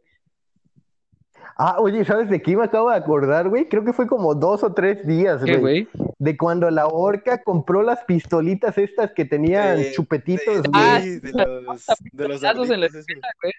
Ah, 1.60 1.76
oye, 1.80 2.04
¿sabes 2.04 2.30
de 2.30 2.40
qué 2.40 2.56
me 2.56 2.64
acabo 2.64 2.88
de 2.90 2.96
acordar, 2.96 3.48
güey? 3.48 3.68
Creo 3.68 3.84
que 3.84 3.92
fue 3.92 4.06
como 4.06 4.32
dos 4.36 4.62
o 4.62 4.72
tres 4.72 5.04
días, 5.04 5.42
¿Qué, 5.42 5.56
güey. 5.56 5.88
güey? 5.92 6.12
De 6.18 6.36
cuando 6.36 6.70
la 6.70 6.86
orca 6.86 7.42
compró 7.42 7.82
las 7.82 8.04
pistolitas 8.04 8.78
estas 8.78 9.12
que 9.12 9.24
tenían 9.24 9.80
Eh, 9.80 9.90
chupetitos, 9.92 10.62
de, 10.62 10.68
güey. 10.68 10.70
Ah, 10.72 11.00
sí, 11.02 11.18
de 11.20 11.32
los, 11.32 11.86
de 12.12 12.28
los 12.28 12.70
en 12.70 12.80
la 12.80 12.86
escuela, 12.86 13.28
güey. 13.42 13.52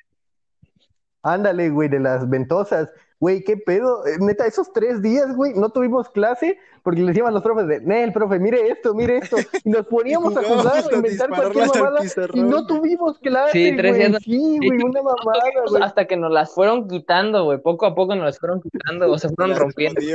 Ándale, 1.23 1.69
güey, 1.69 1.89
de 1.89 1.99
las 1.99 2.29
ventosas. 2.29 2.89
Güey, 3.19 3.43
qué 3.43 3.57
pedo. 3.57 4.07
Eh, 4.07 4.15
Neta, 4.21 4.45
esos 4.47 4.71
tres 4.71 5.01
días, 5.01 5.35
güey, 5.35 5.53
no 5.53 5.69
tuvimos 5.69 6.09
clase 6.09 6.57
porque 6.83 7.01
le 7.01 7.07
decían 7.07 7.27
a 7.27 7.31
los 7.31 7.41
profes 7.43 7.67
de, 7.67 7.81
Nel, 7.81 8.11
profe, 8.13 8.39
mire 8.39 8.69
esto, 8.69 8.93
mire 8.93 9.17
esto. 9.17 9.37
Y 9.63 9.69
nos 9.69 9.85
poníamos 9.87 10.35
a 10.37 10.43
jugar, 10.43 10.83
a 10.91 10.95
inventar 10.95 11.29
cualquier 11.29 11.67
mamada. 11.67 11.99
Y 12.33 12.41
no 12.41 12.49
güey. 12.63 12.67
tuvimos 12.67 13.19
clase, 13.19 13.51
Sí, 13.51 13.75
tres 13.77 13.95
güey. 13.95 14.07
días- 14.09 14.21
Sí, 14.23 14.57
güey, 14.57 14.83
una 14.83 15.01
mamada, 15.03 15.43
güey. 15.69 15.83
Hasta 15.83 16.05
que 16.05 16.17
nos 16.17 16.31
las 16.31 16.53
fueron 16.53 16.87
quitando, 16.87 17.43
güey. 17.45 17.57
Poco 17.59 17.85
a 17.85 17.95
poco 17.95 18.15
nos 18.15 18.25
las 18.25 18.39
fueron 18.39 18.61
quitando, 18.61 19.11
o 19.11 19.17
se 19.17 19.29
fueron 19.29 19.51
Las 19.51 19.59
rompiendo. 19.59 20.01
sí, 20.01 20.13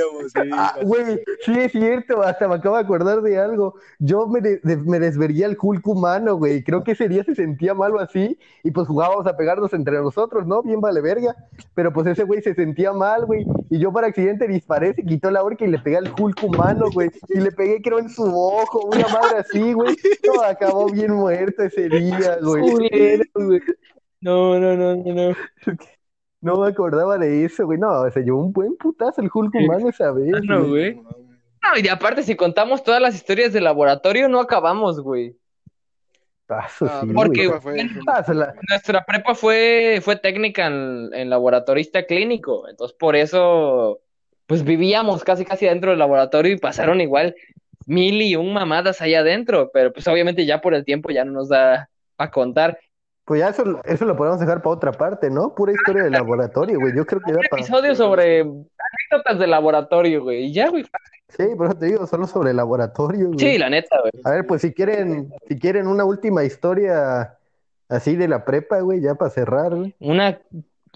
Ah, 0.53 0.75
güey, 0.83 1.21
sí 1.45 1.53
es 1.59 1.73
cierto, 1.73 2.23
hasta 2.23 2.49
me 2.49 2.55
acabo 2.57 2.77
de 2.77 2.83
acordar 2.83 3.23
de 3.23 3.39
algo. 3.39 3.75
Yo 3.99 4.27
me, 4.27 4.41
de- 4.41 4.61
de- 4.62 4.77
me 4.77 4.99
desvería 4.99 5.47
el 5.47 5.57
Hulk 5.61 5.87
humano, 5.87 6.37
güey. 6.37 6.62
Creo 6.62 6.83
que 6.85 6.93
ese 6.93 7.09
día 7.09 7.25
se 7.25 7.35
sentía 7.35 7.75
malo 7.75 7.99
así 8.01 8.39
y 8.62 8.71
pues 8.71 8.87
jugábamos 8.89 9.27
a 9.27 9.37
pegarnos 9.37 9.73
entre 9.73 9.99
nosotros, 10.01 10.47
¿no? 10.47 10.62
Bien 10.62 10.81
vale 10.81 11.01
verga. 11.01 11.35
Pero 11.75 11.93
pues 11.93 12.07
ese 12.07 12.25
güey 12.25 12.43
se 12.43 12.55
sentía 12.55 12.93
mal, 12.93 13.27
güey. 13.27 13.45
Y 13.71 13.79
yo 13.79 13.93
por 13.93 14.05
accidente 14.05 14.47
disparé, 14.47 14.95
se 14.95 15.03
quitó 15.05 15.31
la 15.31 15.43
horca 15.43 15.65
y 15.65 15.69
le 15.69 15.79
pegué 15.79 15.97
al 15.99 16.12
Hulk 16.19 16.43
humano, 16.43 16.54
güey. 16.93 17.11
Y 17.29 17.41
le 17.41 17.51
pegué 17.53 17.81
creo 17.83 17.99
en 17.99 18.09
su 18.09 18.23
ojo, 18.25 18.87
una 18.87 19.07
madre 19.09 19.39
así, 19.39 19.73
güey. 19.73 19.97
No, 20.27 20.43
acabó 20.43 20.87
bien 20.89 21.13
muerto 21.13 21.63
ese 21.63 21.89
día, 21.89 22.39
güey. 22.43 23.61
No, 24.21 24.59
no, 24.59 24.77
no, 24.77 24.97
no, 24.97 25.15
no. 25.15 25.37
No 26.41 26.59
me 26.61 26.69
acordaba 26.69 27.17
de 27.19 27.45
eso, 27.45 27.65
güey. 27.65 27.79
No, 27.79 28.11
se 28.11 28.21
llevó 28.23 28.41
un 28.41 28.53
buen 28.53 28.77
putazo 28.77 29.21
el 29.23 29.31
Hulk 29.33 29.55
humano 29.55 29.89
esa 29.89 30.13
vez, 30.13 30.35
Ah, 30.37 30.41
no, 30.45 30.69
güey. 30.69 30.95
No, 30.95 31.79
y 31.83 31.89
aparte, 31.89 32.23
si 32.23 32.37
contamos 32.37 32.83
todas 32.83 33.01
las 33.01 33.15
historias 33.15 33.53
del 33.55 33.65
laboratorio, 33.65 34.29
no 34.29 34.41
acabamos, 34.41 35.01
güey. 35.01 35.29
Eso 36.47 36.85
Ah, 36.87 37.01
sí, 37.01 37.13
Porque- 37.15 37.47
güey. 37.47 37.61
fue- 37.61 37.85
Nuestra 38.69 39.05
prepa 39.07 39.35
fue, 39.35 40.01
fue 40.03 40.17
técnica 40.17 40.67
en, 40.67 41.09
en 41.15 41.31
laboratorista 41.31 42.05
clínico, 42.05 42.69
entonces 42.69 42.95
por 42.99 43.17
eso, 43.17 44.01
pues 44.47 44.65
vivíamos 44.65 45.25
casi 45.25 45.45
casi 45.45 45.67
dentro 45.67 45.91
del 45.91 45.99
laboratorio 45.99 46.53
y 46.53 46.59
pasaron 46.59 47.01
igual 47.01 47.35
mil 47.87 48.23
y 48.23 48.37
un 48.37 48.53
mamadas 48.53 49.01
allá 49.01 49.21
adentro, 49.21 49.71
pero 49.73 49.93
pues 49.93 50.07
obviamente 50.09 50.47
ya 50.47 50.61
por 50.61 50.75
el 50.75 50.85
tiempo 50.85 51.11
ya 51.11 51.25
no 51.25 51.33
nos 51.33 51.49
da 51.49 51.89
a 52.19 52.31
contar. 52.31 52.79
Pues 53.25 53.41
ya 53.41 53.49
eso, 53.49 53.81
eso 53.85 54.05
lo 54.05 54.17
podemos 54.17 54.39
dejar 54.39 54.61
para 54.61 54.77
otra 54.77 54.93
parte, 54.93 55.31
¿no? 55.31 55.55
Pura 55.55 55.73
historia 55.73 56.03
de 56.03 56.11
laboratorio, 56.11 56.79
güey. 56.79 56.95
Yo 56.95 57.07
creo 57.07 57.23
que 57.23 57.33
da 57.33 57.41
para... 57.51 57.63
episodio 57.63 57.95
sobre 57.95 58.41
anécdotas 58.41 59.39
de 59.39 59.47
laboratorio, 59.47 60.23
güey. 60.23 60.47
Y 60.47 60.53
ya, 60.53 60.69
güey. 60.69 60.85
Sí, 61.31 61.45
por 61.57 61.69
eso 61.69 61.79
te 61.79 61.87
digo, 61.87 62.07
solo 62.07 62.27
sobre 62.27 62.53
laboratorio, 62.53 63.29
güey. 63.29 63.39
Sí, 63.39 63.57
la 63.57 63.71
neta, 63.71 63.99
güey. 63.99 64.13
A 64.25 64.31
ver, 64.31 64.47
pues 64.47 64.61
si 64.61 64.75
quieren, 64.75 65.33
si 65.49 65.59
quieren 65.59 65.87
una 65.87 66.05
última 66.05 66.45
historia 66.45 67.39
así 67.89 68.15
de 68.15 68.29
la 68.29 68.45
prepa, 68.45 68.81
güey, 68.81 69.01
ya 69.01 69.15
para 69.15 69.31
cerrar, 69.31 69.75
güey. 69.75 69.95
Una. 70.01 70.39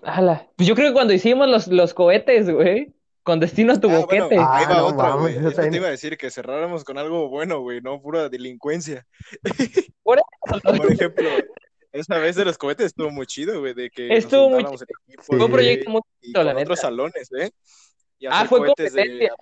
Ala. 0.02 0.46
Pues 0.56 0.68
yo 0.68 0.74
creo 0.74 0.88
que 0.88 0.94
cuando 0.94 1.14
hicimos 1.14 1.48
los, 1.48 1.66
los 1.68 1.94
cohetes, 1.94 2.50
güey. 2.50 2.92
Con 3.28 3.40
destino 3.40 3.74
a 3.74 3.76
tu 3.78 3.90
Ah, 3.90 3.98
boquete. 3.98 4.22
bueno, 4.36 4.40
ahí 4.50 4.64
Ah, 4.66 4.70
va 4.70 4.76
no 4.78 4.86
otra, 4.86 5.10
güey. 5.16 5.34
también- 5.34 5.70
te 5.70 5.76
iba 5.76 5.88
a 5.88 5.90
decir, 5.90 6.16
que 6.16 6.30
cerráramos 6.30 6.82
con 6.82 6.96
algo 6.96 7.28
bueno, 7.28 7.60
güey, 7.60 7.82
no 7.82 8.00
pura 8.00 8.30
delincuencia. 8.30 9.06
Por 10.02 10.22
Por 10.62 10.90
ejemplo, 10.92 11.28
esa 11.92 12.16
vez 12.16 12.36
de 12.36 12.46
los 12.46 12.56
cohetes 12.56 12.86
estuvo 12.86 13.10
muy 13.10 13.26
chido, 13.26 13.60
güey, 13.60 13.74
de 13.74 13.90
que 13.90 14.08
nos 14.08 14.16
Estuvo 14.16 14.48
muy 14.48 14.62
equipo, 14.62 14.78
Fue 14.78 14.86
un 14.86 15.22
Fue 15.24 15.34
un 15.36 15.40
güey, 15.42 15.52
proyecto 15.52 15.90
muy 15.90 16.00
chido, 16.22 16.42
la 16.42 16.52
con 16.54 16.62
otros 16.62 16.78
neta. 16.78 16.88
salones, 16.88 17.30
¿eh? 17.38 17.50
Y 18.18 18.26
Ah, 18.30 18.46
fue 18.48 18.60
cohetes 18.60 18.94
de- 18.94 19.02
competencia. 19.02 19.34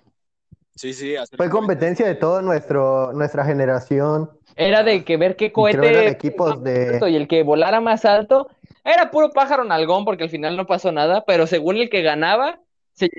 Sí, 0.75 0.93
sí, 0.93 1.15
hacer 1.15 1.37
Fue 1.37 1.49
competencia 1.49 2.05
de 2.05 2.15
toda 2.15 2.41
nuestro, 2.41 3.13
nuestra 3.13 3.45
generación. 3.45 4.29
Era 4.57 4.83
de 4.83 5.05
que 5.05 5.15
ver 5.15 5.37
qué 5.37 5.53
Creo 5.53 5.67
eran 5.69 5.81
cohete 5.81 6.07
equipos 6.09 6.61
de... 6.61 6.99
y 7.09 7.15
el 7.15 7.29
que 7.29 7.43
volara 7.43 7.79
más 7.79 8.03
alto 8.03 8.49
era 8.83 9.11
puro 9.11 9.29
pájaro 9.31 9.63
nalgón 9.63 10.03
porque 10.03 10.23
al 10.25 10.29
final 10.29 10.57
no 10.57 10.67
pasó 10.67 10.91
nada, 10.91 11.23
pero 11.25 11.47
según 11.47 11.77
el 11.77 11.89
que 11.89 12.01
ganaba, 12.01 12.59
se 12.97 13.09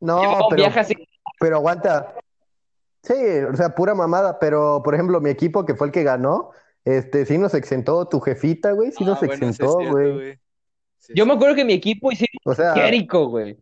No, 0.00 0.20
pero, 0.50 0.62
viaje 0.62 0.80
así. 0.80 0.94
pero 1.40 1.56
aguanta. 1.56 2.14
Sí, 3.02 3.14
o 3.50 3.56
sea, 3.56 3.74
pura 3.74 3.94
mamada, 3.94 4.38
pero 4.38 4.82
por 4.84 4.94
ejemplo, 4.94 5.20
mi 5.20 5.30
equipo 5.30 5.64
que 5.64 5.74
fue 5.74 5.86
el 5.86 5.92
que 5.92 6.02
ganó, 6.02 6.50
este, 6.84 7.24
sí 7.26 7.38
nos 7.38 7.54
exentó 7.54 8.06
tu 8.08 8.20
jefita, 8.20 8.72
güey, 8.72 8.90
sí 8.92 9.04
Ah, 9.04 9.06
nos 9.10 9.18
bueno, 9.20 9.34
exentó, 9.34 9.74
güey. 9.74 10.38
Sí, 10.98 11.12
Yo 11.14 11.24
sí. 11.24 11.28
me 11.28 11.34
acuerdo 11.34 11.54
que 11.54 11.64
mi 11.64 11.72
equipo 11.74 12.10
hicimos 12.12 12.28
O 12.44 12.54
sea, 12.54 12.74
güey. 12.74 13.56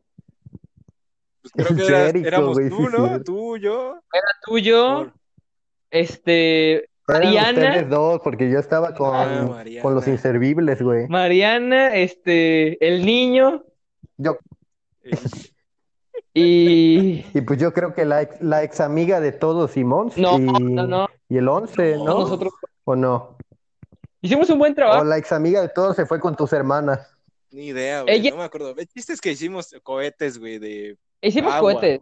Pues 1.42 1.52
creo 1.52 1.76
que 1.76 1.86
eras- 1.86 2.14
éramos 2.14 2.54
güey, 2.56 2.68
tú, 2.70 2.76
sí, 2.76 2.96
¿no? 2.96 3.22
Tú, 3.22 3.56
yo. 3.58 4.00
Tuyo, 4.46 4.96
Por- 4.96 5.12
este, 5.90 6.72
eran 6.74 6.88
Mariana. 7.06 7.48
ustedes 7.50 7.88
dos, 7.88 8.20
porque 8.24 8.50
yo 8.50 8.58
estaba 8.58 8.94
con, 8.94 9.14
Ah, 9.14 9.46
Mariana. 9.48 9.82
con 9.82 9.94
los 9.94 10.08
inservibles, 10.08 10.82
güey. 10.82 11.06
Mariana, 11.08 11.94
este, 11.94 12.84
el 12.86 13.04
niño 13.06 13.64
Yo, 14.16 14.38
y... 16.40 17.26
y 17.34 17.40
pues 17.42 17.58
yo 17.58 17.72
creo 17.72 17.94
que 17.94 18.04
la 18.04 18.22
ex, 18.22 18.40
la 18.42 18.62
ex 18.62 18.80
amiga 18.80 19.20
de 19.20 19.32
todos, 19.32 19.70
Simón, 19.72 20.12
No, 20.16 20.38
y, 20.38 20.42
no, 20.42 20.86
no, 20.86 21.08
y 21.28 21.38
el 21.38 21.48
once, 21.48 21.96
No, 21.96 22.04
¿no? 22.04 22.18
nosotros 22.20 22.52
¿O 22.84 22.94
no? 22.94 23.36
hicimos 24.20 24.48
un 24.50 24.58
buen 24.58 24.72
O 24.72 24.74
trabajo. 24.74 25.04
la 25.04 25.18
ex 25.18 25.32
amiga 25.32 25.60
de 25.62 25.68
todos 25.68 25.96
se 25.96 26.06
fue 26.06 26.20
con 26.20 26.36
tus 26.36 26.52
hermanas. 26.52 27.12
Ni 27.50 27.68
idea, 27.68 28.02
güey. 28.02 28.14
Ella- 28.16 28.30
No 28.32 28.36
me 28.38 28.44
acuerdo. 28.44 28.74
El 28.76 28.86
chiste 28.86 29.12
es 29.12 29.20
que 29.20 29.32
hicimos 29.32 29.74
cohetes, 29.82 30.38
güey, 30.38 30.58
de. 30.58 30.96
Hicimos 31.22 31.54
agua. 31.54 31.74
cohetes. 31.74 32.00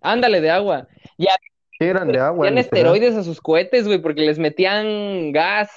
Ándale, 0.00 0.40
de 0.40 0.50
agua. 0.50 0.86
Sí, 1.18 1.84
eran 1.84 2.08
de 2.08 2.18
agua. 2.20 2.44
Metían 2.46 2.58
esteroides 2.58 3.14
a 3.16 3.22
sus 3.22 3.40
cohetes, 3.40 3.86
güey, 3.86 4.00
porque 4.00 4.22
les 4.22 4.38
metían 4.38 5.30
gas. 5.32 5.68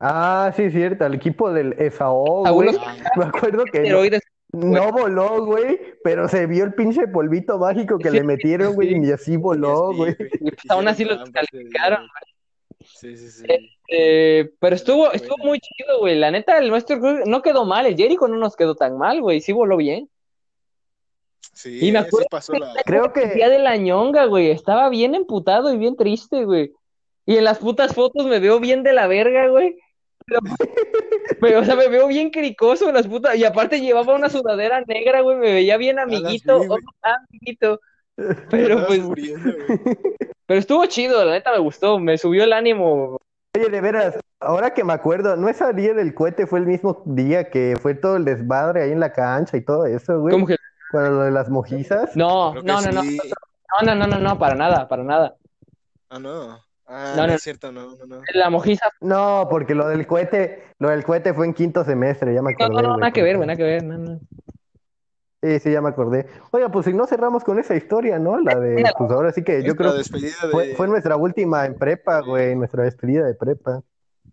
Ah, 0.00 0.52
sí, 0.56 0.64
es 0.64 0.72
cierto, 0.72 1.04
al 1.04 1.14
equipo 1.14 1.52
del 1.52 1.74
FAO, 1.92 2.52
güey. 2.52 2.70
Me 3.16 3.24
acuerdo 3.24 3.64
que 3.66 3.78
no, 3.78 3.84
esteroides. 3.84 4.22
No 4.64 4.92
voló, 4.92 5.44
güey, 5.44 5.78
pero 6.02 6.28
se 6.28 6.46
vio 6.46 6.64
el 6.64 6.74
pinche 6.74 7.06
polvito 7.08 7.58
mágico 7.58 7.98
que 7.98 8.10
Sí, 8.10 8.16
le 8.16 8.24
metieron, 8.24 8.74
güey, 8.74 8.94
sí. 8.94 9.00
y 9.02 9.12
así 9.12 9.36
voló, 9.36 9.92
Sí, 9.92 9.96
güey. 9.96 10.16
Y 10.40 10.50
pues 10.50 10.70
aún 10.70 10.88
así 10.88 11.02
Hicieron 11.02 11.32
trampas, 11.32 11.46
descalificaron. 11.52 12.08
Sí, 12.84 13.16
sí, 13.16 13.30
sí. 13.30 13.44
Eh, 13.88 14.50
pero 14.60 14.74
estuvo, 14.76 15.12
estuvo 15.12 15.36
muy 15.38 15.60
chido, 15.60 16.00
güey. 16.00 16.16
La 16.18 16.30
neta, 16.30 16.58
el 16.58 16.68
nuestro 16.68 17.00
que 17.00 17.22
no 17.26 17.42
quedó 17.42 17.64
mal. 17.64 17.86
El 17.86 17.96
Jericho 17.96 18.28
no 18.28 18.36
nos 18.36 18.56
quedó 18.56 18.74
tan 18.74 18.96
mal, 18.98 19.20
güey. 19.20 19.40
Sí 19.40 19.52
voló 19.52 19.76
bien. 19.76 20.10
Sí, 21.52 21.78
Y 21.86 21.92
me 21.92 22.00
sí 22.00 22.06
acuerdo 22.06 22.26
pasó 22.30 22.52
la. 22.54 22.72
Creo 22.84 23.12
El 23.14 23.34
día 23.34 23.46
que, 23.46 23.52
de 23.52 23.58
la 23.58 23.76
ñonga, 23.76 24.26
güey. 24.26 24.50
Estaba 24.50 24.88
bien 24.88 25.14
emputado 25.14 25.72
y 25.72 25.78
bien 25.78 25.96
triste, 25.96 26.44
güey. 26.44 26.72
Y 27.24 27.36
en 27.36 27.44
las 27.44 27.58
putas 27.58 27.94
fotos 27.94 28.26
me 28.26 28.38
veo 28.38 28.60
bien 28.60 28.82
de 28.82 28.92
la 28.92 29.06
verga, 29.06 29.48
güey. 29.48 29.78
Pero, 30.26 30.40
pero, 31.40 31.60
o 31.60 31.64
sea, 31.64 31.76
me 31.76 31.88
veo 31.88 32.08
bien 32.08 32.30
cricoso 32.30 32.88
en 32.88 32.94
las 32.94 33.06
putas. 33.06 33.36
Y 33.36 33.44
aparte 33.44 33.80
llevaba 33.80 34.14
una 34.14 34.28
sudadera 34.28 34.80
negra, 34.86 35.20
güey. 35.20 35.36
Me 35.36 35.52
veía 35.52 35.76
bien 35.76 35.98
amiguito. 35.98 36.60
sí, 36.60 36.66
güey. 36.66 36.80
oh, 36.80 37.08
amiguito. 37.28 37.80
Pero 38.50 38.86
pues, 38.86 39.00
muriendo, 39.02 39.52
güey. 39.52 39.78
pero 40.46 40.60
estuvo 40.60 40.86
chido, 40.86 41.24
la 41.24 41.32
neta 41.32 41.52
me 41.52 41.58
gustó. 41.58 41.98
Me 41.98 42.16
subió 42.16 42.44
el 42.44 42.52
ánimo. 42.52 43.18
oye, 43.54 43.68
de 43.68 43.80
veras, 43.80 44.18
ahora 44.40 44.72
que 44.72 44.84
me 44.84 44.94
acuerdo, 44.94 45.36
¿no 45.36 45.48
ese 45.48 45.70
día 45.74 45.92
del 45.92 46.14
cohete 46.14 46.46
fue 46.46 46.60
el 46.60 46.66
mismo 46.66 47.02
día 47.04 47.50
que 47.50 47.76
fue 47.80 47.94
todo 47.94 48.16
el 48.16 48.24
desmadre 48.24 48.84
ahí 48.84 48.92
en 48.92 49.00
la 49.00 49.12
cancha 49.12 49.56
y 49.56 49.64
todo 49.64 49.84
eso, 49.86 50.20
güey? 50.20 50.32
Como 50.32 50.46
que, 50.46 50.56
Con 50.90 51.04
lo 51.04 51.22
de 51.24 51.30
las 51.30 51.50
mojizas. 51.50 52.16
no, 52.16 52.54
no, 52.54 52.80
no. 52.80 53.02
sí. 53.02 53.18
No, 53.82 53.94
no, 53.94 53.94
no, 53.94 54.06
no, 54.06 54.18
no, 54.18 54.38
para 54.38 54.54
nada, 54.54 54.88
para 54.88 55.02
nada. 55.02 55.36
Ah, 56.08 56.18
no. 56.18 56.65
Ah, 56.88 57.14
No, 57.16 57.22
no, 57.22 57.28
no. 57.28 57.34
es 57.34 57.42
cierto, 57.42 57.72
no, 57.72 57.96
no, 57.96 58.06
no. 58.06 58.22
La 58.34 58.48
mojiza. 58.50 58.86
No, 59.00 59.46
porque 59.50 59.74
lo 59.74 59.88
del 59.88 60.06
cohete, 60.06 60.62
lo 60.78 60.90
del 60.90 61.04
cohete 61.04 61.34
fue 61.34 61.46
en 61.46 61.52
quinto 61.54 61.84
semestre, 61.84 62.32
ya 62.32 62.42
me 62.42 62.52
No, 62.52 62.64
acordé, 62.64 62.74
no, 62.74 62.82
no, 62.82 62.88
güey, 62.90 63.00
nada 63.00 63.12
que 63.12 63.22
ver, 63.22 63.38
nada 63.38 63.56
que 63.56 63.62
ver. 63.64 63.82
No, 63.84 63.98
no. 63.98 64.20
Sí, 65.42 65.58
sí, 65.60 65.70
ya 65.72 65.80
me 65.80 65.90
acordé. 65.90 66.26
Oiga, 66.50 66.70
pues 66.70 66.86
si 66.86 66.92
no 66.92 67.06
cerramos 67.06 67.44
con 67.44 67.58
esa 67.58 67.74
historia, 67.76 68.18
¿no? 68.18 68.40
La 68.40 68.58
de, 68.58 68.84
pues 68.98 69.10
ahora 69.10 69.32
sí 69.32 69.42
que 69.44 69.58
yo 69.62 69.74
Nuestra 69.74 69.76
creo 69.86 69.92
despedida 69.94 70.34
fue, 70.50 70.68
de. 70.68 70.74
fue 70.76 70.88
nuestra 70.88 71.16
última 71.16 71.66
en 71.66 71.74
prepa, 71.76 72.20
güey, 72.20 72.54
nuestra 72.56 72.84
despedida 72.84 73.26
de 73.26 73.34
prepa. 73.34 73.82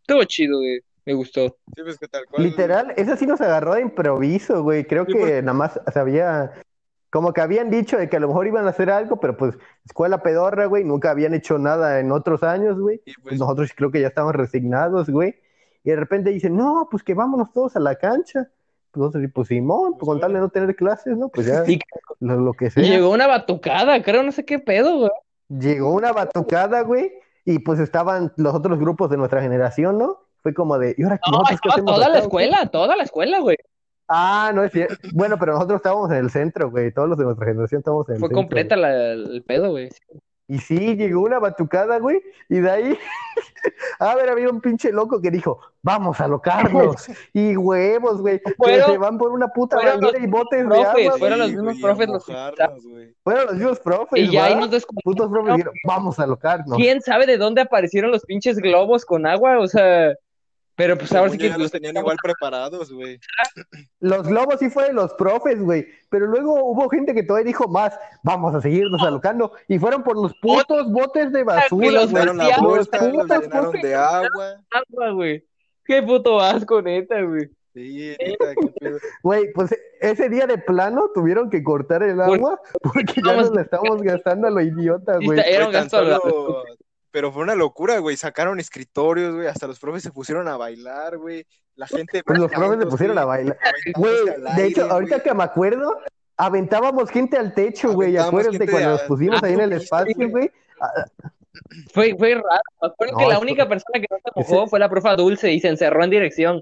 Estuvo 0.02 0.24
chido, 0.24 0.58
güey. 0.58 0.80
Me 1.06 1.14
gustó. 1.14 1.58
Sí, 1.76 1.84
pues 1.84 1.98
que 2.00 2.08
tal 2.08 2.26
cual. 2.26 2.44
Literal, 2.44 2.94
esa 2.96 3.18
sí 3.18 3.28
nos 3.28 3.42
agarró 3.42 3.74
de 3.76 3.82
improviso, 3.82 4.64
güey. 4.64 4.86
Creo 4.86 5.06
Sí, 5.06 5.14
que 5.14 5.20
porque- 5.20 5.42
nada 5.42 5.54
más 5.58 5.80
sabía, 5.94 6.52
como 7.14 7.32
que 7.32 7.42
habían 7.42 7.70
dicho 7.70 7.96
de 7.96 8.10
que 8.10 8.18
a 8.18 8.20
lo 8.20 8.28
mejor 8.28 8.48
iban 8.48 8.66
a 8.66 8.72
hacer 8.72 8.90
algo, 8.90 9.18
pero 9.18 9.38
pues 9.38 9.56
escuela 9.86 10.24
pedorra, 10.24 10.66
güey, 10.66 10.84
nunca 10.84 11.12
habían 11.12 11.36
hecho 11.36 11.60
nada 11.60 12.00
en 12.00 12.12
otros 12.12 12.42
años, 12.42 12.80
güey. 12.80 13.02
Y 13.06 13.14
Pues 13.14 13.18
pues, 13.22 13.40
nosotros 13.40 13.72
creo 13.76 13.92
que 13.92 14.02
ya 14.02 14.08
estábamos 14.08 14.36
resignados, 14.36 15.12
güey. 15.12 15.36
Y 15.84 15.92
de 15.92 15.96
repente 15.96 16.32
dicen, 16.32 16.58
no, 16.58 16.88
pues 16.90 17.04
que 17.04 17.14
vámonos 17.14 17.54
todos 17.54 17.76
a 17.76 17.80
la 17.80 17.98
cancha. 17.98 18.50
Pues 18.90 19.00
nosotros, 19.00 19.30
pues 19.32 19.48
Simón, 19.50 19.94
Pues, 20.00 20.08
con 20.10 20.20
tal 20.20 20.34
de 20.34 20.40
no 20.40 20.50
tener 20.50 20.76
clases, 20.76 21.16
¿no? 21.16 21.30
Pues 21.30 21.46
ya, 21.46 21.64
Y 21.68 21.80
lo, 22.20 22.36
lo 22.38 22.54
que 22.54 22.72
sea. 22.72 22.82
llegó 22.82 23.12
una 23.12 23.28
batucada, 23.28 24.02
creo, 24.02 24.24
no 24.24 24.32
sé 24.32 24.44
qué 24.44 24.58
pedo, 24.58 24.98
güey. 24.98 25.12
Llegó 25.50 25.94
una 25.94 26.14
batucada, 26.14 26.82
güey, 26.82 27.14
y 27.46 27.60
pues 27.60 27.80
estaban 27.80 28.34
los 28.38 28.56
otros 28.56 28.80
grupos 28.80 29.12
de 29.12 29.18
nuestra 29.18 29.40
generación, 29.40 30.00
¿no? 30.00 30.18
Fue 30.42 30.56
como 30.56 30.80
de, 30.80 30.96
¿y 30.98 31.04
ahora 31.04 31.20
No, 31.32 31.44
qué 31.48 31.54
estaba 31.54 31.74
hacemos 31.76 31.94
toda 31.94 32.10
la 32.10 32.16
acá, 32.16 32.24
escuela, 32.24 32.66
toda 32.72 32.96
la 32.96 33.04
escuela, 33.04 33.40
güey. 33.40 33.58
Ah, 34.08 34.52
no 34.54 34.64
es 34.64 34.72
cierto. 34.72 34.96
Bueno, 35.14 35.38
pero 35.40 35.54
nosotros 35.54 35.78
estábamos 35.78 36.12
en 36.12 36.18
el 36.18 36.30
centro, 36.30 36.70
güey. 36.70 36.92
Todos 36.92 37.10
los 37.10 37.18
de 37.18 37.26
nuestra 37.26 37.46
generación 37.48 37.80
estábamos 37.80 38.08
en 38.10 38.16
el 38.16 38.20
Fue 38.20 38.30
centro, 38.30 38.42
completa 38.42 38.76
la- 38.76 39.12
el 39.14 39.44
pedo, 39.46 39.72
güey. 39.72 39.90
Y 40.46 40.60
sí, 40.60 40.98
llegó 40.98 41.22
una 41.22 41.40
batucada, 41.40 42.00
güey, 42.00 42.22
y 42.50 42.60
de 42.60 42.70
ahí, 42.70 42.98
a 44.00 44.14
ver, 44.14 44.30
había 44.30 44.50
un 44.50 44.60
pinche 44.60 44.92
loco 44.92 45.22
que 45.22 45.32
dijo, 45.32 45.60
vamos 45.82 46.20
a 46.20 46.28
locarnos. 46.28 47.08
Y 47.34 47.56
huevos, 47.56 48.22
güey, 48.22 48.42
que 48.42 48.82
se 48.86 48.98
van 48.98 49.18
por 49.18 49.32
una 49.32 49.48
puta 49.48 49.78
fueron 49.78 50.02
bandera 50.02 50.20
los 50.20 50.28
y 50.28 50.30
botes 50.30 50.60
de 50.60 50.66
profes, 50.68 51.06
agua, 51.08 51.18
fueron 51.18 51.40
los 51.40 51.50
mismos 51.52 51.78
profes 51.82 52.08
los 52.10 52.26
que. 52.26 52.34
Fueron 53.24 53.46
los 53.46 53.56
mismos 53.56 53.80
profes, 53.80 54.20
Y 54.22 54.32
ya 54.32 54.46
ahí 54.46 54.56
nos 54.56 54.70
descubrieron. 54.70 55.02
Putos 55.04 55.32
profes 55.32 55.54
dijeron, 55.54 55.74
vamos 55.86 56.20
a 56.20 56.28
locarnos. 56.28 56.78
¿Quién 56.78 57.02
sabe 57.02 57.26
de 57.26 57.38
dónde 57.38 57.62
aparecieron 57.62 58.12
los 58.12 58.26
pinches 58.26 58.58
globos 58.58 59.06
con 59.06 59.26
agua? 59.26 59.60
O 59.60 59.68
sea, 59.68 60.14
pero 60.76 60.98
pues 60.98 61.14
ahora 61.14 61.30
sí 61.32 61.38
que 61.38 61.50
ya 61.50 61.58
los 61.58 61.72
tenían 61.72 61.96
igual 61.98 62.18
preparados, 62.22 62.92
güey. 62.92 63.20
Los 64.00 64.28
globos 64.28 64.60
sí 64.60 64.70
fue 64.70 64.86
de 64.88 64.94
los 64.94 65.14
profes, 65.14 65.62
güey. 65.62 65.88
Pero 66.10 66.26
luego 66.28 66.64
hubo 66.64 66.90
gente 66.90 67.14
que 67.14 67.24
todavía 67.24 67.48
dijo 67.48 67.68
más, 67.68 67.98
vamos 68.24 68.56
a 68.56 68.62
seguirnos 68.62 69.02
alocando. 69.04 69.52
Y 69.68 69.78
fueron 69.80 70.04
por 70.04 70.16
los 70.16 70.34
putos 70.42 70.92
botes 70.92 71.32
de 71.32 71.44
basura, 71.44 71.92
los. 71.92 72.08
Llenaron 72.10 72.38
la 72.38 72.50
Los 72.50 72.60
bolsa, 72.62 72.98
los 73.08 73.10
putos 73.12 73.42
llenaron 73.42 73.66
botes 73.68 73.82
de 73.82 73.96
agua. 73.96 74.56
agua, 74.72 75.12
güey. 75.12 75.46
Qué 75.86 76.02
puto 76.02 76.40
asco, 76.40 76.82
neta, 76.82 77.22
güey. 77.22 77.50
Sí, 77.74 78.16
neta, 78.20 78.54
qué 78.62 78.68
pedo. 78.80 78.98
Güey, 79.24 79.52
pues 79.54 79.76
ese 80.00 80.30
día 80.30 80.46
de 80.48 80.58
plano 80.60 81.10
tuvieron 81.14 81.50
que 81.50 81.64
cortar 81.64 82.04
el 82.04 82.22
agua 82.22 82.60
porque 82.82 83.16
ya 83.26 83.36
nos 83.36 83.52
la 83.52 83.62
estamos 83.64 84.02
gastando 84.02 84.48
a 84.48 84.52
lo 84.52 84.62
idiota, 84.62 85.18
güey. 85.24 85.40
Era 85.46 85.66
un 85.68 85.72
gasto 85.72 85.98
solo- 85.98 86.64
Pero 87.14 87.32
fue 87.32 87.44
una 87.44 87.54
locura, 87.54 88.00
güey. 88.00 88.18
Sacaron 88.18 88.60
escritorios, 88.60 89.36
güey. 89.36 89.46
Hasta 89.48 89.68
los 89.68 89.80
profes 89.80 90.02
se 90.02 90.12
pusieron 90.12 90.48
a 90.48 90.58
bailar, 90.58 91.20
güey. 91.20 91.46
La 91.76 91.86
gente. 91.86 92.24
Pues 92.24 92.40
los 92.40 92.52
profes 92.52 92.80
se 92.80 92.86
pusieron 92.88 93.18
a 93.20 93.26
bailar. 93.26 93.56
Güey, 93.96 94.16
de 94.56 94.66
hecho, 94.66 94.90
ahorita 94.92 95.20
que 95.22 95.32
me 95.36 95.44
acuerdo, 95.44 95.96
aventábamos 96.38 97.12
gente 97.12 97.38
al 97.38 97.54
techo, 97.54 97.94
güey. 97.94 98.18
Acuérdate 98.18 98.68
cuando 98.68 98.90
a- 98.90 98.92
nos 98.94 99.02
pusimos 99.04 99.44
ahí 99.44 99.54
en 99.54 99.62
el 99.62 99.74
espacio, 99.74 100.16
güey. 100.18 100.30
güey. 100.32 100.52
Fue, 101.94 102.16
fue 102.18 102.34
raro. 102.34 102.44
Me 102.82 102.88
acuerdo 102.88 103.14
No, 103.14 103.20
que 103.20 103.26
la 103.28 103.40
única 103.40 103.68
persona 103.70 104.00
que 104.02 104.08
no 104.10 104.18
se 104.18 104.32
mojó 104.54 104.68
fue 104.68 104.80
la 104.80 104.90
profa 104.90 105.16
Dulce 105.16 105.52
y 105.54 105.60
se 105.60 105.68
encerró 105.70 106.04
en 106.04 106.10
dirección. 106.10 106.62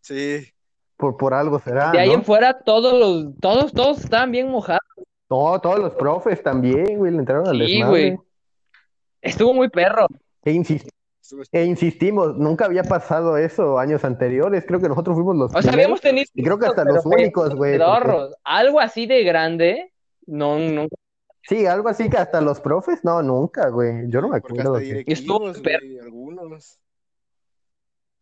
Sí. 0.00 0.48
Por, 0.96 1.16
por 1.18 1.34
algo 1.34 1.58
será, 1.58 1.90
De 1.90 1.98
ahí 2.00 2.08
¿no? 2.08 2.14
en 2.14 2.24
fuera, 2.24 2.58
todos 2.60 2.98
los, 2.98 3.38
todos, 3.40 3.72
todos 3.72 3.98
estaban 4.02 4.30
bien 4.30 4.48
mojados. 4.48 4.80
No, 5.28 5.60
todos 5.60 5.78
los 5.78 5.92
profes 5.94 6.42
también, 6.42 6.96
güey, 6.98 7.12
le 7.12 7.18
entraron 7.18 7.48
al 7.48 7.56
Sí, 7.56 7.78
desmadre. 7.78 7.90
güey. 7.90 8.18
Estuvo 9.24 9.54
muy 9.54 9.68
perro. 9.68 10.06
E 10.44 10.52
E 11.52 11.64
insistimos, 11.64 12.36
nunca 12.36 12.66
había 12.66 12.82
pasado 12.84 13.36
eso 13.38 13.78
años 13.78 14.04
anteriores. 14.04 14.64
Creo 14.66 14.78
que 14.80 14.88
nosotros 14.88 15.16
fuimos 15.16 15.36
los 15.36 15.50
O 15.54 15.62
sea, 15.62 15.72
primeros. 15.72 15.74
habíamos 15.74 16.00
tenido. 16.02 16.26
Y 16.34 16.42
creo 16.42 16.58
que 16.58 16.66
hasta 16.66 16.84
los 16.84 17.04
únicos, 17.06 17.54
güey. 17.54 17.78
porque-. 17.78 18.36
Algo 18.44 18.80
así 18.80 19.06
de 19.06 19.24
grande, 19.24 19.92
no, 20.26 20.58
nunca. 20.58 20.96
Sí, 21.42 21.66
algo 21.66 21.88
así 21.88 22.08
que 22.08 22.16
hasta 22.18 22.40
los 22.40 22.60
profes. 22.60 23.04
No, 23.04 23.22
nunca, 23.22 23.68
güey. 23.68 24.08
Yo 24.08 24.20
no 24.20 24.28
me 24.28 24.36
acuerdo. 24.36 24.78
Estuvo 24.78 25.38
güey, 25.40 25.98
algunos. 25.98 26.78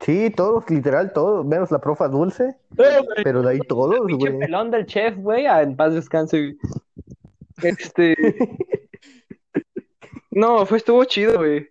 Sí, 0.00 0.30
todos, 0.30 0.68
literal, 0.70 1.12
todos. 1.12 1.44
Menos 1.44 1.70
la 1.70 1.80
profa 1.80 2.08
Dulce. 2.08 2.56
Pero 3.22 3.42
de 3.42 3.50
ahí 3.50 3.58
todos, 3.68 4.00
güey. 4.16 4.38
pelón 4.38 4.70
del 4.70 4.86
chef, 4.86 5.16
güey, 5.16 5.46
en 5.46 5.76
paz 5.76 5.94
descanse. 5.94 6.56
Este. 7.62 8.16
No, 10.32 10.64
fue, 10.66 10.78
estuvo 10.78 11.04
chido, 11.04 11.38
güey. 11.38 11.68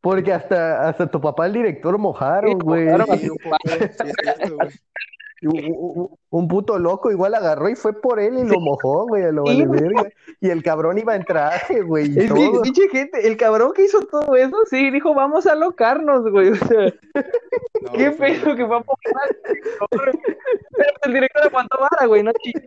Porque 0.00 0.32
hasta, 0.32 0.88
hasta 0.88 1.10
tu 1.10 1.20
papá, 1.20 1.46
el 1.46 1.54
director, 1.54 1.96
mojaron, 1.96 2.52
Sí, 2.52 2.58
güey. 2.60 2.86
mojaron 2.86 3.06
Sí, 3.18 3.28
sí, 3.78 4.08
es 4.08 4.16
cierto, 4.22 4.56
güey. 4.56 4.68
Un, 5.42 5.74
un- 5.76 6.08
un 6.30 6.48
puto 6.48 6.78
loco 6.78 7.10
igual 7.10 7.34
agarró 7.34 7.68
y 7.68 7.74
fue 7.74 7.92
por 8.00 8.18
él 8.18 8.38
y 8.38 8.44
lo 8.44 8.58
mojó, 8.60 9.06
güey, 9.06 9.24
a 9.24 9.32
lo 9.32 9.44
vale 9.44 9.66
verga. 9.66 10.08
Y 10.40 10.48
el 10.50 10.62
cabrón 10.62 10.98
iba 10.98 11.14
en 11.14 11.24
traje, 11.24 11.82
güey, 11.82 12.06
y 12.06 12.26
todo. 12.28 12.62
pinche 12.62 12.88
gente, 12.88 13.26
el 13.26 13.36
cabrón 13.36 13.72
que 13.74 13.84
hizo 13.84 14.00
todo 14.06 14.34
eso, 14.36 14.56
sí, 14.70 14.90
dijo, 14.90 15.14
vamos 15.14 15.46
a 15.46 15.54
locarnos, 15.54 16.30
güey. 16.30 16.50
O 16.50 16.54
sea, 16.56 16.92
No, 17.82 17.92
qué 17.92 18.12
fue- 18.12 18.32
pedo 18.40 18.56
que 18.56 18.62
vamos 18.62 18.86
a 18.88 19.86
Pero 19.90 20.12
el 21.04 21.12
director 21.12 21.42
aguantó 21.44 21.78
vara, 21.80 22.06
güey, 22.06 22.22
no 22.22 22.32
chido. 22.42 22.62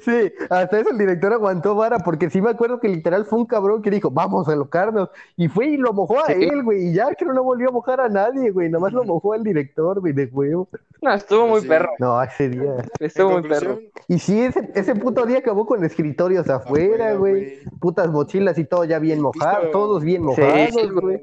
Sí, 0.00 0.32
hasta 0.50 0.80
eso 0.80 0.90
el 0.90 0.98
director 0.98 1.32
aguantó 1.32 1.74
vara, 1.74 1.98
porque 1.98 2.30
sí 2.30 2.40
me 2.40 2.50
acuerdo 2.50 2.80
que 2.80 2.88
literal 2.88 3.24
fue 3.26 3.38
un 3.38 3.46
cabrón 3.46 3.82
que 3.82 3.90
dijo, 3.90 4.10
vamos 4.10 4.48
a 4.48 4.56
locarnos. 4.56 5.10
Y 5.36 5.48
fue 5.48 5.66
y 5.66 5.76
lo 5.76 5.92
mojó 5.92 6.18
a 6.20 6.26
Sí. 6.26 6.34
él, 6.42 6.62
güey, 6.62 6.88
y 6.88 6.94
ya 6.94 7.14
que 7.14 7.24
no 7.26 7.42
volvió 7.44 7.68
a 7.68 7.72
mojar 7.72 8.00
a 8.00 8.08
nadie, 8.08 8.50
güey, 8.50 8.68
nomás 8.70 8.92
lo 8.92 9.04
mojó 9.04 9.34
al 9.34 9.42
director, 9.44 10.00
güey, 10.00 10.12
de 10.12 10.26
huevo. 10.26 10.68
No, 11.02 11.12
estuvo 11.12 11.46
muy 11.46 11.60
Perro, 11.68 11.90
No, 11.98 12.22
ese 12.22 12.48
día. 12.48 12.74
estuvo 13.00 13.30
muy 13.32 13.48
perro. 13.48 13.78
Y 14.08 14.18
sí, 14.18 14.40
ese, 14.42 14.70
ese 14.74 14.94
puto 14.94 15.26
día 15.26 15.38
acabó 15.38 15.66
con 15.66 15.84
escritorios 15.84 16.48
afuera, 16.48 17.14
güey. 17.14 17.60
Putas 17.80 18.10
mochilas 18.10 18.58
y 18.58 18.64
todo 18.64 18.84
ya 18.84 18.98
bien 18.98 19.20
mojado, 19.20 19.70
todos 19.70 20.02
bien 20.02 20.22
mojados, 20.22 20.92
güey. 20.92 21.22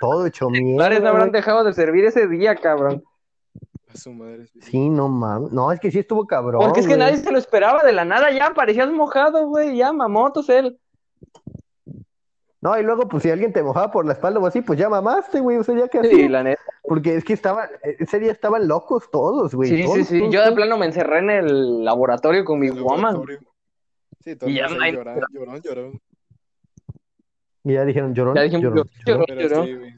Todo 0.00 0.26
hecho 0.26 0.50
mierda. 0.50 1.00
No 1.00 1.08
habrán 1.08 1.32
dejado 1.32 1.64
de 1.64 1.72
servir 1.72 2.04
ese 2.04 2.26
día, 2.26 2.56
cabrón. 2.56 3.02
A 3.92 3.96
su 3.96 4.12
madre. 4.12 4.46
sí. 4.46 4.60
Sí, 4.60 4.88
no 4.88 5.08
mames. 5.08 5.52
No, 5.52 5.70
es 5.70 5.78
que 5.80 5.90
sí 5.90 6.00
estuvo 6.00 6.26
cabrón. 6.26 6.60
Porque 6.60 6.80
es 6.80 6.86
que 6.86 6.96
nadie 6.96 7.16
se 7.16 7.30
lo 7.30 7.38
esperaba 7.38 7.82
de 7.84 7.92
la 7.92 8.04
nada, 8.04 8.30
ya 8.32 8.52
parecías 8.54 8.90
mojado, 8.90 9.46
güey, 9.48 9.76
ya 9.76 9.92
mamotos 9.92 10.48
él. 10.48 10.78
No, 12.66 12.76
y 12.76 12.82
luego, 12.82 13.06
pues 13.06 13.22
si 13.22 13.30
alguien 13.30 13.52
te 13.52 13.62
mojaba 13.62 13.92
por 13.92 14.04
la 14.04 14.14
espalda 14.14 14.40
o 14.40 14.46
así, 14.46 14.60
pues 14.60 14.76
ya 14.76 14.88
mamaste, 14.88 15.38
güey. 15.38 15.56
O 15.56 15.62
sea, 15.62 15.78
ya 15.78 15.86
que 15.86 16.02
Sí, 16.02 16.28
la 16.28 16.42
neta. 16.42 16.60
Porque 16.82 17.14
es 17.14 17.22
que 17.22 17.32
estaban, 17.32 17.68
ese 17.84 18.18
día 18.18 18.32
estaban 18.32 18.66
locos 18.66 19.08
todos, 19.08 19.54
güey. 19.54 19.70
Sí, 19.70 19.76
sí, 19.76 19.84
todos, 19.84 20.06
sí. 20.08 20.18
todos, 20.18 20.34
Yo 20.34 20.44
de 20.44 20.50
plano 20.50 20.76
me 20.76 20.86
encerré 20.86 21.20
en 21.20 21.30
el 21.30 21.84
laboratorio 21.84 22.44
con 22.44 22.58
mi 22.58 22.68
laboratorio. 22.68 23.38
Sí, 24.18 24.34
todos 24.34 24.50
Y 24.52 24.56
ya 24.56 24.66
llorando, 24.66 25.26
llorón, 25.32 25.62
llorón. 25.62 26.00
Y 27.62 27.74
ya 27.74 27.84
dijeron, 27.84 28.12
llorón, 28.16 28.34
Ya 28.34 28.42
dijimos, 28.42 28.84
llorón, 29.06 29.66
sí. 29.66 29.94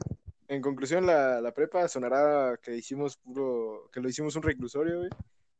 En 0.47 0.61
conclusión, 0.61 1.07
la, 1.07 1.41
la 1.41 1.51
prepa 1.51 1.87
sonará 1.87 2.59
que 2.61 2.75
hicimos 2.75 3.17
puro, 3.17 3.89
que 3.91 3.99
lo 3.99 4.09
hicimos 4.09 4.35
un 4.35 4.43
reclusorio, 4.43 4.99
güey. 4.99 5.09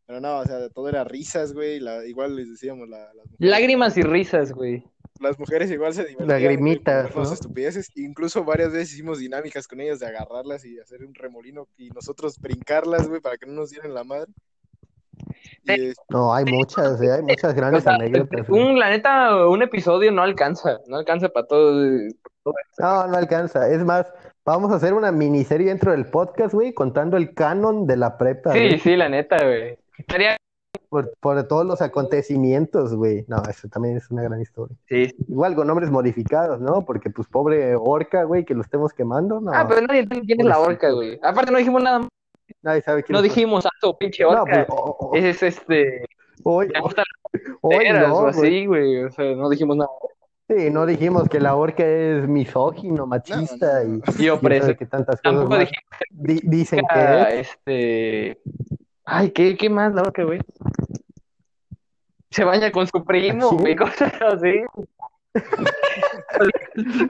Pero 0.06 0.22
no, 0.22 0.38
o 0.38 0.46
sea, 0.46 0.70
todo 0.70 0.88
era 0.90 1.04
risas, 1.04 1.54
güey. 1.54 1.80
La, 1.80 2.06
igual 2.06 2.36
les 2.36 2.52
decíamos, 2.52 2.88
la- 2.88 3.12
las, 3.16 3.26
mujeres, 3.26 3.40
Lágrimas 3.40 3.98
y 3.98 4.04
risas, 4.04 4.52
güey. 4.52 4.84
Las 5.20 5.40
mujeres 5.40 5.70
igual 5.72 5.94
se 5.94 6.06
divertían. 6.06 6.28
Lagrimitas, 6.28 7.16
¿no? 7.16 7.24
estupideces. 7.24 7.92
Incluso 7.96 8.44
varias 8.44 8.72
veces 8.72 8.94
hicimos 8.94 9.20
dinámicas 9.20 9.68
con 9.68 9.82
ellas 9.82 10.00
de 10.00 10.08
agarrarlas 10.08 10.66
y 10.66 10.80
hacer 10.80 11.04
un 11.04 11.14
remolino 11.14 11.68
y 11.78 11.90
nosotros 11.90 12.40
brincarlas, 12.40 13.08
güey, 13.08 13.22
para 13.22 13.38
que 13.38 13.46
no 13.46 13.54
nos 13.54 13.70
dieran 13.70 13.94
la 13.94 14.04
madre. 14.04 14.32
Y, 15.66 15.94
No, 16.10 16.34
hay 16.34 16.46
muchas, 16.46 17.02
eh, 17.02 17.12
hay 17.12 17.22
muchas 17.22 17.54
O 17.54 17.56
grandes 17.56 17.84
sea, 17.84 17.96
anécdotas. 17.96 18.48
un, 18.50 18.80
la 18.80 18.90
neta, 18.90 19.48
un 19.48 19.62
episodio 19.62 20.12
no 20.12 20.22
alcanza. 20.22 20.80
No 20.88 20.98
alcanza 20.98 21.30
para 21.30 21.48
todo. 21.48 21.74
No, 22.78 23.08
no 23.08 23.18
alcanza. 23.18 23.70
Es 23.70 23.84
más, 23.84 24.12
vamos 24.46 24.72
a 24.72 24.76
hacer 24.76 24.94
una 24.94 25.12
miniserie 25.12 25.68
dentro 25.68 25.92
del 25.92 26.06
podcast, 26.06 26.54
güey, 26.54 26.74
contando 26.74 27.18
el 27.18 27.34
canon 27.34 27.86
de 27.86 27.98
la 27.98 28.18
prepa, 28.18 28.54
Sí, 28.54 28.60
güey, 28.60 28.80
sí, 28.80 28.96
la 28.96 29.10
neta, 29.10 29.44
güey. 29.44 29.78
Estaría. 29.98 30.38
Por, 30.90 31.14
por 31.20 31.44
todos 31.48 31.66
los 31.66 31.82
acontecimientos, 31.82 32.94
güey. 32.96 33.24
No, 33.28 33.38
eso 33.50 33.68
también 33.70 33.98
es 33.98 34.10
una 34.12 34.24
gran 34.24 34.42
historia. 34.42 34.76
Sí. 34.88 35.14
Igual 35.28 35.56
con 35.56 35.68
nombres 35.68 35.90
modificados, 35.92 36.60
¿no? 36.60 36.84
Porque, 36.86 37.10
pues, 37.10 37.28
pobre 37.28 37.76
orca, 37.76 38.24
güey, 38.24 38.44
que 38.46 38.56
lo 38.56 38.62
estemos 38.62 38.92
quemando, 38.94 39.40
no. 39.40 39.52
Ah, 39.54 39.66
pero 39.68 39.82
nadie 39.86 40.06
sabe 40.08 40.22
quién 40.22 40.40
es 40.42 40.46
la 40.48 40.60
orca, 40.60 40.90
güey. 40.92 41.20
Aparte, 41.24 41.52
no 41.52 41.58
dijimos 41.60 41.84
nada 41.84 42.00
más. 42.00 42.10
Nadie 42.64 42.82
sabe 42.82 43.04
quién 43.04 43.14
No 43.14 43.20
es. 43.20 43.24
dijimos 43.24 43.64
santo, 43.64 43.98
pinche 43.98 44.24
No, 44.24 44.30
orca. 44.30 44.44
pues, 44.46 44.66
o- 44.70 44.98
o- 45.12 45.16
Es 45.16 45.42
este. 45.44 46.06
hoy, 46.44 46.68
hoy 47.62 47.86
no, 47.94 48.16
o 48.18 48.22
güey. 48.22 48.30
así, 48.32 48.66
güey. 48.66 49.04
O 49.04 49.12
sea, 49.12 49.36
no 49.36 49.50
dijimos 49.50 49.78
nada. 49.78 49.90
Sí, 50.50 50.72
no 50.72 50.88
dijimos 50.88 51.30
que 51.30 51.40
la 51.40 51.56
orca 51.56 51.86
es 51.86 52.28
misógino, 52.28 53.06
machista 53.06 53.84
no, 53.84 53.90
no. 53.90 53.96
y, 53.98 53.98
Y 53.98 54.00
y 54.00 54.14
sabe 54.14 54.32
opresor. 54.32 54.78
que 54.78 54.86
tantas 54.88 55.22
cosas 55.22 55.22
Tampoco 55.22 55.50
más 55.52 55.60
dijimos 55.60 55.84
di- 56.10 56.42
dicen 56.44 56.80
que 56.80 56.96
que 56.96 57.40
es. 57.42 57.50
este. 57.50 58.42
Ay, 59.12 59.32
¿qué, 59.32 59.58
qué 59.58 59.70
más 59.70 59.94
la 59.94 60.04
orca, 60.04 60.24
güey? 60.24 60.40
Se 62.32 62.44
baña 62.44 62.72
con 62.72 62.86
su 62.88 63.04
primo, 63.04 63.50
¿Sí? 63.50 63.56
güey, 63.58 63.76
cosas 63.76 64.14
así. 64.22 64.54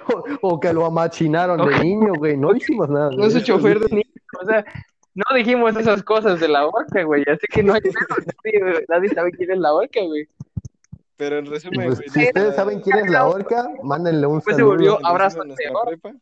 O, 0.08 0.54
o 0.54 0.60
que 0.60 0.72
lo 0.74 0.86
amachinaron 0.86 1.68
de 1.68 1.80
niño, 1.80 2.14
güey. 2.16 2.38
No 2.38 2.54
dijimos 2.54 2.90
nada. 2.90 3.10
No 3.12 3.26
es 3.26 3.36
eso. 3.36 3.46
chofer 3.46 3.80
de 3.80 3.90
niño. 3.90 4.04
O 4.42 4.46
sea, 4.46 4.64
no 5.16 5.26
dijimos 5.36 5.76
esas 5.76 6.04
cosas 6.04 6.40
de 6.40 6.48
la 6.48 6.66
orca, 6.68 7.04
güey. 7.04 7.24
Así 7.28 7.46
que 7.52 7.64
no 7.64 7.74
hay 7.74 7.82
nadie, 7.82 8.86
nadie 8.88 9.10
sabe 9.10 9.32
quién 9.32 9.52
es 9.52 9.58
la 9.60 9.74
orca, 9.74 10.00
güey. 10.02 10.28
pero 11.18 11.40
en 11.40 11.46
resumen, 11.48 11.86
pues, 11.88 11.98
güey, 12.00 12.10
si 12.10 12.24
ustedes 12.28 12.56
saben 12.56 12.80
quién 12.82 12.98
es 13.00 13.12
la 13.12 13.28
orca, 13.28 13.68
mándenle 13.84 14.26
un 14.28 14.36
Después 14.38 14.56
se 14.56 14.62
saludo. 14.62 14.76
volvió- 14.76 14.92
en 14.92 14.96
resumen, 14.98 15.12
abrazo 15.12 15.44
nuestra 15.44 15.70
peor. 15.70 15.86
prepa, 15.88 16.14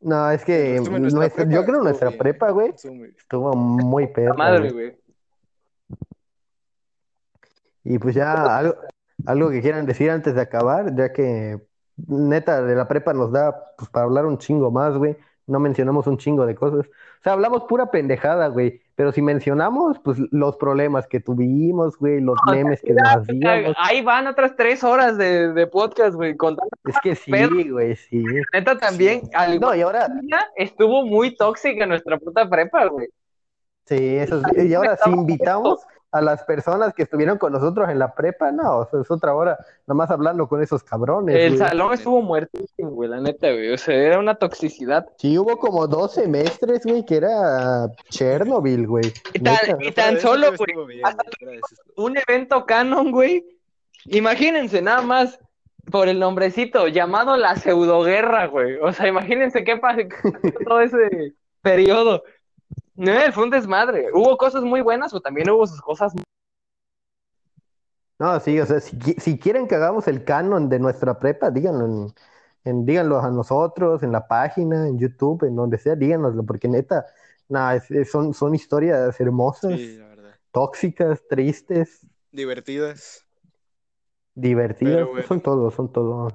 No, 0.00 0.30
es 0.30 0.44
que 0.44 0.76
en 0.76 0.78
resumen, 0.84 1.02
nuestra 1.02 1.18
nuestra- 1.20 1.44
prepa 1.44 1.54
yo 1.54 1.64
creo 1.64 1.82
nuestra 1.82 2.08
bien, 2.08 2.18
prepa, 2.18 2.50
güey, 2.50 2.68
estuvo 2.70 3.54
muy 3.54 4.06
perra, 4.06 4.34
madre, 4.34 4.70
güey. 4.70 4.90
güey. 4.90 5.00
Y 7.84 7.98
pues 7.98 8.14
ya 8.14 8.32
algo, 8.56 8.76
algo 9.26 9.50
que 9.50 9.60
quieran 9.62 9.86
decir 9.86 10.10
antes 10.10 10.34
de 10.34 10.40
acabar, 10.40 10.94
ya 10.94 11.12
que 11.12 11.60
neta 12.06 12.62
de 12.62 12.74
la 12.74 12.86
prepa 12.88 13.12
nos 13.12 13.32
da 13.32 13.74
pues 13.76 13.90
para 13.90 14.04
hablar 14.04 14.26
un 14.26 14.38
chingo 14.38 14.70
más, 14.70 14.96
güey. 14.96 15.16
No 15.50 15.60
mencionamos 15.60 16.06
un 16.06 16.16
chingo 16.16 16.46
de 16.46 16.54
cosas. 16.54 16.86
O 16.86 17.22
sea, 17.22 17.32
hablamos 17.34 17.64
pura 17.64 17.90
pendejada, 17.90 18.48
güey. 18.48 18.80
Pero 18.94 19.12
si 19.12 19.20
mencionamos, 19.22 19.98
pues 20.04 20.18
los 20.30 20.56
problemas 20.56 21.06
que 21.06 21.20
tuvimos, 21.20 21.98
güey, 21.98 22.20
los 22.20 22.36
No, 22.46 22.52
memes 22.52 22.80
que 22.80 22.92
nos 22.94 23.02
hacíamos. 23.16 23.74
Ahí 23.78 24.02
van 24.02 24.26
otras 24.26 24.54
tres 24.56 24.84
horas 24.84 25.18
de, 25.18 25.52
de 25.52 25.66
podcast, 25.66 26.14
güey. 26.14 26.36
Contando. 26.36 26.70
Es 26.86 26.96
que 27.02 27.14
sí, 27.14 27.32
güey, 27.70 27.96
sí. 27.96 28.24
Neta 28.52 28.78
también, 28.78 29.22
al 29.34 29.58
No, 29.60 29.74
y 29.74 29.80
ahora, 29.82 30.08
estuvo 30.56 31.04
muy 31.04 31.34
tóxica 31.36 31.84
nuestra 31.86 32.18
puta 32.18 32.48
prepa, 32.48 32.86
güey. 32.86 33.08
sí, 33.86 34.16
eso 34.16 34.40
es- 34.54 34.64
Y 34.66 34.74
ahora, 34.74 34.96
si 35.02 35.10
invitamos 35.10 35.80
a 36.12 36.20
las 36.20 36.42
personas 36.44 36.92
que 36.92 37.04
estuvieron 37.04 37.38
con 37.38 37.52
nosotros 37.52 37.88
en 37.88 37.98
la 37.98 38.14
prepa, 38.14 38.50
no, 38.50 38.78
o 38.78 38.88
sea, 38.90 39.00
es 39.00 39.10
otra 39.10 39.34
hora, 39.34 39.58
nomás 39.86 40.10
hablando 40.10 40.48
con 40.48 40.62
esos 40.62 40.82
cabrones, 40.82 41.36
El 41.36 41.56
güey. 41.56 41.68
salón 41.68 41.92
estuvo 41.92 42.20
muertísimo, 42.22 42.90
güey, 42.90 43.08
la 43.08 43.20
neta, 43.20 43.50
güey. 43.50 43.72
O 43.72 43.78
sea, 43.78 43.94
era 43.94 44.18
una 44.18 44.34
toxicidad. 44.34 45.06
Sí, 45.18 45.38
hubo 45.38 45.58
como 45.58 45.86
dos 45.86 46.14
semestres, 46.14 46.84
güey, 46.84 47.04
que 47.04 47.16
era 47.16 47.88
Chernobyl, 48.08 48.86
güey. 48.86 49.12
Y 49.34 49.40
tan, 49.40 50.16
y 50.16 50.20
solo, 50.20 50.48
güey, 50.56 50.86
bien, 50.86 51.06
hasta 51.06 51.22
un 51.96 52.16
evento 52.16 52.66
canon, 52.66 53.12
güey. 53.12 53.44
Imagínense 54.06 54.82
nada 54.82 55.02
más 55.02 55.38
por 55.90 56.08
el 56.08 56.18
nombrecito 56.18 56.88
llamado 56.88 57.36
la 57.36 57.56
pseudoguerra, 57.56 58.46
güey. 58.46 58.76
O 58.78 58.92
sea, 58.92 59.08
imagínense 59.08 59.64
qué 59.64 59.76
pasó 59.76 60.00
todo 60.66 60.80
ese 60.80 61.34
periodo. 61.62 62.22
No, 62.94 63.12
fue 63.32 63.44
un 63.44 63.50
desmadre. 63.50 64.08
Hubo 64.12 64.36
cosas 64.36 64.62
muy 64.62 64.80
buenas, 64.80 65.12
o 65.14 65.20
también 65.20 65.48
hubo 65.50 65.66
sus 65.66 65.80
cosas. 65.80 66.12
No, 68.18 68.38
sí, 68.40 68.60
o 68.60 68.66
sea, 68.66 68.80
si, 68.80 68.98
qui- 68.98 69.18
si 69.18 69.38
quieren 69.38 69.66
que 69.66 69.76
hagamos 69.76 70.06
el 70.06 70.24
canon 70.24 70.68
de 70.68 70.78
nuestra 70.78 71.18
prepa, 71.18 71.50
díganlo 71.50 71.86
en, 71.86 72.14
en- 72.64 72.84
díganlo 72.84 73.18
a 73.18 73.30
nosotros, 73.30 74.02
en 74.02 74.12
la 74.12 74.28
página, 74.28 74.86
en 74.86 74.98
YouTube, 74.98 75.44
en 75.44 75.56
donde 75.56 75.78
sea, 75.78 75.96
díganoslo, 75.96 76.44
porque 76.44 76.68
neta, 76.68 77.06
nada, 77.48 77.76
es- 77.76 77.90
es- 77.90 78.10
son, 78.10 78.34
son 78.34 78.54
historias 78.54 79.18
hermosas, 79.20 79.72
Sí, 79.78 79.96
la 79.96 80.08
verdad. 80.08 80.34
tóxicas, 80.52 81.22
tristes, 81.28 82.06
Divertidas. 82.32 83.24
divertidas, 84.34 84.94
Pero 84.96 85.10
bueno. 85.10 85.26
son 85.26 85.40
todo, 85.40 85.70
son 85.70 85.90
todo. 85.92 86.28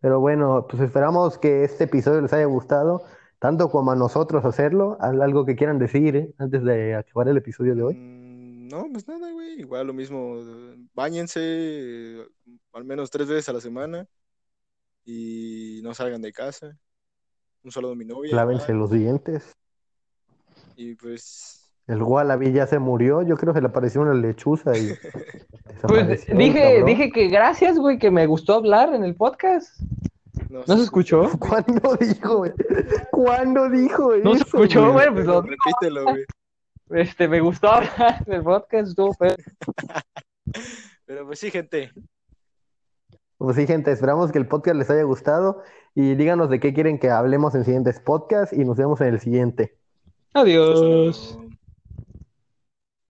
Pero 0.00 0.20
bueno, 0.20 0.66
pues 0.68 0.80
esperamos 0.82 1.38
que 1.38 1.64
este 1.64 1.84
episodio 1.84 2.20
les 2.22 2.32
haya 2.32 2.46
gustado, 2.46 3.02
tanto 3.40 3.68
como 3.70 3.90
a 3.90 3.96
nosotros 3.96 4.44
hacerlo. 4.44 4.96
¿Al- 5.00 5.20
Algo 5.22 5.44
que 5.44 5.56
quieran 5.56 5.78
decir, 5.80 6.14
eh, 6.14 6.32
antes 6.38 6.62
de 6.62 6.94
acabar 6.94 7.26
el 7.28 7.36
episodio 7.38 7.74
de 7.74 7.82
hoy. 7.82 7.94
Mm, 7.96 8.68
No, 8.68 8.86
pues 8.92 9.08
nada, 9.08 9.32
güey. 9.32 9.58
Igual 9.60 9.88
lo 9.88 9.92
mismo. 9.92 10.36
Báñense 10.94 11.40
eh, 11.42 12.24
al 12.72 12.84
menos 12.84 13.10
tres 13.10 13.26
veces 13.26 13.48
a 13.48 13.52
la 13.52 13.60
semana. 13.60 14.06
y 15.04 15.80
no 15.82 15.92
salgan 15.94 16.22
de 16.22 16.32
casa. 16.32 16.76
Un 17.64 17.72
saludo 17.72 17.92
a 17.92 17.96
mi 17.96 18.04
novia. 18.04 18.34
Lávense 18.36 18.72
los 18.72 18.90
dientes. 18.92 19.56
Y 20.76 20.94
pues, 20.94 21.68
El 21.88 22.02
Wallaby 22.02 22.52
ya 22.52 22.66
se 22.66 22.78
murió. 22.78 23.22
Yo 23.22 23.36
creo 23.36 23.52
que 23.52 23.60
le 23.60 23.66
apareció 23.68 24.02
una 24.02 24.14
lechuza 24.14 24.76
y 24.76 24.90
Pues 25.82 26.26
dije, 26.28 26.84
dije 26.84 27.10
que 27.10 27.28
gracias, 27.28 27.78
güey, 27.78 27.98
que 27.98 28.10
me 28.10 28.26
gustó 28.26 28.54
hablar 28.54 28.94
en 28.94 29.02
el 29.04 29.16
podcast. 29.16 29.80
No, 30.50 30.64
¿No 30.66 30.76
se 30.76 30.82
escuchó? 30.82 31.30
¿Cuándo 31.38 31.96
dijo, 31.96 32.38
güey? 32.38 32.52
¿Cuándo 33.12 33.70
dijo 33.70 34.14
eso? 34.14 34.24
¿No 34.24 34.34
se 34.34 34.42
escuchó, 34.42 34.92
güey? 34.92 35.10
Pues, 35.12 35.24
no. 35.24 35.42
repítelo, 35.42 36.04
güey. 36.04 36.24
Este, 36.90 37.28
me 37.28 37.40
gustó 37.40 37.68
hablar 37.68 38.24
en 38.26 38.32
el 38.32 38.42
podcast, 38.42 38.88
estuvo 38.88 39.14
feo. 39.14 39.36
Pero 41.06 41.26
pues 41.26 41.38
sí, 41.38 41.50
gente. 41.50 41.92
Pues 43.38 43.56
sí, 43.56 43.66
gente, 43.66 43.92
esperamos 43.92 44.32
que 44.32 44.38
el 44.38 44.48
podcast 44.48 44.76
les 44.76 44.90
haya 44.90 45.04
gustado 45.04 45.62
y 45.94 46.14
díganos 46.14 46.50
de 46.50 46.58
qué 46.58 46.74
quieren 46.74 46.98
que 46.98 47.10
hablemos 47.10 47.54
en 47.54 47.64
siguientes 47.64 48.00
podcasts 48.00 48.56
y 48.56 48.64
nos 48.64 48.76
vemos 48.76 49.00
en 49.00 49.08
el 49.08 49.20
siguiente. 49.20 49.78
Adiós. 50.34 51.38